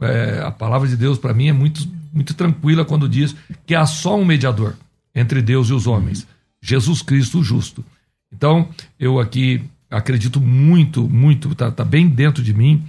É, 0.00 0.42
a 0.44 0.50
palavra 0.50 0.88
de 0.88 0.96
Deus 0.96 1.18
para 1.18 1.34
mim 1.34 1.48
é 1.48 1.52
muito 1.52 1.98
muito 2.12 2.34
tranquila 2.34 2.84
quando 2.84 3.08
diz 3.08 3.34
que 3.66 3.74
há 3.74 3.86
só 3.86 4.16
um 4.18 4.24
mediador 4.24 4.74
entre 5.14 5.42
Deus 5.42 5.68
e 5.68 5.72
os 5.72 5.86
homens, 5.86 6.26
Jesus 6.62 7.02
Cristo 7.02 7.40
o 7.40 7.44
justo. 7.44 7.84
Então, 8.32 8.68
eu 8.98 9.18
aqui 9.18 9.64
acredito 9.90 10.40
muito, 10.40 11.08
muito, 11.08 11.50
está 11.52 11.70
tá 11.70 11.84
bem 11.84 12.08
dentro 12.08 12.42
de 12.42 12.52
mim, 12.52 12.84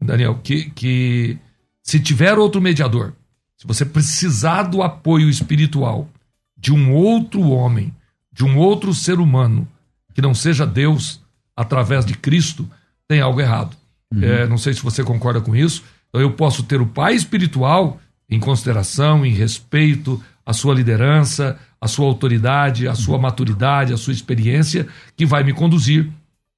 Daniel, 0.00 0.40
que, 0.42 0.70
que 0.70 1.38
se 1.82 2.00
tiver 2.00 2.38
outro 2.38 2.60
mediador, 2.60 3.12
se 3.56 3.66
você 3.66 3.84
precisar 3.84 4.62
do 4.62 4.82
apoio 4.82 5.28
espiritual 5.28 6.08
de 6.56 6.72
um 6.72 6.92
outro 6.94 7.42
homem, 7.42 7.94
de 8.32 8.44
um 8.44 8.56
outro 8.56 8.94
ser 8.94 9.18
humano, 9.18 9.68
que 10.14 10.22
não 10.22 10.34
seja 10.34 10.66
Deus 10.66 11.20
através 11.54 12.06
de 12.06 12.14
Cristo, 12.14 12.68
tem 13.06 13.20
algo 13.20 13.40
errado. 13.40 13.76
Uhum. 14.14 14.22
É, 14.22 14.46
não 14.46 14.56
sei 14.56 14.72
se 14.72 14.82
você 14.82 15.04
concorda 15.04 15.40
com 15.40 15.54
isso. 15.54 15.84
Então, 16.08 16.20
eu 16.20 16.32
posso 16.32 16.62
ter 16.62 16.80
o 16.80 16.86
pai 16.86 17.14
espiritual 17.14 18.00
em 18.28 18.40
consideração, 18.40 19.26
em 19.26 19.32
respeito 19.32 20.22
à 20.44 20.52
sua 20.52 20.74
liderança, 20.74 21.58
à 21.80 21.88
sua 21.88 22.06
autoridade, 22.06 22.88
à 22.88 22.94
sua 22.94 23.18
maturidade, 23.18 23.92
à 23.92 23.96
sua 23.96 24.12
experiência, 24.12 24.86
que 25.16 25.24
vai 25.24 25.42
me 25.42 25.52
conduzir. 25.52 26.08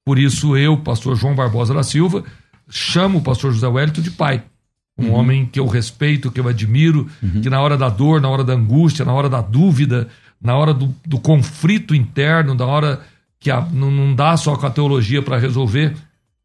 Por 0.05 0.19
isso, 0.19 0.57
eu, 0.57 0.77
pastor 0.77 1.15
João 1.15 1.35
Barbosa 1.35 1.73
da 1.73 1.83
Silva, 1.83 2.23
chamo 2.69 3.19
o 3.19 3.21
pastor 3.21 3.53
José 3.53 3.67
Wellington 3.67 4.01
de 4.01 4.11
pai. 4.11 4.43
Um 4.97 5.07
uhum. 5.07 5.13
homem 5.13 5.45
que 5.45 5.59
eu 5.59 5.65
respeito, 5.65 6.31
que 6.31 6.39
eu 6.39 6.47
admiro, 6.47 7.07
uhum. 7.21 7.41
que 7.41 7.49
na 7.49 7.59
hora 7.59 7.77
da 7.77 7.89
dor, 7.89 8.21
na 8.21 8.29
hora 8.29 8.43
da 8.43 8.53
angústia, 8.53 9.03
na 9.03 9.13
hora 9.13 9.29
da 9.29 9.41
dúvida, 9.41 10.07
na 10.41 10.55
hora 10.55 10.73
do, 10.73 10.93
do 11.05 11.19
conflito 11.19 11.95
interno, 11.95 12.53
na 12.53 12.65
hora 12.65 13.01
que 13.39 13.49
a, 13.49 13.61
não, 13.61 13.89
não, 13.89 14.13
dá 14.13 14.37
só 14.37 14.55
com 14.55 14.65
a 14.65 14.69
teologia 14.69 15.21
para 15.21 15.39
resolver, 15.39 15.95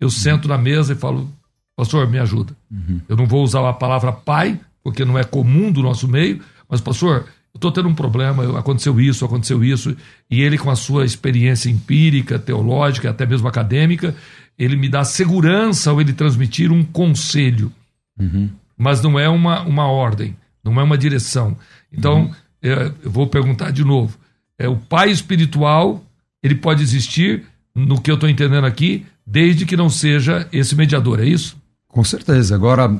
eu 0.00 0.06
uhum. 0.06 0.10
sento 0.10 0.48
na 0.48 0.56
mesa 0.56 0.92
e 0.92 0.96
falo, 0.96 1.30
pastor, 1.76 2.08
me 2.08 2.18
ajuda. 2.18 2.56
Uhum. 2.70 3.00
Eu 3.08 3.16
não 3.16 3.26
vou 3.26 3.42
usar 3.42 3.68
a 3.68 3.72
palavra 3.72 4.12
pai, 4.12 4.58
porque 4.82 5.04
não 5.04 5.18
é 5.18 5.24
comum 5.24 5.70
do 5.70 5.82
nosso 5.82 6.08
meio, 6.08 6.40
mas, 6.68 6.80
pastor, 6.80 7.26
eu 7.54 7.58
estou 7.58 7.72
tendo 7.72 7.88
um 7.88 7.94
problema, 7.94 8.58
aconteceu 8.58 9.00
isso, 9.00 9.24
aconteceu 9.24 9.64
isso, 9.64 9.96
e 10.30 10.42
ele, 10.42 10.58
com 10.58 10.70
a 10.70 10.76
sua 10.76 11.04
experiência 11.04 11.70
empírica, 11.70 12.38
teológica, 12.38 13.10
até 13.10 13.24
mesmo 13.24 13.48
acadêmica, 13.48 14.14
ele 14.58 14.76
me 14.76 14.88
dá 14.88 15.04
segurança 15.04 15.90
ao 15.90 16.00
ele 16.00 16.12
transmitir 16.12 16.70
um 16.72 16.84
conselho, 16.84 17.72
uhum. 18.18 18.50
mas 18.76 19.00
não 19.02 19.18
é 19.18 19.28
uma, 19.28 19.62
uma 19.62 19.86
ordem, 19.86 20.36
não 20.62 20.78
é 20.80 20.82
uma 20.82 20.98
direção. 20.98 21.56
Então, 21.92 22.22
uhum. 22.22 22.34
é, 22.62 22.92
eu 23.02 23.10
vou 23.10 23.26
perguntar 23.26 23.70
de 23.70 23.84
novo: 23.84 24.18
é, 24.58 24.68
o 24.68 24.76
pai 24.76 25.10
espiritual, 25.10 26.04
ele 26.42 26.56
pode 26.56 26.82
existir, 26.82 27.44
no 27.74 28.00
que 28.00 28.10
eu 28.10 28.16
estou 28.16 28.28
entendendo 28.28 28.66
aqui, 28.66 29.06
desde 29.26 29.64
que 29.64 29.76
não 29.76 29.88
seja 29.88 30.48
esse 30.52 30.74
mediador, 30.74 31.20
é 31.20 31.24
isso? 31.24 31.56
Com 31.86 32.02
certeza. 32.02 32.54
Agora, 32.54 32.98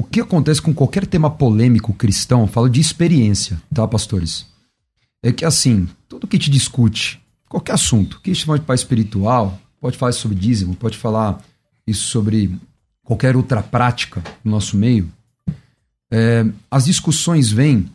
o 0.00 0.02
que 0.02 0.18
acontece 0.18 0.62
com 0.62 0.72
qualquer 0.72 1.06
tema 1.06 1.30
polêmico 1.30 1.92
cristão, 1.92 2.46
falo 2.46 2.70
de 2.70 2.80
experiência, 2.80 3.60
tá, 3.72 3.86
pastores? 3.86 4.46
É 5.22 5.30
que 5.30 5.44
assim, 5.44 5.86
tudo 6.08 6.26
que 6.26 6.38
te 6.38 6.50
discute, 6.50 7.20
qualquer 7.46 7.74
assunto, 7.74 8.18
que 8.22 8.34
chama 8.34 8.58
de 8.58 8.64
pai 8.64 8.76
espiritual, 8.76 9.60
pode 9.78 9.98
falar 9.98 10.12
sobre 10.12 10.38
dízimo, 10.38 10.74
pode 10.74 10.96
falar 10.96 11.44
isso 11.86 12.08
sobre 12.08 12.50
qualquer 13.04 13.36
outra 13.36 13.62
prática 13.62 14.24
no 14.42 14.52
nosso 14.52 14.74
meio, 14.74 15.12
é, 16.10 16.46
as 16.70 16.86
discussões 16.86 17.50
vêm 17.50 17.86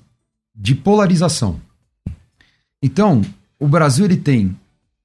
de 0.53 0.75
polarização. 0.75 1.59
Então, 2.83 3.23
o 3.59 3.67
Brasil 3.67 4.05
ele 4.05 4.17
tem, 4.17 4.55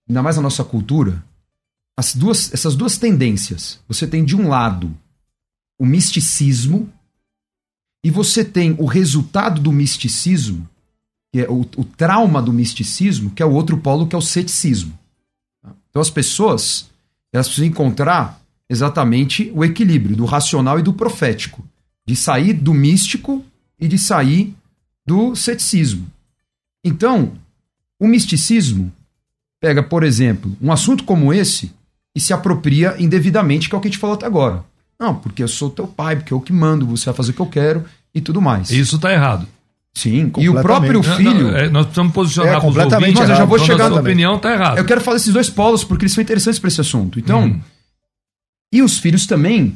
ainda 0.07 0.23
mais 0.23 0.37
na 0.37 0.43
nossa 0.43 0.63
cultura, 0.63 1.25
as 1.97 2.15
duas, 2.15 2.53
essas 2.53 2.77
duas 2.77 2.99
tendências. 2.99 3.81
Você 3.89 4.07
tem 4.07 4.23
de 4.23 4.37
um 4.37 4.49
lado 4.49 4.95
o 5.81 5.87
misticismo, 5.87 6.93
e 8.05 8.11
você 8.11 8.45
tem 8.45 8.77
o 8.79 8.85
resultado 8.85 9.63
do 9.63 9.73
misticismo, 9.73 10.69
que 11.33 11.41
é 11.41 11.49
o, 11.49 11.63
o 11.63 11.85
trauma 11.85 12.43
do 12.43 12.53
misticismo, 12.53 13.31
que 13.31 13.43
é 13.43 13.47
o 13.47 13.53
outro 13.53 13.79
polo, 13.79 14.07
que 14.07 14.15
é 14.15 14.19
o 14.19 14.23
ceticismo. 14.23 14.93
Então 15.89 16.03
as 16.03 16.11
pessoas 16.11 16.91
elas 17.33 17.47
precisam 17.47 17.71
encontrar 17.71 18.43
exatamente 18.69 19.51
o 19.55 19.65
equilíbrio 19.65 20.15
do 20.15 20.27
racional 20.27 20.79
e 20.79 20.83
do 20.83 20.93
profético, 20.93 21.65
de 22.07 22.15
sair 22.15 22.53
do 22.53 22.75
místico 22.75 23.43
e 23.79 23.89
de 23.89 23.99
sair 23.99 24.55
do 25.07 25.35
ceticismo. 25.35 26.07
Então, 26.85 27.33
o 27.99 28.07
misticismo 28.07 28.93
pega, 29.59 29.83
por 29.83 30.03
exemplo, 30.03 30.55
um 30.61 30.71
assunto 30.71 31.05
como 31.05 31.33
esse 31.33 31.73
e 32.15 32.21
se 32.21 32.35
apropria 32.35 32.97
indevidamente, 32.99 33.69
que 33.69 33.75
é 33.75 33.79
o 33.79 33.81
que 33.81 33.89
a 33.89 33.91
gente 33.91 34.01
falou 34.01 34.17
até 34.17 34.27
agora. 34.27 34.65
Não, 35.01 35.15
porque 35.15 35.43
eu 35.43 35.49
sou 35.49 35.71
teu 35.71 35.87
pai, 35.87 36.17
porque 36.17 36.33
eu 36.35 36.41
que 36.41 36.53
mando, 36.53 36.85
você 36.87 37.07
vai 37.07 37.15
fazer 37.15 37.31
o 37.31 37.35
que 37.35 37.41
eu 37.41 37.47
quero 37.47 37.85
e 38.15 38.21
tudo 38.21 38.41
mais. 38.43 38.71
Isso 38.71 38.97
está 38.97 39.11
errado. 39.13 39.49
Sim, 39.95 40.31
e 40.39 40.49
o 40.49 40.61
próprio 40.63 41.03
filho. 41.03 41.33
Não, 41.47 41.51
não, 41.51 41.57
é, 41.57 41.69
nós 41.69 41.87
precisamos 41.87 42.13
posicionar 42.13 42.59
É, 42.59 42.61
completamente 42.61 43.19
mas 43.19 43.29
eu 43.31 43.37
já 43.37 43.45
vou 43.45 43.57
Então, 43.57 43.67
chegar 43.67 43.89
também. 43.89 44.01
opinião, 44.01 44.37
está 44.37 44.53
errado. 44.53 44.79
Eu 44.79 44.85
quero 44.85 45.01
falar 45.01 45.17
desses 45.17 45.33
dois 45.33 45.51
polos 45.51 45.83
porque 45.83 46.05
eles 46.05 46.13
são 46.13 46.23
interessantes 46.23 46.61
para 46.61 46.69
esse 46.69 46.81
assunto. 46.81 47.19
Então, 47.19 47.45
Hum. 47.47 47.61
e 48.73 48.83
os 48.83 48.99
filhos 48.99 49.27
também, 49.27 49.75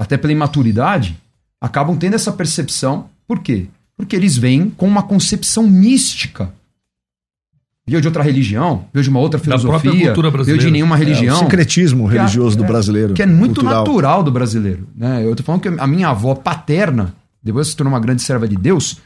até 0.00 0.16
pela 0.16 0.32
imaturidade, 0.32 1.16
acabam 1.60 1.96
tendo 1.96 2.14
essa 2.14 2.32
percepção. 2.32 3.08
Por 3.28 3.38
quê? 3.40 3.66
Porque 3.96 4.16
eles 4.16 4.36
vêm 4.36 4.68
com 4.70 4.86
uma 4.88 5.02
concepção 5.04 5.62
mística. 5.68 6.52
Veio 7.88 8.00
de 8.00 8.08
outra 8.08 8.22
religião, 8.22 8.84
veio 8.92 9.04
de 9.04 9.08
uma 9.10 9.20
outra 9.20 9.38
Da 9.38 9.44
própria 9.58 9.78
filosofia, 9.78 10.14
veio 10.44 10.58
de 10.58 10.70
nenhuma 10.72 10.96
É, 10.96 10.98
religião. 10.98 11.36
o 11.36 11.38
sincretismo 11.38 12.08
Que 12.08 12.16
é- 12.16 12.18
religioso 12.18 12.56
do 12.56 12.64
é- 12.64 12.66
brasileiro. 12.66 13.14
que 13.14 13.22
é 13.22 13.26
muito 13.26 13.60
cultural. 13.60 13.84
natural 13.84 14.22
do 14.24 14.32
brasileiro. 14.32 14.88
Né? 14.96 15.24
Eu 15.24 15.36
tô 15.36 15.42
falando 15.44 15.60
que 15.60 15.68
a 15.68 15.86
minha 15.86 16.08
avó 16.08 16.34
paterna, 16.34 17.14
depois 17.42 17.68
se 17.68 17.76
tornou 17.76 17.92
uma 17.94 18.00
grande 18.00 18.22
serva 18.22 18.48
de 18.48 18.56
Deus, 18.56 18.96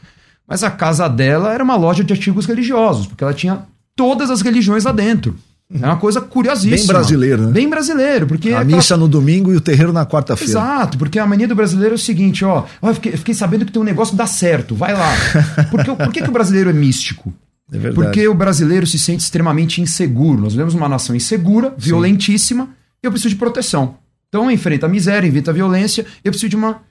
mas 0.47 0.63
a 0.63 0.71
casa 0.71 1.07
dela 1.07 1.53
era 1.53 1.63
uma 1.63 1.75
loja 1.75 2.03
de 2.03 2.11
artigos 2.11 2.45
religiosos, 2.47 3.05
porque 3.05 3.23
ela 3.23 3.33
tinha 3.35 3.59
todas 3.95 4.31
as 4.31 4.41
religiões 4.41 4.83
lá 4.83 4.91
dentro. 4.91 5.35
É 5.73 5.85
uma 5.85 5.95
coisa 5.95 6.19
curiosíssima. 6.19 6.75
Bem 6.75 6.87
brasileiro, 6.87 7.45
né? 7.45 7.51
Bem 7.51 7.69
brasileiro, 7.69 8.27
porque... 8.27 8.49
A 8.49 8.59
aquela- 8.61 8.75
missa 8.77 8.97
no 8.97 9.07
domingo 9.07 9.53
e 9.53 9.55
o 9.55 9.61
terreiro 9.61 9.93
na 9.93 10.05
quarta-feira. 10.05 10.51
Exato, 10.51 10.97
porque 10.97 11.17
a 11.17 11.25
mania 11.25 11.47
do 11.47 11.55
brasileiro 11.55 11.93
é 11.93 11.95
o 11.95 11.99
seguinte, 11.99 12.43
ó, 12.43 12.65
ó, 12.81 12.89
eu 12.89 12.95
fiquei, 12.95 13.13
eu 13.13 13.17
fiquei 13.17 13.33
sabendo 13.33 13.63
que 13.65 13.71
tem 13.71 13.81
um 13.81 13.85
negócio 13.85 14.11
que 14.13 14.17
dá 14.17 14.25
certo, 14.25 14.75
vai 14.75 14.91
lá. 14.91 15.13
Porque, 15.71 15.91
por 15.95 16.11
que, 16.11 16.23
que 16.23 16.27
o 16.29 16.31
brasileiro 16.33 16.69
é 16.69 16.73
místico? 16.73 17.31
É 17.71 17.77
verdade. 17.77 17.95
Porque 17.95 18.27
o 18.27 18.33
brasileiro 18.33 18.85
se 18.85 18.99
sente 18.99 19.23
extremamente 19.23 19.81
inseguro. 19.81 20.41
Nós 20.41 20.53
vivemos 20.53 20.73
uma 20.73 20.89
nação 20.89 21.15
insegura, 21.15 21.73
violentíssima, 21.77 22.69
e 23.01 23.07
eu 23.07 23.11
preciso 23.11 23.33
de 23.33 23.39
proteção. 23.39 23.95
Então 24.27 24.49
enfrenta 24.51 24.85
a 24.85 24.89
miséria, 24.89 25.27
evita 25.27 25.51
a 25.51 25.53
violência, 25.53 26.05
eu 26.23 26.31
preciso 26.31 26.49
de 26.49 26.55
uma. 26.55 26.81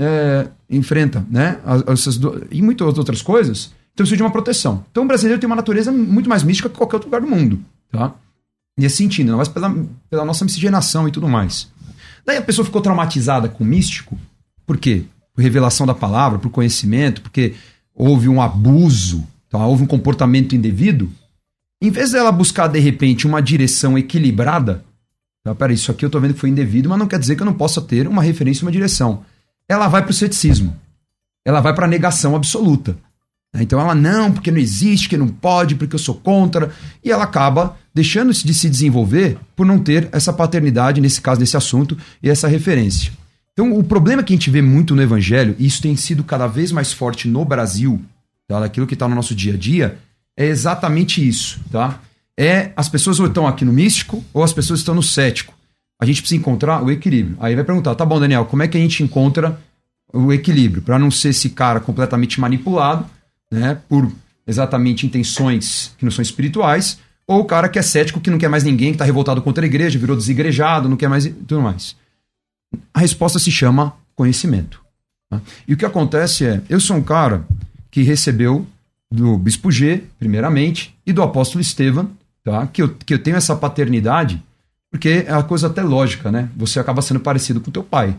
é, 0.00 0.46
enfrenta, 0.70 1.26
né? 1.28 1.58
as- 1.66 1.82
Essas 1.88 2.16
do- 2.16 2.46
e 2.52 2.62
muitas 2.62 2.96
outras 2.98 3.20
coisas. 3.20 3.66
Então 3.92 4.04
eu 4.04 4.06
preciso 4.06 4.16
de 4.16 4.22
uma 4.22 4.30
proteção. 4.30 4.84
Então 4.92 5.02
o 5.02 5.06
brasileiro 5.08 5.40
tem 5.40 5.46
uma 5.48 5.56
natureza 5.56 5.90
muito 5.90 6.28
mais 6.28 6.44
mística 6.44 6.68
que 6.68 6.76
qualquer 6.76 6.96
outro 6.96 7.08
lugar 7.08 7.20
do 7.20 7.26
mundo. 7.26 7.58
Tá? 7.90 8.14
Nesse 8.78 8.98
sentido, 8.98 9.36
mais 9.36 9.48
pela, 9.48 9.74
pela 10.08 10.24
nossa 10.24 10.44
miscigenação 10.44 11.08
e 11.08 11.10
tudo 11.10 11.26
mais. 11.28 11.66
Daí 12.24 12.36
a 12.36 12.42
pessoa 12.42 12.64
ficou 12.64 12.80
traumatizada 12.80 13.48
com 13.48 13.64
o 13.64 13.66
místico. 13.66 14.16
Por 14.64 14.76
quê? 14.78 15.02
Por 15.34 15.42
revelação 15.42 15.84
da 15.84 15.94
palavra, 15.94 16.38
por 16.38 16.50
conhecimento, 16.50 17.20
porque 17.20 17.54
houve 17.92 18.28
um 18.28 18.40
abuso, 18.40 19.26
tá? 19.50 19.64
houve 19.66 19.82
um 19.82 19.86
comportamento 19.86 20.54
indevido. 20.54 21.10
Em 21.80 21.90
vez 21.90 22.12
dela 22.12 22.32
buscar, 22.32 22.66
de 22.66 22.78
repente, 22.78 23.26
uma 23.26 23.40
direção 23.40 23.96
equilibrada, 23.96 24.84
tá? 25.44 25.54
peraí, 25.54 25.74
isso 25.74 25.90
aqui 25.90 26.04
eu 26.04 26.10
tô 26.10 26.18
vendo 26.20 26.34
que 26.34 26.40
foi 26.40 26.50
indevido, 26.50 26.88
mas 26.88 26.98
não 26.98 27.06
quer 27.06 27.18
dizer 27.18 27.36
que 27.36 27.42
eu 27.42 27.46
não 27.46 27.54
possa 27.54 27.80
ter 27.80 28.08
uma 28.08 28.22
referência 28.22 28.64
uma 28.64 28.72
direção. 28.72 29.24
Ela 29.68 29.88
vai 29.88 30.02
para 30.02 30.10
o 30.10 30.14
ceticismo. 30.14 30.76
Ela 31.44 31.60
vai 31.60 31.74
para 31.74 31.86
a 31.86 31.88
negação 31.88 32.34
absoluta. 32.34 32.96
Então 33.54 33.80
ela, 33.80 33.94
não, 33.94 34.30
porque 34.32 34.50
não 34.50 34.58
existe, 34.58 35.08
que 35.08 35.16
não 35.16 35.28
pode, 35.28 35.74
porque 35.74 35.94
eu 35.94 35.98
sou 35.98 36.14
contra. 36.14 36.70
E 37.02 37.10
ela 37.10 37.24
acaba 37.24 37.76
deixando 37.94 38.32
de 38.32 38.54
se 38.54 38.68
desenvolver 38.68 39.38
por 39.56 39.66
não 39.66 39.78
ter 39.78 40.08
essa 40.12 40.32
paternidade, 40.32 41.00
nesse 41.00 41.20
caso, 41.20 41.40
nesse 41.40 41.56
assunto, 41.56 41.96
e 42.22 42.28
essa 42.28 42.46
referência. 42.46 43.12
Então, 43.52 43.76
o 43.76 43.82
problema 43.82 44.22
que 44.22 44.32
a 44.32 44.36
gente 44.36 44.50
vê 44.50 44.62
muito 44.62 44.94
no 44.94 45.02
Evangelho, 45.02 45.56
e 45.58 45.66
isso 45.66 45.82
tem 45.82 45.96
sido 45.96 46.22
cada 46.22 46.46
vez 46.46 46.70
mais 46.70 46.92
forte 46.92 47.26
no 47.26 47.44
Brasil, 47.44 48.00
tá? 48.48 48.60
daquilo 48.60 48.86
que 48.86 48.94
está 48.94 49.06
no 49.06 49.14
nosso 49.14 49.34
dia 49.34 49.54
a 49.54 49.56
dia, 49.56 49.98
é 50.36 50.46
exatamente 50.46 51.26
isso. 51.26 51.60
Tá? 51.70 52.00
É 52.36 52.72
as 52.74 52.88
pessoas 52.88 53.20
ou 53.20 53.26
estão 53.26 53.46
aqui 53.46 53.64
no 53.64 53.72
místico, 53.72 54.24
ou 54.32 54.42
as 54.42 54.52
pessoas 54.52 54.80
estão 54.80 54.94
no 54.94 55.02
cético. 55.02 55.54
A 56.00 56.06
gente 56.06 56.22
precisa 56.22 56.40
encontrar 56.40 56.82
o 56.82 56.90
equilíbrio. 56.90 57.36
Aí 57.40 57.54
vai 57.54 57.64
perguntar, 57.64 57.94
tá 57.94 58.06
bom, 58.06 58.18
Daniel, 58.18 58.46
como 58.46 58.62
é 58.62 58.68
que 58.68 58.76
a 58.76 58.80
gente 58.80 59.02
encontra 59.02 59.60
o 60.12 60.32
equilíbrio? 60.32 60.80
Para 60.80 60.98
não 60.98 61.10
ser 61.10 61.30
esse 61.30 61.50
cara 61.50 61.80
completamente 61.80 62.40
manipulado, 62.40 63.04
né, 63.50 63.78
por 63.88 64.10
exatamente 64.46 65.04
intenções 65.04 65.94
que 65.98 66.04
não 66.04 66.12
são 66.12 66.22
espirituais, 66.22 66.98
ou 67.26 67.40
o 67.40 67.44
cara 67.44 67.68
que 67.68 67.78
é 67.78 67.82
cético, 67.82 68.20
que 68.20 68.30
não 68.30 68.38
quer 68.38 68.48
mais 68.48 68.64
ninguém, 68.64 68.90
que 68.90 68.94
está 68.94 69.04
revoltado 69.04 69.42
contra 69.42 69.64
a 69.64 69.66
igreja, 69.66 69.98
virou 69.98 70.16
desigrejado, 70.16 70.88
não 70.88 70.96
quer 70.96 71.08
mais 71.08 71.26
tudo 71.26 71.60
mais. 71.60 71.94
A 72.94 73.00
resposta 73.00 73.38
se 73.38 73.50
chama 73.50 73.94
conhecimento. 74.14 74.80
tá? 75.28 75.40
E 75.66 75.74
o 75.74 75.76
que 75.76 75.84
acontece 75.84 76.46
é, 76.46 76.62
eu 76.68 76.80
sou 76.80 76.96
um 76.96 77.02
cara 77.02 77.44
que 77.90 78.02
recebeu 78.02 78.66
do 79.10 79.38
Bispo 79.38 79.70
G, 79.70 80.04
primeiramente, 80.18 80.94
e 81.06 81.12
do 81.12 81.22
apóstolo 81.22 81.60
Estevam, 81.62 82.10
tá? 82.44 82.66
que, 82.66 82.82
eu, 82.82 82.94
que 82.94 83.14
eu 83.14 83.18
tenho 83.18 83.36
essa 83.36 83.56
paternidade, 83.56 84.42
porque 84.90 85.24
é 85.26 85.32
uma 85.32 85.42
coisa 85.42 85.66
até 85.66 85.82
lógica, 85.82 86.30
né? 86.30 86.48
Você 86.56 86.78
acaba 86.78 87.02
sendo 87.02 87.20
parecido 87.20 87.60
com 87.60 87.70
teu 87.70 87.82
pai. 87.82 88.16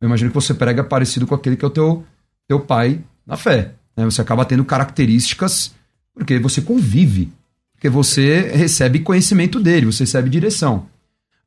Eu 0.00 0.06
imagino 0.06 0.30
que 0.30 0.34
você 0.34 0.52
prega 0.52 0.82
parecido 0.82 1.26
com 1.26 1.34
aquele 1.34 1.56
que 1.56 1.64
é 1.64 1.68
o 1.68 1.70
teu, 1.70 2.04
teu 2.48 2.60
pai 2.60 3.00
na 3.26 3.36
fé. 3.36 3.72
né? 3.96 4.04
Você 4.04 4.20
acaba 4.20 4.44
tendo 4.44 4.64
características 4.64 5.72
porque 6.14 6.38
você 6.38 6.60
convive, 6.60 7.32
porque 7.72 7.88
você 7.88 8.52
recebe 8.54 9.00
conhecimento 9.00 9.58
dele, 9.60 9.86
você 9.86 10.04
recebe 10.04 10.28
direção. 10.28 10.86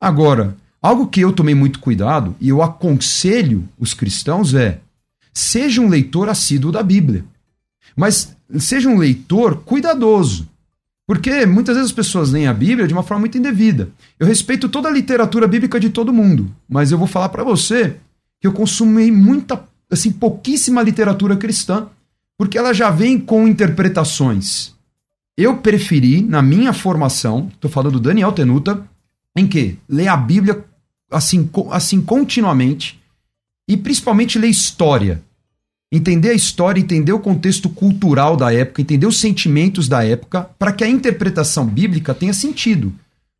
Agora, 0.00 0.56
algo 0.82 1.06
que 1.06 1.20
eu 1.20 1.32
tomei 1.32 1.54
muito 1.54 1.78
cuidado 1.78 2.34
e 2.40 2.48
eu 2.48 2.62
aconselho 2.62 3.68
os 3.78 3.94
cristãos 3.94 4.54
é: 4.54 4.80
seja 5.32 5.80
um 5.80 5.88
leitor 5.88 6.28
assíduo 6.28 6.72
da 6.72 6.82
Bíblia, 6.82 7.24
mas 7.96 8.36
seja 8.58 8.88
um 8.88 8.98
leitor 8.98 9.62
cuidadoso. 9.64 10.48
Porque 11.06 11.46
muitas 11.46 11.76
vezes 11.76 11.90
as 11.90 11.96
pessoas 11.96 12.30
leem 12.30 12.48
a 12.48 12.54
Bíblia 12.54 12.86
de 12.86 12.92
uma 12.92 13.02
forma 13.02 13.20
muito 13.20 13.38
indevida. 13.38 13.90
Eu 14.18 14.26
respeito 14.26 14.68
toda 14.68 14.88
a 14.88 14.92
literatura 14.92 15.46
bíblica 15.46 15.80
de 15.80 15.88
todo 15.88 16.12
mundo, 16.12 16.54
mas 16.68 16.92
eu 16.92 16.98
vou 16.98 17.06
falar 17.06 17.28
para 17.28 17.44
você 17.44 17.96
que 18.40 18.46
eu 18.46 18.52
consumi 18.52 19.10
muita, 19.10 19.64
assim, 19.90 20.10
pouquíssima 20.10 20.82
literatura 20.82 21.36
cristã, 21.36 21.88
porque 22.36 22.58
ela 22.58 22.74
já 22.74 22.90
vem 22.90 23.18
com 23.18 23.46
interpretações. 23.46 24.74
Eu 25.36 25.58
preferi, 25.58 26.22
na 26.22 26.42
minha 26.42 26.72
formação, 26.72 27.50
estou 27.54 27.70
falando 27.70 27.94
do 27.94 28.00
Daniel 28.00 28.32
Tenuta, 28.32 28.84
em 29.36 29.46
que 29.46 29.78
ler 29.88 30.08
a 30.08 30.16
Bíblia 30.16 30.64
assim, 31.10 31.48
assim 31.70 32.00
continuamente 32.00 33.00
e 33.68 33.76
principalmente 33.76 34.38
ler 34.38 34.48
história. 34.48 35.22
Entender 35.92 36.30
a 36.30 36.34
história, 36.34 36.80
entender 36.80 37.12
o 37.12 37.20
contexto 37.20 37.68
cultural 37.68 38.36
da 38.36 38.52
época, 38.52 38.82
entender 38.82 39.06
os 39.06 39.20
sentimentos 39.20 39.88
da 39.88 40.04
época, 40.04 40.50
para 40.58 40.72
que 40.72 40.82
a 40.82 40.88
interpretação 40.88 41.64
bíblica 41.64 42.12
tenha 42.12 42.32
sentido. 42.32 42.92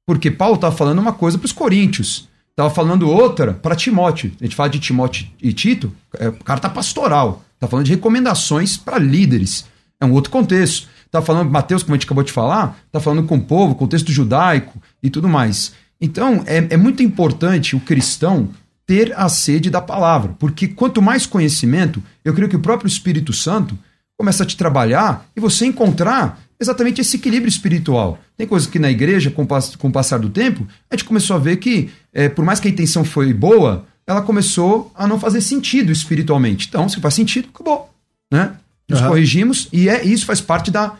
Porque 0.06 0.30
Paulo 0.30 0.54
estava 0.54 0.74
falando 0.74 1.00
uma 1.00 1.12
coisa 1.12 1.36
para 1.36 1.46
os 1.46 1.52
coríntios, 1.52 2.28
estava 2.50 2.70
falando 2.70 3.10
outra 3.10 3.52
para 3.52 3.74
Timóteo. 3.74 4.32
A 4.40 4.44
gente 4.44 4.54
fala 4.54 4.70
de 4.70 4.78
Timóteo 4.78 5.26
e 5.42 5.52
Tito, 5.52 5.92
é 6.18 6.30
carta 6.44 6.70
pastoral, 6.70 7.44
está 7.54 7.66
falando 7.66 7.86
de 7.86 7.92
recomendações 7.92 8.76
para 8.76 8.98
líderes. 8.98 9.66
É 10.00 10.06
um 10.06 10.12
outro 10.12 10.30
contexto. 10.30 10.88
Está 11.06 11.20
falando, 11.22 11.50
Mateus, 11.50 11.82
como 11.82 11.94
a 11.94 11.96
gente 11.96 12.04
acabou 12.04 12.22
de 12.22 12.32
falar, 12.32 12.78
está 12.86 13.00
falando 13.00 13.26
com 13.26 13.36
o 13.36 13.42
povo, 13.42 13.74
contexto 13.74 14.12
judaico 14.12 14.80
e 15.02 15.10
tudo 15.10 15.28
mais. 15.28 15.72
Então, 16.00 16.44
é, 16.46 16.58
é 16.70 16.76
muito 16.76 17.02
importante 17.02 17.74
o 17.74 17.80
cristão 17.80 18.50
ter 18.86 19.12
a 19.18 19.28
sede 19.28 19.68
da 19.68 19.80
palavra, 19.80 20.34
porque 20.38 20.68
quanto 20.68 21.02
mais 21.02 21.26
conhecimento, 21.26 22.02
eu 22.24 22.32
creio 22.32 22.48
que 22.48 22.56
o 22.56 22.60
próprio 22.60 22.86
Espírito 22.88 23.32
Santo 23.32 23.76
começa 24.16 24.44
a 24.44 24.46
te 24.46 24.56
trabalhar 24.56 25.28
e 25.36 25.40
você 25.40 25.66
encontrar 25.66 26.40
exatamente 26.58 27.00
esse 27.00 27.16
equilíbrio 27.16 27.48
espiritual. 27.50 28.18
Tem 28.36 28.46
coisas 28.46 28.68
que 28.68 28.78
na 28.78 28.90
igreja, 28.90 29.30
com 29.30 29.42
o 29.42 29.46
pass- 29.46 29.76
com 29.76 29.88
o 29.88 29.92
passar 29.92 30.18
do 30.20 30.30
tempo, 30.30 30.66
a 30.90 30.94
gente 30.96 31.04
começou 31.04 31.36
a 31.36 31.38
ver 31.38 31.56
que, 31.56 31.90
é, 32.14 32.28
por 32.28 32.44
mais 32.44 32.60
que 32.60 32.68
a 32.68 32.70
intenção 32.70 33.04
foi 33.04 33.34
boa, 33.34 33.84
ela 34.06 34.22
começou 34.22 34.90
a 34.94 35.06
não 35.06 35.18
fazer 35.18 35.40
sentido 35.40 35.90
espiritualmente. 35.92 36.66
Então, 36.68 36.88
se 36.88 37.00
faz 37.00 37.12
sentido, 37.14 37.48
acabou. 37.52 37.90
Né? 38.32 38.52
Nos 38.88 39.00
Aham. 39.00 39.08
corrigimos 39.08 39.68
e 39.72 39.88
é, 39.88 40.04
isso 40.06 40.24
faz 40.24 40.40
parte 40.40 40.70
da 40.70 40.94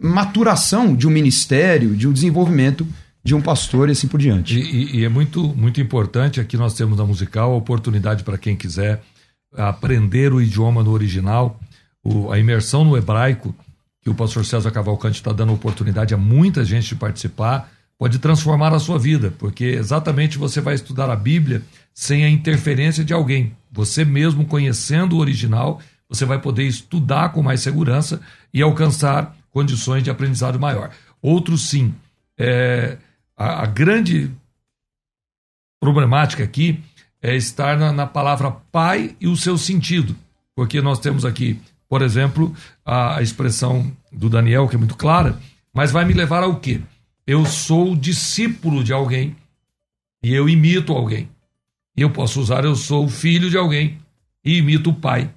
maturação 0.00 0.94
de 0.94 1.06
um 1.06 1.10
ministério, 1.10 1.96
de 1.96 2.06
um 2.06 2.12
desenvolvimento 2.12 2.86
de 3.24 3.34
um 3.34 3.40
pastor 3.40 3.88
e 3.88 3.92
assim 3.92 4.08
por 4.08 4.18
diante. 4.20 4.58
E, 4.58 4.62
e- 4.62 4.96
e 5.00 5.04
é 5.04 5.08
muito, 5.08 5.42
muito 5.56 5.80
importante, 5.80 6.40
aqui 6.40 6.56
nós 6.56 6.74
temos 6.74 6.98
na 6.98 7.04
musical 7.04 7.52
a 7.52 7.56
oportunidade 7.56 8.24
para 8.24 8.36
quem 8.38 8.56
quiser 8.56 9.00
aprender 9.56 10.32
o 10.32 10.40
idioma 10.40 10.82
no 10.82 10.90
original, 10.90 11.60
o- 12.02 12.30
a 12.32 12.38
imersão 12.38 12.84
no 12.84 12.96
hebraico, 12.96 13.54
que 14.00 14.10
o 14.10 14.14
pastor 14.14 14.44
César 14.44 14.70
Cavalcante 14.70 15.16
está 15.16 15.32
dando 15.32 15.52
oportunidade 15.52 16.12
a 16.14 16.16
muita 16.16 16.64
gente 16.64 16.88
de 16.88 16.96
participar, 16.96 17.70
pode 17.98 18.18
transformar 18.18 18.72
a 18.74 18.80
sua 18.80 18.98
vida, 18.98 19.32
porque 19.38 19.64
exatamente 19.64 20.36
você 20.38 20.60
vai 20.60 20.74
estudar 20.74 21.08
a 21.08 21.14
Bíblia 21.14 21.62
sem 21.94 22.24
a 22.24 22.28
interferência 22.30 23.04
de 23.04 23.12
alguém. 23.12 23.52
Você 23.70 24.04
mesmo 24.04 24.44
conhecendo 24.46 25.14
o 25.14 25.18
original, 25.20 25.80
você 26.08 26.24
vai 26.24 26.40
poder 26.40 26.64
estudar 26.64 27.28
com 27.30 27.42
mais 27.42 27.60
segurança 27.60 28.20
e 28.52 28.60
alcançar 28.60 29.36
condições 29.52 30.02
de 30.02 30.10
aprendizado 30.10 30.58
maior. 30.58 30.90
Outros 31.22 31.68
sim. 31.68 31.94
É, 32.36 32.96
a, 33.36 33.62
a 33.62 33.66
grande 33.66 34.30
problemática 35.80 36.44
aqui 36.44 36.80
é 37.20 37.36
estar 37.36 37.76
na, 37.76 37.92
na 37.92 38.06
palavra 38.06 38.50
pai 38.50 39.16
e 39.20 39.26
o 39.26 39.36
seu 39.36 39.56
sentido. 39.56 40.16
Porque 40.54 40.80
nós 40.80 40.98
temos 40.98 41.24
aqui, 41.24 41.60
por 41.88 42.02
exemplo, 42.02 42.54
a, 42.84 43.18
a 43.18 43.22
expressão 43.22 43.90
do 44.10 44.28
Daniel, 44.28 44.68
que 44.68 44.76
é 44.76 44.78
muito 44.78 44.96
clara, 44.96 45.38
mas 45.72 45.90
vai 45.90 46.04
me 46.04 46.12
levar 46.12 46.42
ao 46.42 46.56
quê? 46.60 46.80
eu 47.26 47.44
sou 47.46 47.94
discípulo 47.94 48.82
de 48.82 48.92
alguém 48.92 49.36
e 50.22 50.32
eu 50.32 50.48
imito 50.48 50.92
alguém. 50.92 51.28
E 51.96 52.02
eu 52.02 52.10
posso 52.10 52.40
usar 52.40 52.64
eu 52.64 52.74
sou 52.74 53.08
filho 53.08 53.50
de 53.50 53.56
alguém 53.56 53.98
e 54.44 54.58
imito 54.58 54.90
o 54.90 54.94
pai. 54.94 55.30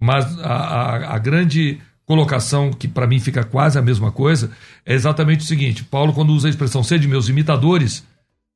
Mas 0.00 0.38
a, 0.38 0.54
a, 0.54 1.14
a 1.14 1.18
grande 1.18 1.80
colocação, 2.06 2.70
que 2.70 2.86
para 2.86 3.06
mim 3.06 3.18
fica 3.18 3.44
quase 3.44 3.78
a 3.78 3.82
mesma 3.82 4.12
coisa, 4.12 4.50
é 4.84 4.94
exatamente 4.94 5.40
o 5.40 5.46
seguinte: 5.46 5.84
Paulo, 5.84 6.12
quando 6.12 6.32
usa 6.32 6.48
a 6.48 6.50
expressão 6.50 6.82
ser 6.82 6.98
de 6.98 7.08
meus 7.08 7.28
imitadores, 7.28 8.04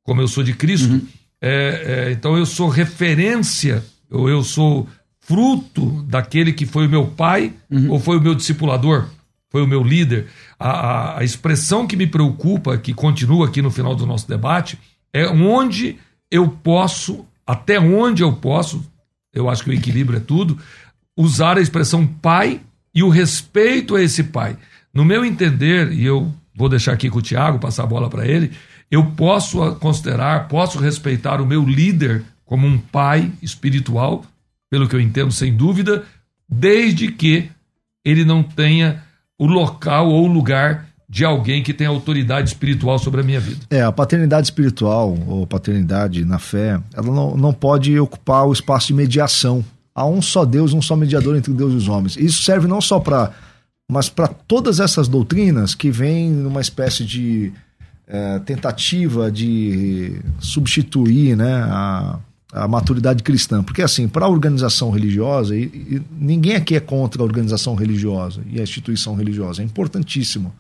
como 0.03 0.21
eu 0.21 0.29
sou 0.29 0.43
de 0.43 0.53
Cristo, 0.53 0.93
uhum. 0.93 1.07
é, 1.41 2.07
é, 2.09 2.13
então 2.13 2.37
eu 2.37 2.47
sou 2.47 2.69
referência, 2.69 3.85
ou 4.11 4.29
eu 4.29 4.43
sou 4.43 4.89
fruto 5.21 6.03
daquele 6.05 6.53
que 6.55 6.65
foi 6.65 6.87
o 6.87 6.91
meu 6.91 7.07
pai 7.07 7.53
uhum. 7.71 7.91
ou 7.91 8.01
foi 8.01 8.17
o 8.17 8.21
meu 8.21 8.35
discipulador, 8.35 9.09
foi 9.51 9.63
o 9.63 9.67
meu 9.67 9.83
líder. 9.83 10.27
A, 10.59 10.71
a, 10.71 11.19
a, 11.19 11.25
expressão 11.25 11.87
que 11.87 11.97
me 11.97 12.07
preocupa, 12.07 12.79
que 12.79 12.95
continua 12.95 13.47
aqui 13.47 13.61
no 13.61 13.71
final 13.71 13.95
do 13.95 14.07
nosso 14.07 14.27
debate, 14.27 14.79
é 15.13 15.29
onde 15.29 15.99
eu 16.31 16.49
posso, 16.49 17.27
até 17.47 17.79
onde 17.79 18.23
eu 18.23 18.33
posso, 18.33 18.83
eu 19.33 19.51
acho 19.51 19.65
que 19.65 19.71
o 19.71 19.75
equilíbrio 19.75 20.17
é 20.17 20.21
tudo, 20.21 20.59
usar 21.15 21.59
a 21.59 21.61
expressão 21.61 22.07
pai 22.07 22.63
e 22.99 23.03
o 23.05 23.09
respeito 23.09 23.95
a 23.95 24.03
esse 24.03 24.25
pai. 24.25 24.57
No 24.93 25.05
meu 25.05 25.25
entender, 25.25 25.93
e 25.93 26.05
eu 26.05 26.35
vou 26.53 26.69
deixar 26.69 26.95
aqui 26.95 27.09
com 27.09 27.21
o 27.21 27.23
Tiago, 27.23 27.61
passar 27.61 27.85
a 27.85 27.87
bola 27.87 28.11
para 28.11 28.27
ele, 28.27 28.51
eu 28.91 29.05
posso 29.13 29.77
considerar, 29.77 30.49
posso 30.49 30.81
respeitar 30.81 31.41
o 31.41 31.47
meu 31.47 31.63
líder 31.65 32.25
como 32.45 32.67
um 32.67 32.77
pai 32.77 33.31
espiritual, 33.41 34.25
pelo 34.69 34.89
que 34.89 34.97
eu 34.97 35.01
entendo, 35.01 35.31
sem 35.31 35.55
dúvida, 35.55 36.03
desde 36.49 37.13
que 37.13 37.49
ele 38.05 38.25
não 38.25 38.43
tenha 38.43 39.05
o 39.39 39.47
local 39.47 40.09
ou 40.09 40.25
o 40.25 40.33
lugar 40.33 40.89
de 41.09 41.25
alguém 41.25 41.63
que 41.63 41.73
tem 41.73 41.87
autoridade 41.87 42.49
espiritual 42.49 42.99
sobre 42.99 43.21
a 43.21 43.25
minha 43.25 43.39
vida. 43.39 43.61
É, 43.71 43.83
a 43.83 43.93
paternidade 43.93 44.49
espiritual 44.49 45.17
ou 45.29 45.47
paternidade 45.47 46.25
na 46.25 46.41
fé, 46.41 46.81
ela 46.93 47.15
não, 47.15 47.37
não 47.37 47.53
pode 47.53 47.97
ocupar 47.97 48.45
o 48.45 48.53
espaço 48.53 48.89
de 48.89 48.95
mediação. 48.95 49.65
Há 49.99 50.07
um 50.07 50.23
só 50.23 50.45
Deus, 50.45 50.73
um 50.73 50.81
só 50.81 50.95
mediador 50.95 51.37
entre 51.37 51.53
Deus 51.53 51.73
e 51.73 51.77
os 51.77 51.89
homens. 51.89 52.17
Isso 52.17 52.45
serve 52.45 52.69
não 52.69 52.81
só 52.81 53.01
para, 53.01 53.33
mas 53.91 54.09
para 54.09 54.29
todas 54.29 54.79
essas 54.79 55.09
doutrinas 55.09 55.75
que 55.75 55.91
vêm 55.91 56.31
numa 56.31 56.61
espécie 56.61 57.05
de 57.05 57.53
é, 58.07 58.39
tentativa 58.39 59.29
de 59.29 60.21
substituir, 60.39 61.37
né, 61.37 61.65
a, 61.65 62.19
a 62.53 62.69
maturidade 62.69 63.25
cristã. 63.25 63.61
Porque, 63.61 63.83
assim, 63.83 64.07
para 64.07 64.25
a 64.25 64.29
organização 64.29 64.91
religiosa, 64.91 65.57
e, 65.57 65.65
e, 65.65 66.03
ninguém 66.13 66.55
aqui 66.55 66.77
é 66.77 66.81
contra 66.81 67.21
a 67.21 67.25
organização 67.25 67.75
religiosa 67.75 68.41
e 68.49 68.61
a 68.61 68.63
instituição 68.63 69.17
religiosa, 69.17 69.63
é 69.63 69.65
importantíssimo. 69.65 70.55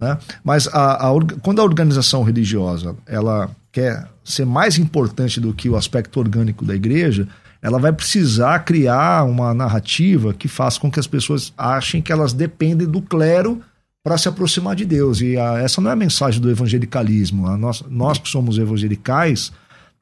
Né? 0.00 0.18
Mas 0.42 0.66
a, 0.66 1.08
a, 1.08 1.10
quando 1.42 1.60
a 1.60 1.64
organização 1.64 2.24
religiosa 2.24 2.96
ela 3.06 3.54
quer 3.70 4.08
ser 4.24 4.44
mais 4.44 4.78
importante 4.78 5.40
do 5.40 5.54
que 5.54 5.68
o 5.68 5.76
aspecto 5.76 6.18
orgânico 6.18 6.64
da 6.64 6.74
igreja, 6.74 7.28
ela 7.64 7.78
vai 7.78 7.94
precisar 7.94 8.58
criar 8.58 9.24
uma 9.24 9.54
narrativa 9.54 10.34
que 10.34 10.46
faça 10.46 10.78
com 10.78 10.90
que 10.90 11.00
as 11.00 11.06
pessoas 11.06 11.50
achem 11.56 12.02
que 12.02 12.12
elas 12.12 12.34
dependem 12.34 12.86
do 12.86 13.00
clero 13.00 13.58
para 14.02 14.18
se 14.18 14.28
aproximar 14.28 14.76
de 14.76 14.84
Deus. 14.84 15.22
E 15.22 15.38
a, 15.38 15.60
essa 15.60 15.80
não 15.80 15.88
é 15.88 15.94
a 15.94 15.96
mensagem 15.96 16.42
do 16.42 16.50
evangelicalismo. 16.50 17.46
A 17.46 17.56
nós, 17.56 17.82
nós 17.88 18.18
que 18.18 18.28
somos 18.28 18.58
evangelicais, 18.58 19.50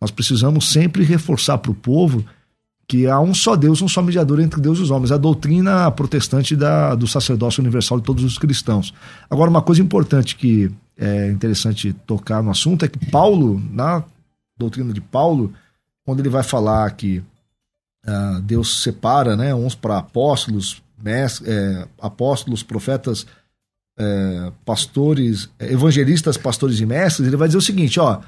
nós 0.00 0.10
precisamos 0.10 0.72
sempre 0.72 1.04
reforçar 1.04 1.56
para 1.58 1.70
o 1.70 1.74
povo 1.74 2.24
que 2.88 3.06
há 3.06 3.20
um 3.20 3.32
só 3.32 3.54
Deus, 3.54 3.80
um 3.80 3.86
só 3.86 4.02
mediador 4.02 4.40
entre 4.40 4.60
Deus 4.60 4.80
e 4.80 4.82
os 4.82 4.90
homens. 4.90 5.12
A 5.12 5.16
doutrina 5.16 5.88
protestante 5.92 6.56
da, 6.56 6.96
do 6.96 7.06
sacerdócio 7.06 7.60
universal 7.60 8.00
de 8.00 8.04
todos 8.04 8.24
os 8.24 8.38
cristãos. 8.38 8.92
Agora, 9.30 9.48
uma 9.48 9.62
coisa 9.62 9.80
importante 9.80 10.34
que 10.34 10.68
é 10.98 11.30
interessante 11.30 11.92
tocar 11.92 12.42
no 12.42 12.50
assunto 12.50 12.84
é 12.84 12.88
que 12.88 12.98
Paulo, 13.08 13.62
na 13.70 14.02
doutrina 14.58 14.92
de 14.92 15.00
Paulo, 15.00 15.52
quando 16.04 16.18
ele 16.18 16.28
vai 16.28 16.42
falar 16.42 16.90
que 16.90 17.22
uh, 18.07 18.40
Deus 18.42 18.82
separa 18.82 19.36
né, 19.36 19.55
uns 19.55 19.74
para 19.74 19.98
apóstolos, 19.98 20.82
mestres, 21.03 21.48
é, 21.48 21.88
apóstolos, 22.00 22.62
profetas, 22.62 23.26
é, 23.98 24.53
pastores, 24.64 25.50
evangelistas, 25.59 26.36
pastores 26.36 26.78
e 26.80 26.86
mestres, 26.86 27.26
ele 27.26 27.36
vai 27.36 27.48
dizer 27.48 27.59
o 27.59 27.62
seguinte: 27.62 27.98
ó 27.98 28.20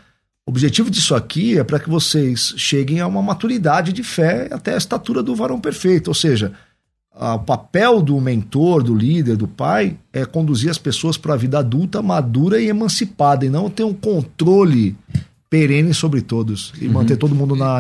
o 0.47 0.51
objetivo 0.51 0.91
disso 0.91 1.15
aqui 1.15 1.59
é 1.59 1.65
para 1.65 1.81
que 1.81 1.89
vocês 1.89 2.53
cheguem 2.59 3.01
a 3.01 3.07
uma 3.07 3.23
maturidade 3.23 3.95
de 3.95 4.03
fé 4.03 4.49
até 4.53 4.75
a 4.75 4.77
estatura 4.77 5.23
do 5.23 5.35
varão 5.35 5.59
perfeito. 5.59 6.09
Ou 6.09 6.15
seja, 6.15 6.53
o 7.15 7.39
papel 7.39 8.03
do 8.03 8.21
mentor, 8.21 8.83
do 8.83 8.95
líder, 8.95 9.39
do 9.39 9.49
pai 9.49 9.97
é 10.13 10.27
conduzir 10.27 10.71
as 10.71 10.77
pessoas 10.77 11.17
para 11.17 11.33
a 11.33 11.37
vida 11.39 11.59
adulta, 11.59 12.03
madura 12.03 12.61
e 12.61 12.69
emancipada, 12.69 13.47
e 13.47 13.49
não 13.49 13.71
ter 13.71 13.85
um 13.85 13.95
controle 13.95 14.95
perene 15.55 15.95
sobre 15.95 16.21
todos 16.21 16.73
e 16.81 16.87
uhum. 16.89 16.95
manter 16.95 17.17
todo 17.17 17.33
mundo 17.33 17.55
na 17.55 17.79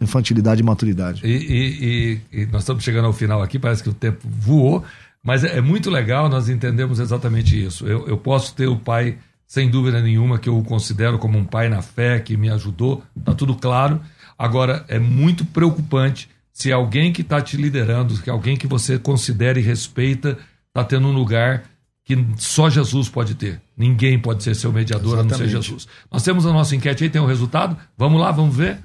infantilidade 0.00 0.62
e 0.62 0.64
maturidade. 0.64 1.20
E, 1.22 2.20
e, 2.32 2.40
e, 2.40 2.46
nós 2.46 2.62
estamos 2.62 2.82
chegando 2.82 3.04
ao 3.04 3.12
final 3.12 3.42
aqui, 3.42 3.58
parece 3.58 3.82
que 3.82 3.90
o 3.90 3.92
tempo 3.92 4.26
voou, 4.26 4.82
mas 5.22 5.44
é, 5.44 5.58
é 5.58 5.60
muito 5.60 5.90
legal 5.90 6.30
nós 6.30 6.48
entendemos 6.48 6.98
exatamente 6.98 7.62
isso. 7.62 7.86
Eu, 7.86 8.08
eu 8.08 8.16
posso 8.16 8.54
ter 8.54 8.68
o 8.68 8.76
pai 8.76 9.18
sem 9.46 9.68
dúvida 9.68 10.00
nenhuma, 10.00 10.38
que 10.38 10.48
eu 10.48 10.56
o 10.56 10.64
considero 10.64 11.18
como 11.18 11.36
um 11.36 11.44
pai 11.44 11.68
na 11.68 11.82
fé, 11.82 12.18
que 12.20 12.38
me 12.38 12.48
ajudou, 12.48 13.02
tá 13.22 13.34
tudo 13.34 13.54
claro. 13.54 14.00
Agora, 14.38 14.82
é 14.88 14.98
muito 14.98 15.44
preocupante 15.44 16.30
se 16.54 16.72
alguém 16.72 17.12
que 17.12 17.20
está 17.20 17.38
te 17.42 17.58
liderando, 17.58 18.18
que 18.22 18.30
alguém 18.30 18.56
que 18.56 18.66
você 18.66 18.98
considera 18.98 19.58
e 19.58 19.62
respeita, 19.62 20.38
está 20.68 20.82
tendo 20.82 21.06
um 21.06 21.12
lugar 21.12 21.64
que 22.04 22.16
só 22.36 22.68
Jesus 22.68 23.08
pode 23.08 23.34
ter. 23.34 23.60
Ninguém 23.76 24.18
pode 24.18 24.42
ser 24.42 24.54
seu 24.54 24.70
mediador 24.72 25.14
Exatamente. 25.14 25.34
a 25.34 25.38
não 25.38 25.46
ser 25.46 25.50
Jesus. 25.50 25.88
Nós 26.12 26.22
temos 26.22 26.44
a 26.44 26.52
nossa 26.52 26.76
enquete 26.76 27.04
aí, 27.04 27.10
tem 27.10 27.20
o 27.20 27.24
um 27.24 27.28
resultado? 27.28 27.76
Vamos 27.96 28.20
lá, 28.20 28.30
vamos 28.30 28.54
ver? 28.54 28.78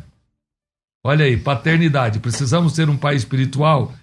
Olha 1.04 1.26
aí, 1.26 1.36
paternidade. 1.36 2.20
Precisamos 2.20 2.74
ter 2.74 2.90
um 2.90 2.96
pai 2.96 3.16
espiritual? 3.16 3.94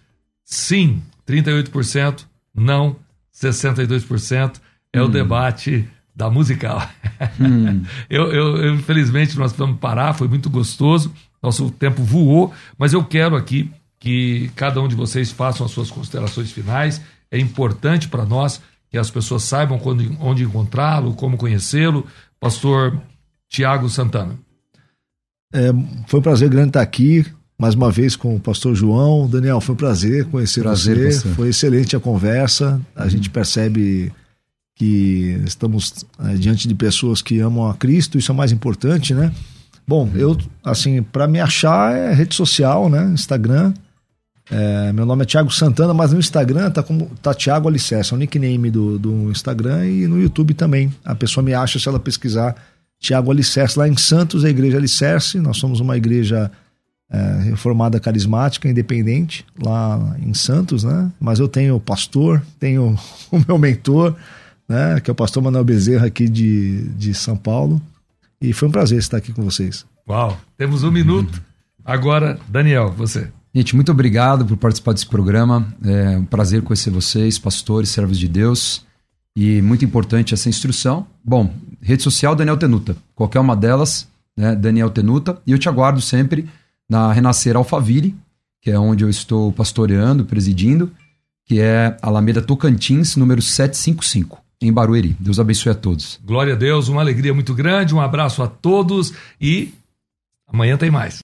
Sim, 0.45 1.03
38%. 1.27 2.25
Não, 2.55 2.97
62%. 3.35 4.61
É 4.93 5.01
hum. 5.01 5.07
o 5.07 5.09
debate 5.09 5.89
da 6.15 6.31
musical. 6.31 6.87
Hum. 7.41 7.85
eu, 8.09 8.33
eu, 8.33 8.75
infelizmente, 8.75 9.39
nós 9.39 9.53
vamos 9.53 9.79
parar, 9.79 10.15
foi 10.15 10.29
muito 10.29 10.49
gostoso, 10.49 11.13
nosso 11.43 11.71
tempo 11.71 12.03
voou, 12.03 12.53
mas 12.79 12.93
eu 12.95 13.05
quero 13.05 13.37
aqui 13.37 13.71
que 13.99 14.51
cada 14.55 14.81
um 14.81 14.89
de 14.89 14.95
vocês 14.95 15.31
façam 15.31 15.67
as 15.67 15.73
suas 15.73 15.91
considerações 15.91 16.51
finais. 16.53 17.03
É 17.31 17.39
importante 17.39 18.09
para 18.09 18.25
nós 18.25 18.63
que 18.91 18.99
as 18.99 19.11
pessoas 19.11 19.43
saibam 19.43 19.79
quando, 19.79 20.05
onde 20.21 20.45
encontrá-lo, 20.45 21.15
como 21.15 21.37
conhecê-lo. 21.37 22.07
Pastor 22.41 23.01
Tiago 23.49 23.89
Santana. 23.89 24.39
É, 25.53 25.73
foi 26.07 26.21
um 26.21 26.23
prazer 26.23 26.49
grande 26.49 26.69
estar 26.69 26.83
aqui 26.83 27.25
mais 27.59 27.75
uma 27.75 27.91
vez 27.91 28.15
com 28.17 28.37
o 28.37 28.41
pastor 28.41 28.75
João. 28.75 29.29
Daniel, 29.29 29.61
foi 29.61 29.75
um 29.75 29.79
prazer 29.79 30.27
conhecer 30.27 30.63
prazer, 30.63 31.13
você. 31.13 31.29
Foi 31.31 31.49
excelente 31.49 31.97
a 31.97 32.01
conversa. 32.01 32.81
A 32.95 33.05
uhum. 33.05 33.11
gente 33.11 33.31
percebe 33.31 34.13
que 34.75 35.41
estamos 35.47 36.05
é, 36.19 36.35
diante 36.35 36.69
de 36.69 36.75
pessoas 36.75 37.23
que 37.23 37.41
amam 37.41 37.69
a 37.69 37.75
Cristo, 37.75 38.19
isso 38.19 38.31
é 38.31 38.35
o 38.35 38.37
mais 38.37 38.53
importante, 38.53 39.15
né? 39.15 39.33
Bom, 39.89 40.11
eu, 40.15 40.37
assim, 40.63 41.03
para 41.03 41.27
me 41.27 41.41
achar 41.41 41.95
é 41.95 42.13
rede 42.13 42.35
social, 42.35 42.91
né? 42.91 43.07
Instagram. 43.15 43.73
É, 44.51 44.93
meu 44.93 45.05
nome 45.05 45.23
é 45.23 45.27
Thiago 45.27 45.51
Santana, 45.51 45.93
mas 45.93 46.13
no 46.13 46.19
Instagram 46.19 46.71
tá 46.71 46.83
como 46.83 47.11
tá 47.21 47.35
Thiago 47.35 47.69
Alicerce, 47.69 48.13
é 48.13 48.17
o 48.17 48.19
nickname 48.19 48.71
do, 48.71 48.99
do 48.99 49.31
Instagram 49.31 49.87
e 49.87 50.07
no 50.07 50.21
YouTube 50.21 50.55
também. 50.55 50.95
A 51.05 51.15
pessoa 51.15 51.43
me 51.43 51.53
acha 51.53 51.79
se 51.79 51.89
ela 51.89 51.99
pesquisar 51.99 52.55
Thiago 53.01 53.31
Alicerce. 53.31 53.79
Lá 53.79 53.89
em 53.89 53.97
Santos, 53.97 54.45
a 54.45 54.51
Igreja 54.51 54.77
Alicerce, 54.77 55.39
nós 55.41 55.57
somos 55.57 55.81
uma 55.81 55.97
igreja 55.97 56.51
é, 57.11 57.41
reformada 57.43 58.01
carismática, 58.01 58.69
independente, 58.69 59.45
lá 59.61 60.17
em 60.21 60.35
Santos, 60.35 60.85
né? 60.85 61.11
Mas 61.21 61.39
eu 61.39 61.49
tenho 61.49 61.77
o 61.77 61.81
pastor, 61.81 62.43
tenho 62.59 62.97
o 63.31 63.43
meu 63.47 63.59
mentor, 63.59 64.15
né, 64.69 65.01
que 65.01 65.11
é 65.11 65.13
o 65.13 65.15
pastor 65.15 65.43
Manuel 65.43 65.65
Bezerra 65.65 66.07
aqui 66.07 66.29
de, 66.29 66.89
de 66.91 67.15
São 67.15 67.37
Paulo. 67.37 67.81
E 68.41 68.53
foi 68.53 68.69
um 68.69 68.73
prazer 68.73 68.99
estar 68.99 69.17
aqui 69.17 69.33
com 69.33 69.43
vocês. 69.43 69.87
Uau, 70.09 70.39
temos 70.57 70.85
um 70.85 70.91
minuto. 70.91 71.43
Agora, 71.85 72.39
Daniel, 72.49 72.93
você. 72.93 73.29
Gente, 73.57 73.75
muito 73.75 73.91
obrigado 73.91 74.45
por 74.45 74.59
participar 74.59 74.93
desse 74.93 75.07
programa. 75.07 75.67
É 75.83 76.19
um 76.19 76.27
prazer 76.27 76.61
conhecer 76.61 76.91
vocês, 76.91 77.39
pastores, 77.39 77.89
servos 77.89 78.19
de 78.19 78.29
Deus. 78.29 78.85
E 79.35 79.63
muito 79.63 79.83
importante 79.83 80.35
essa 80.35 80.51
instrução. 80.51 81.07
Bom, 81.25 81.51
rede 81.81 82.03
social 82.03 82.37
Daniel 82.37 82.59
Tenuta. 82.59 82.95
Qualquer 83.15 83.41
uma 83.41 83.57
delas, 83.57 84.07
né, 84.37 84.55
Daniel 84.55 84.91
Tenuta. 84.91 85.41
E 85.47 85.53
eu 85.53 85.59
te 85.59 85.71
aguardo 85.71 86.03
sempre 86.03 86.47
na 86.87 87.11
Renascer 87.11 87.57
Alphaville, 87.57 88.15
que 88.61 88.71
é 88.71 88.79
onde 88.79 89.03
eu 89.03 89.09
estou 89.09 89.51
pastoreando, 89.51 90.27
presidindo, 90.27 90.93
que 91.47 91.59
é 91.59 91.97
Alameda 92.03 92.43
Tocantins, 92.43 93.17
número 93.17 93.41
755 93.41 94.39
em 94.61 94.71
Barueri. 94.71 95.17
Deus 95.19 95.41
abençoe 95.41 95.73
a 95.73 95.75
todos. 95.75 96.21
Glória 96.23 96.53
a 96.53 96.57
Deus, 96.59 96.89
uma 96.89 97.01
alegria 97.01 97.33
muito 97.33 97.55
grande, 97.55 97.95
um 97.95 98.03
abraço 98.03 98.43
a 98.43 98.49
todos 98.49 99.15
e 99.41 99.73
amanhã 100.47 100.77
tem 100.77 100.91
mais. 100.91 101.15